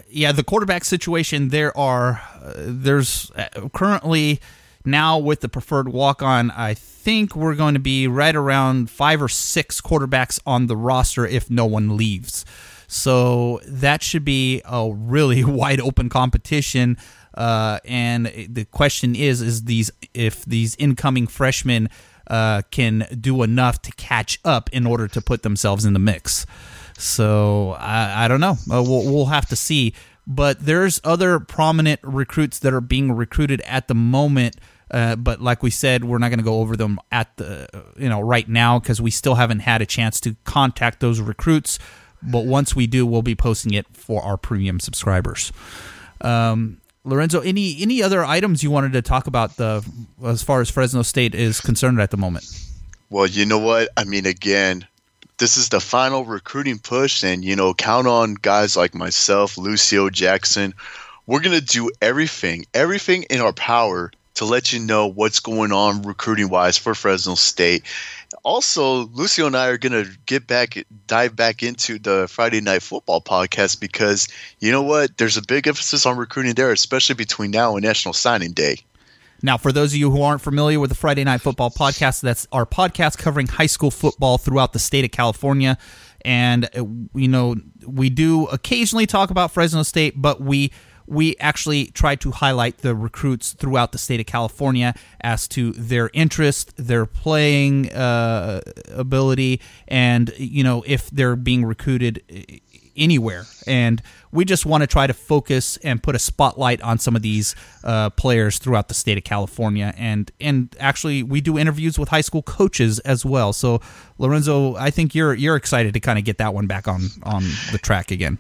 yeah, 0.09 0.31
the 0.31 0.43
quarterback 0.43 0.85
situation 0.85 1.49
there 1.49 1.77
are 1.77 2.21
uh, 2.41 2.53
there's 2.57 3.31
uh, 3.31 3.69
currently 3.73 4.41
now 4.87 5.17
with 5.17 5.41
the 5.41 5.49
preferred 5.49 5.89
walk 5.89 6.21
on, 6.21 6.49
I 6.51 6.73
think 6.73 7.35
we're 7.35 7.55
going 7.55 7.73
to 7.73 7.79
be 7.79 8.07
right 8.07 8.35
around 8.35 8.89
5 8.89 9.21
or 9.23 9.29
6 9.29 9.81
quarterbacks 9.81 10.39
on 10.45 10.67
the 10.67 10.77
roster 10.77 11.25
if 11.25 11.49
no 11.49 11.65
one 11.65 11.97
leaves. 11.97 12.45
So 12.87 13.59
that 13.67 14.01
should 14.01 14.25
be 14.25 14.61
a 14.65 14.89
really 14.91 15.43
wide 15.45 15.81
open 15.81 16.09
competition. 16.09 16.97
Uh, 17.33 17.79
and 17.85 18.25
the 18.49 18.65
question 18.65 19.15
is, 19.15 19.41
is 19.41 19.65
these 19.65 19.91
if 20.13 20.43
these 20.45 20.75
incoming 20.77 21.27
freshmen 21.27 21.89
uh, 22.27 22.61
can 22.71 23.07
do 23.19 23.43
enough 23.43 23.81
to 23.83 23.91
catch 23.91 24.39
up 24.43 24.69
in 24.73 24.85
order 24.85 25.07
to 25.07 25.21
put 25.21 25.43
themselves 25.43 25.85
in 25.85 25.93
the 25.93 25.99
mix. 25.99 26.45
So 26.97 27.75
I, 27.79 28.25
I 28.25 28.27
don't 28.27 28.41
know. 28.41 28.57
Uh, 28.71 28.81
we'll, 28.83 29.05
we'll 29.05 29.27
have 29.27 29.45
to 29.47 29.55
see. 29.55 29.93
But 30.25 30.59
there's 30.59 30.99
other 31.03 31.39
prominent 31.39 32.01
recruits 32.03 32.59
that 32.59 32.73
are 32.73 32.81
being 32.81 33.13
recruited 33.13 33.61
at 33.61 33.87
the 33.87 33.95
moment. 33.95 34.57
Uh, 34.91 35.15
but 35.15 35.41
like 35.41 35.63
we 35.63 35.69
said, 35.69 36.03
we're 36.03 36.17
not 36.17 36.29
going 36.29 36.39
to 36.39 36.45
go 36.45 36.59
over 36.59 36.75
them 36.75 36.99
at 37.11 37.35
the 37.37 37.67
you 37.97 38.09
know 38.09 38.21
right 38.21 38.47
now 38.47 38.79
because 38.79 39.01
we 39.01 39.11
still 39.11 39.35
haven't 39.35 39.59
had 39.59 39.81
a 39.81 39.85
chance 39.85 40.19
to 40.21 40.35
contact 40.43 40.99
those 40.99 41.19
recruits. 41.19 41.77
But 42.21 42.45
once 42.45 42.75
we 42.75 42.87
do, 42.87 43.05
we'll 43.05 43.21
be 43.21 43.35
posting 43.35 43.73
it 43.73 43.85
for 43.93 44.21
our 44.23 44.37
premium 44.37 44.79
subscribers. 44.79 45.51
Um, 46.21 46.81
Lorenzo, 47.03 47.39
any 47.41 47.81
any 47.81 48.03
other 48.03 48.25
items 48.25 48.63
you 48.63 48.71
wanted 48.71 48.93
to 48.93 49.01
talk 49.01 49.27
about 49.27 49.55
the 49.55 49.85
as 50.23 50.43
far 50.43 50.61
as 50.61 50.69
Fresno 50.69 51.03
State 51.03 51.33
is 51.33 51.61
concerned 51.61 52.01
at 52.01 52.11
the 52.11 52.17
moment? 52.17 52.45
Well, 53.09 53.27
you 53.27 53.45
know 53.45 53.59
what? 53.59 53.89
I 53.95 54.03
mean, 54.03 54.25
again, 54.25 54.85
this 55.37 55.57
is 55.57 55.69
the 55.69 55.79
final 55.79 56.25
recruiting 56.25 56.79
push, 56.79 57.23
and 57.23 57.45
you 57.45 57.55
know, 57.55 57.73
count 57.73 58.07
on 58.07 58.33
guys 58.33 58.75
like 58.75 58.93
myself, 58.93 59.57
Lucio 59.57 60.09
Jackson. 60.09 60.73
We're 61.25 61.39
gonna 61.39 61.61
do 61.61 61.91
everything, 62.01 62.65
everything 62.73 63.23
in 63.23 63.39
our 63.39 63.53
power 63.53 64.11
to 64.35 64.45
let 64.45 64.71
you 64.71 64.79
know 64.79 65.07
what's 65.07 65.39
going 65.39 65.71
on 65.71 66.01
recruiting 66.03 66.49
wise 66.49 66.77
for 66.77 66.93
Fresno 66.93 67.35
State. 67.35 67.83
Also, 68.43 69.05
Lucio 69.07 69.47
and 69.47 69.55
I 69.55 69.67
are 69.67 69.77
going 69.77 70.03
to 70.03 70.09
get 70.25 70.47
back, 70.47 70.85
dive 71.07 71.35
back 71.35 71.63
into 71.63 71.97
the 71.97 72.27
Friday 72.29 72.61
Night 72.61 72.81
Football 72.81 73.21
podcast 73.21 73.79
because 73.79 74.27
you 74.59 74.71
know 74.71 74.83
what? 74.83 75.17
There's 75.17 75.37
a 75.37 75.41
big 75.41 75.67
emphasis 75.67 76.05
on 76.05 76.17
recruiting 76.17 76.53
there, 76.55 76.71
especially 76.71 77.15
between 77.15 77.51
now 77.51 77.75
and 77.75 77.85
National 77.85 78.13
Signing 78.13 78.51
Day. 78.51 78.77
Now, 79.43 79.57
for 79.57 79.71
those 79.71 79.93
of 79.93 79.99
you 79.99 80.09
who 80.09 80.21
aren't 80.21 80.41
familiar 80.41 80.79
with 80.79 80.89
the 80.89 80.95
Friday 80.95 81.23
Night 81.23 81.41
Football 81.41 81.69
podcast, 81.69 82.21
that's 82.21 82.47
our 82.51 82.65
podcast 82.65 83.17
covering 83.17 83.47
high 83.47 83.67
school 83.67 83.91
football 83.91 84.37
throughout 84.37 84.73
the 84.73 84.79
state 84.79 85.05
of 85.05 85.11
California. 85.11 85.77
And, 86.25 86.65
uh, 86.75 86.85
you 87.13 87.27
know, 87.27 87.55
we 87.85 88.09
do 88.09 88.47
occasionally 88.47 89.05
talk 89.05 89.29
about 89.29 89.51
Fresno 89.51 89.83
State, 89.83 90.19
but 90.19 90.41
we 90.41 90.71
we 91.07 91.35
actually 91.37 91.87
try 91.87 92.15
to 92.15 92.31
highlight 92.31 92.79
the 92.79 92.95
recruits 92.95 93.53
throughout 93.53 93.91
the 93.91 93.97
state 93.97 94.19
of 94.19 94.25
California 94.25 94.93
as 95.21 95.47
to 95.49 95.71
their 95.73 96.09
interest, 96.13 96.73
their 96.77 97.05
playing 97.05 97.91
uh, 97.93 98.61
ability, 98.91 99.61
and 99.87 100.33
you 100.37 100.63
know 100.63 100.83
if 100.85 101.09
they're 101.09 101.35
being 101.35 101.65
recruited 101.65 102.21
anywhere. 102.97 103.45
And 103.65 104.01
we 104.31 104.43
just 104.43 104.65
want 104.65 104.81
to 104.81 104.87
try 104.87 105.07
to 105.07 105.13
focus 105.13 105.77
and 105.77 106.01
put 106.01 106.15
a 106.15 106.19
spotlight 106.19 106.81
on 106.81 106.97
some 106.99 107.15
of 107.15 107.21
these 107.21 107.55
uh, 107.83 108.09
players 108.11 108.57
throughout 108.57 108.87
the 108.87 108.93
state 108.93 109.17
of 109.17 109.23
California. 109.23 109.93
And 109.97 110.31
and 110.41 110.75
actually, 110.79 111.23
we 111.23 111.39
do 111.39 111.57
interviews 111.57 111.97
with 111.97 112.09
high 112.09 112.21
school 112.21 112.41
coaches 112.41 112.99
as 112.99 113.25
well. 113.25 113.53
So 113.53 113.81
Lorenzo, 114.17 114.75
I 114.75 114.89
think 114.89 115.15
you're 115.15 115.33
you're 115.33 115.55
excited 115.55 115.93
to 115.93 115.99
kind 115.99 116.19
of 116.19 116.25
get 116.25 116.39
that 116.39 116.53
one 116.53 116.67
back 116.67 116.87
on 116.87 117.07
on 117.23 117.43
the 117.71 117.77
track 117.77 118.11
again. 118.11 118.39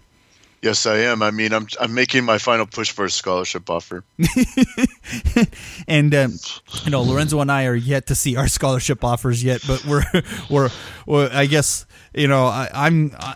Yes, 0.61 0.85
I 0.85 0.97
am. 0.99 1.21
I 1.21 1.31
mean, 1.31 1.53
I'm 1.53 1.67
I'm 1.79 1.93
making 1.93 2.25
my 2.25 2.39
final 2.39 2.65
push 2.65 2.91
for 2.91 3.05
a 3.05 3.09
scholarship 3.09 3.69
offer. 3.69 4.03
and 5.87 6.13
um, 6.15 6.33
you 6.83 6.91
know, 6.91 7.03
Lorenzo 7.03 7.39
and 7.41 7.51
I 7.51 7.65
are 7.65 7.75
yet 7.75 8.07
to 8.07 8.15
see 8.15 8.35
our 8.35 8.47
scholarship 8.47 9.03
offers 9.03 9.43
yet, 9.43 9.61
but 9.67 9.85
we're 9.85 10.03
we're, 10.49 10.69
we're 11.05 11.29
I 11.31 11.45
guess 11.45 11.85
you 12.13 12.27
know 12.27 12.45
I, 12.45 12.69
I'm 12.73 13.15
I, 13.19 13.35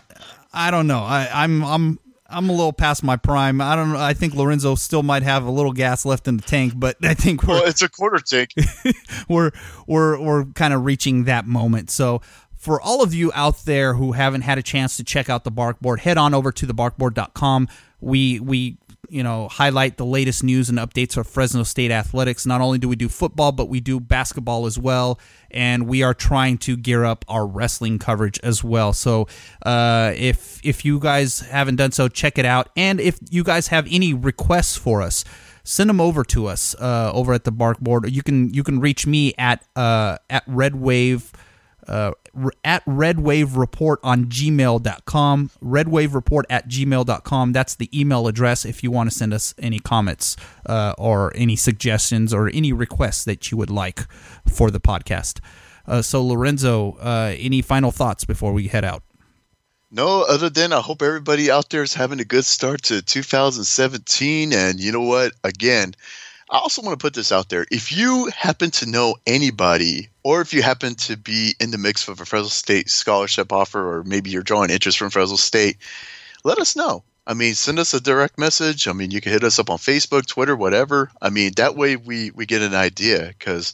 I 0.52 0.70
don't 0.70 0.88
know 0.88 0.98
I 0.98 1.28
I'm 1.32 1.64
I'm 1.64 1.98
I'm 2.32 2.48
a 2.48 2.52
little 2.52 2.72
past 2.72 3.04
my 3.04 3.16
prime. 3.16 3.60
I 3.60 3.76
don't 3.76 3.92
know. 3.92 4.00
I 4.00 4.14
think 4.14 4.34
Lorenzo 4.34 4.74
still 4.74 5.02
might 5.02 5.22
have 5.22 5.44
a 5.44 5.50
little 5.50 5.72
gas 5.72 6.04
left 6.04 6.26
in 6.26 6.38
the 6.38 6.42
tank, 6.42 6.72
but 6.74 6.96
I 7.02 7.14
think 7.14 7.42
we're 7.42 7.54
well, 7.54 7.66
it's 7.66 7.82
a 7.82 7.88
quarter 7.88 8.18
tank. 8.18 8.54
we're 9.28 9.52
we're 9.86 10.20
we're 10.20 10.44
kind 10.46 10.74
of 10.74 10.84
reaching 10.84 11.24
that 11.24 11.46
moment. 11.46 11.90
So 11.90 12.22
for 12.62 12.80
all 12.80 13.02
of 13.02 13.12
you 13.12 13.32
out 13.34 13.64
there 13.64 13.94
who 13.94 14.12
haven't 14.12 14.42
had 14.42 14.56
a 14.56 14.62
chance 14.62 14.96
to 14.96 15.02
check 15.02 15.28
out 15.28 15.42
the 15.42 15.50
Barkboard, 15.50 15.98
head 15.98 16.16
on 16.16 16.32
over 16.32 16.52
to 16.52 16.64
thebarkboard.com. 16.64 17.66
We 18.00 18.38
we 18.38 18.78
you 19.08 19.24
know 19.24 19.48
highlight 19.48 19.96
the 19.96 20.06
latest 20.06 20.44
news 20.44 20.68
and 20.68 20.78
updates 20.78 21.16
of 21.16 21.26
Fresno 21.26 21.64
State 21.64 21.90
athletics. 21.90 22.46
Not 22.46 22.60
only 22.60 22.78
do 22.78 22.88
we 22.88 22.94
do 22.94 23.08
football, 23.08 23.50
but 23.50 23.68
we 23.68 23.80
do 23.80 23.98
basketball 23.98 24.66
as 24.66 24.78
well, 24.78 25.18
and 25.50 25.88
we 25.88 26.04
are 26.04 26.14
trying 26.14 26.56
to 26.58 26.76
gear 26.76 27.04
up 27.04 27.24
our 27.26 27.44
wrestling 27.48 27.98
coverage 27.98 28.38
as 28.44 28.62
well. 28.62 28.92
So 28.92 29.26
uh, 29.66 30.12
if 30.14 30.64
if 30.64 30.84
you 30.84 31.00
guys 31.00 31.40
haven't 31.40 31.76
done 31.76 31.90
so, 31.90 32.06
check 32.06 32.38
it 32.38 32.44
out. 32.44 32.68
And 32.76 33.00
if 33.00 33.18
you 33.28 33.42
guys 33.42 33.66
have 33.68 33.88
any 33.90 34.14
requests 34.14 34.76
for 34.76 35.02
us 35.02 35.24
send 35.64 35.88
them 35.88 36.00
over 36.00 36.24
to 36.24 36.46
us 36.48 36.74
uh, 36.80 37.12
over 37.14 37.32
at 37.32 37.44
the 37.44 37.52
Barkboard. 37.52 38.10
You 38.10 38.20
can 38.22 38.52
you 38.52 38.64
can 38.64 38.80
reach 38.80 39.06
me 39.06 39.32
at 39.38 39.64
uh, 39.76 40.18
at 40.28 40.42
Red 40.46 40.74
Wave 40.74 41.32
uh, 41.88 42.12
at 42.64 42.84
redwave 42.84 43.56
report 43.56 44.00
on 44.02 44.26
gmail.com 44.26 45.50
redwave 45.60 46.14
report 46.14 46.46
at 46.48 46.68
gmail.com 46.68 47.52
that's 47.52 47.74
the 47.74 47.98
email 47.98 48.26
address 48.28 48.64
if 48.64 48.82
you 48.82 48.90
want 48.90 49.10
to 49.10 49.16
send 49.16 49.34
us 49.34 49.54
any 49.58 49.78
comments 49.78 50.36
uh, 50.66 50.94
or 50.98 51.32
any 51.34 51.56
suggestions 51.56 52.32
or 52.32 52.48
any 52.48 52.72
requests 52.72 53.24
that 53.24 53.50
you 53.50 53.56
would 53.56 53.70
like 53.70 54.00
for 54.48 54.70
the 54.70 54.80
podcast 54.80 55.40
uh, 55.86 56.00
so 56.00 56.24
lorenzo 56.24 56.92
uh, 57.00 57.34
any 57.38 57.60
final 57.60 57.90
thoughts 57.90 58.24
before 58.24 58.52
we 58.52 58.68
head 58.68 58.84
out 58.84 59.02
no, 59.94 60.22
other 60.22 60.48
than 60.48 60.72
I 60.72 60.80
hope 60.80 61.02
everybody 61.02 61.50
out 61.50 61.68
there 61.68 61.82
is 61.82 61.92
having 61.92 62.18
a 62.18 62.24
good 62.24 62.46
start 62.46 62.84
to 62.84 63.02
2017. 63.02 64.54
And 64.54 64.80
you 64.80 64.90
know 64.90 65.02
what? 65.02 65.34
Again, 65.44 65.92
I 66.52 66.58
also 66.58 66.82
want 66.82 66.98
to 66.98 67.02
put 67.02 67.14
this 67.14 67.32
out 67.32 67.48
there. 67.48 67.64
If 67.70 67.90
you 67.90 68.30
happen 68.36 68.70
to 68.72 68.86
know 68.86 69.16
anybody, 69.26 70.10
or 70.22 70.42
if 70.42 70.52
you 70.52 70.62
happen 70.62 70.94
to 70.96 71.16
be 71.16 71.54
in 71.58 71.70
the 71.70 71.78
mix 71.78 72.06
of 72.06 72.20
a 72.20 72.26
Fresno 72.26 72.48
State 72.48 72.90
scholarship 72.90 73.50
offer, 73.50 73.80
or 73.80 74.04
maybe 74.04 74.28
you're 74.28 74.42
drawing 74.42 74.68
interest 74.68 74.98
from 74.98 75.08
Fresno 75.08 75.36
State, 75.36 75.78
let 76.44 76.58
us 76.58 76.76
know. 76.76 77.02
I 77.26 77.32
mean, 77.32 77.54
send 77.54 77.78
us 77.78 77.94
a 77.94 78.00
direct 78.00 78.38
message. 78.38 78.86
I 78.86 78.92
mean, 78.92 79.10
you 79.10 79.22
can 79.22 79.32
hit 79.32 79.44
us 79.44 79.58
up 79.58 79.70
on 79.70 79.78
Facebook, 79.78 80.26
Twitter, 80.26 80.54
whatever. 80.54 81.10
I 81.22 81.30
mean, 81.30 81.52
that 81.56 81.74
way 81.74 81.96
we 81.96 82.32
we 82.32 82.44
get 82.44 82.60
an 82.60 82.74
idea 82.74 83.28
because 83.38 83.72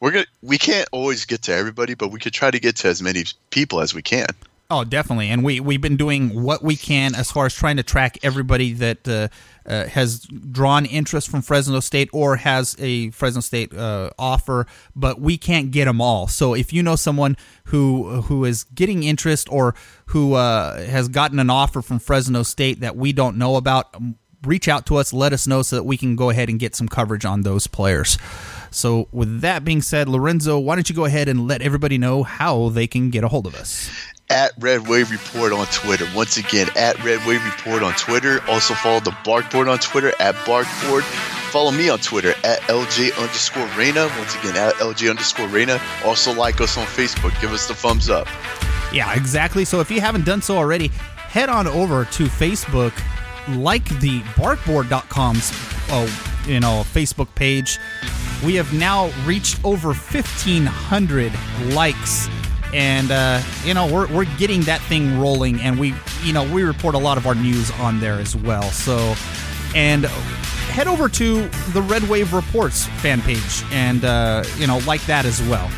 we're 0.00 0.12
gonna 0.12 0.26
we 0.40 0.56
can't 0.56 0.88
always 0.92 1.26
get 1.26 1.42
to 1.42 1.54
everybody, 1.54 1.92
but 1.92 2.08
we 2.08 2.20
could 2.20 2.32
try 2.32 2.50
to 2.50 2.60
get 2.60 2.76
to 2.76 2.88
as 2.88 3.02
many 3.02 3.24
people 3.50 3.82
as 3.82 3.92
we 3.92 4.00
can. 4.00 4.28
Oh, 4.74 4.82
definitely. 4.82 5.28
And 5.28 5.44
we 5.44 5.60
we've 5.60 5.80
been 5.80 5.96
doing 5.96 6.42
what 6.42 6.60
we 6.60 6.74
can 6.74 7.14
as 7.14 7.30
far 7.30 7.46
as 7.46 7.54
trying 7.54 7.76
to 7.76 7.84
track 7.84 8.18
everybody 8.24 8.72
that 8.72 9.06
uh, 9.06 9.28
uh, 9.64 9.86
has 9.86 10.18
drawn 10.18 10.84
interest 10.84 11.30
from 11.30 11.42
Fresno 11.42 11.78
State 11.78 12.10
or 12.12 12.34
has 12.34 12.74
a 12.80 13.10
Fresno 13.10 13.40
State 13.40 13.72
uh, 13.72 14.10
offer, 14.18 14.66
but 14.96 15.20
we 15.20 15.38
can't 15.38 15.70
get 15.70 15.84
them 15.84 16.00
all. 16.00 16.26
So 16.26 16.54
if 16.54 16.72
you 16.72 16.82
know 16.82 16.96
someone 16.96 17.36
who 17.66 18.22
who 18.22 18.44
is 18.44 18.64
getting 18.64 19.04
interest 19.04 19.46
or 19.48 19.76
who 20.06 20.34
uh, 20.34 20.84
has 20.86 21.06
gotten 21.06 21.38
an 21.38 21.50
offer 21.50 21.80
from 21.80 22.00
Fresno 22.00 22.42
State 22.42 22.80
that 22.80 22.96
we 22.96 23.12
don't 23.12 23.36
know 23.38 23.54
about, 23.54 23.94
um, 23.94 24.16
reach 24.42 24.66
out 24.66 24.86
to 24.86 24.96
us. 24.96 25.12
Let 25.12 25.32
us 25.32 25.46
know 25.46 25.62
so 25.62 25.76
that 25.76 25.84
we 25.84 25.96
can 25.96 26.16
go 26.16 26.30
ahead 26.30 26.48
and 26.48 26.58
get 26.58 26.74
some 26.74 26.88
coverage 26.88 27.24
on 27.24 27.42
those 27.42 27.68
players. 27.68 28.18
So, 28.72 29.08
with 29.12 29.42
that 29.42 29.64
being 29.64 29.82
said, 29.82 30.08
Lorenzo, 30.08 30.58
why 30.58 30.74
don't 30.74 30.88
you 30.88 30.96
go 30.96 31.04
ahead 31.04 31.28
and 31.28 31.46
let 31.46 31.62
everybody 31.62 31.96
know 31.96 32.24
how 32.24 32.70
they 32.70 32.88
can 32.88 33.10
get 33.10 33.22
a 33.22 33.28
hold 33.28 33.46
of 33.46 33.54
us? 33.54 33.88
At 34.30 34.52
Red 34.58 34.88
Wave 34.88 35.10
Report 35.10 35.52
on 35.52 35.66
Twitter. 35.66 36.06
Once 36.14 36.36
again, 36.36 36.68
at 36.76 37.02
Red 37.04 37.26
Wave 37.26 37.44
Report 37.44 37.82
on 37.82 37.92
Twitter. 37.94 38.40
Also 38.48 38.74
follow 38.74 39.00
the 39.00 39.10
Barkboard 39.10 39.70
on 39.70 39.78
Twitter 39.78 40.12
at 40.18 40.34
Barkboard. 40.46 41.02
Follow 41.50 41.70
me 41.70 41.88
on 41.88 41.98
Twitter 41.98 42.30
at 42.42 42.60
LJ 42.62 43.16
underscore 43.16 43.68
Reyna. 43.76 44.08
Once 44.18 44.34
again, 44.36 44.56
at 44.56 44.74
LJ 44.74 45.10
underscore 45.10 45.46
Reyna. 45.48 45.80
Also 46.04 46.32
like 46.32 46.60
us 46.60 46.76
on 46.76 46.86
Facebook. 46.86 47.38
Give 47.40 47.52
us 47.52 47.68
the 47.68 47.74
thumbs 47.74 48.10
up. 48.10 48.26
Yeah, 48.92 49.14
exactly. 49.14 49.64
So 49.64 49.80
if 49.80 49.90
you 49.90 50.00
haven't 50.00 50.24
done 50.24 50.42
so 50.42 50.56
already, 50.56 50.88
head 50.88 51.48
on 51.48 51.66
over 51.66 52.04
to 52.04 52.24
Facebook, 52.24 52.92
like 53.56 53.84
the 54.00 54.20
barkboard.com's 54.36 55.52
uh, 55.90 56.10
you 56.46 56.60
know 56.60 56.84
Facebook 56.92 57.34
page. 57.34 57.78
We 58.44 58.54
have 58.56 58.72
now 58.74 59.10
reached 59.24 59.64
over 59.64 59.88
1,500 59.88 61.32
likes, 61.74 62.28
and 62.74 63.12
uh, 63.12 63.40
you 63.64 63.72
know 63.72 63.86
we're 63.90 64.12
we're 64.12 64.36
getting 64.36 64.62
that 64.62 64.80
thing 64.82 65.18
rolling, 65.18 65.60
and 65.60 65.78
we 65.78 65.94
you 66.22 66.32
know 66.32 66.44
we 66.52 66.64
report 66.64 66.94
a 66.94 66.98
lot 66.98 67.16
of 67.16 67.26
our 67.26 67.34
news 67.34 67.70
on 67.72 68.00
there 68.00 68.14
as 68.14 68.36
well. 68.36 68.64
So, 68.64 69.14
and 69.74 70.04
head 70.04 70.88
over 70.88 71.08
to 71.08 71.48
the 71.72 71.80
Red 71.82 72.02
Wave 72.08 72.32
Reports 72.32 72.86
fan 73.00 73.22
page, 73.22 73.62
and 73.70 74.04
uh, 74.04 74.44
you 74.58 74.66
know 74.66 74.78
like 74.86 75.04
that 75.06 75.24
as 75.24 75.40
well. 75.42 75.70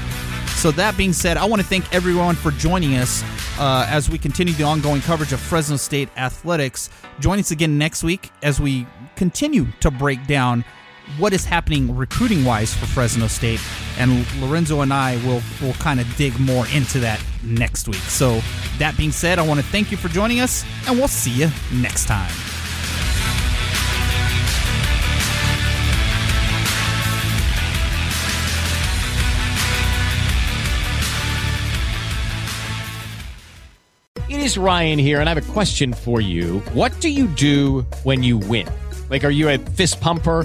So 0.56 0.70
that 0.70 0.96
being 0.96 1.12
said, 1.12 1.36
I 1.36 1.44
want 1.44 1.60
to 1.60 1.68
thank 1.68 1.94
everyone 1.94 2.34
for 2.34 2.50
joining 2.52 2.96
us 2.96 3.22
uh, 3.58 3.86
as 3.88 4.08
we 4.08 4.16
continue 4.16 4.54
the 4.54 4.64
ongoing 4.64 5.02
coverage 5.02 5.34
of 5.34 5.38
Fresno 5.38 5.76
State 5.76 6.08
athletics. 6.16 6.88
Join 7.20 7.38
us 7.38 7.50
again 7.50 7.76
next 7.76 8.02
week 8.02 8.30
as 8.42 8.58
we 8.58 8.86
continue 9.16 9.66
to 9.80 9.90
break 9.90 10.26
down 10.26 10.64
what 11.18 11.32
is 11.32 11.44
happening 11.44 11.96
recruiting 11.96 12.44
wise 12.44 12.74
for 12.74 12.86
Fresno 12.86 13.26
State, 13.26 13.60
and 13.98 14.26
Lorenzo 14.40 14.80
and 14.80 14.92
I 14.92 15.16
will 15.24 15.42
will 15.62 15.74
kind 15.74 16.00
of 16.00 16.16
dig 16.16 16.38
more 16.38 16.66
into 16.68 17.00
that 17.00 17.22
next 17.42 17.88
week. 17.88 17.96
So 17.96 18.40
that 18.78 18.96
being 18.96 19.12
said, 19.12 19.38
I 19.38 19.46
want 19.46 19.60
to 19.60 19.66
thank 19.66 19.90
you 19.90 19.96
for 19.96 20.08
joining 20.08 20.40
us, 20.40 20.64
and 20.86 20.98
we'll 20.98 21.08
see 21.08 21.30
you 21.30 21.50
next 21.72 22.06
time. 22.06 22.32
It 34.28 34.40
is 34.40 34.58
Ryan 34.58 34.98
here, 34.98 35.20
and 35.20 35.28
I 35.28 35.34
have 35.34 35.48
a 35.48 35.52
question 35.52 35.92
for 35.94 36.20
you. 36.20 36.58
What 36.72 36.98
do 37.00 37.08
you 37.08 37.28
do 37.28 37.82
when 38.02 38.24
you 38.24 38.38
win? 38.38 38.68
Like, 39.08 39.22
are 39.22 39.30
you 39.30 39.48
a 39.48 39.56
fist 39.56 40.00
pumper? 40.00 40.44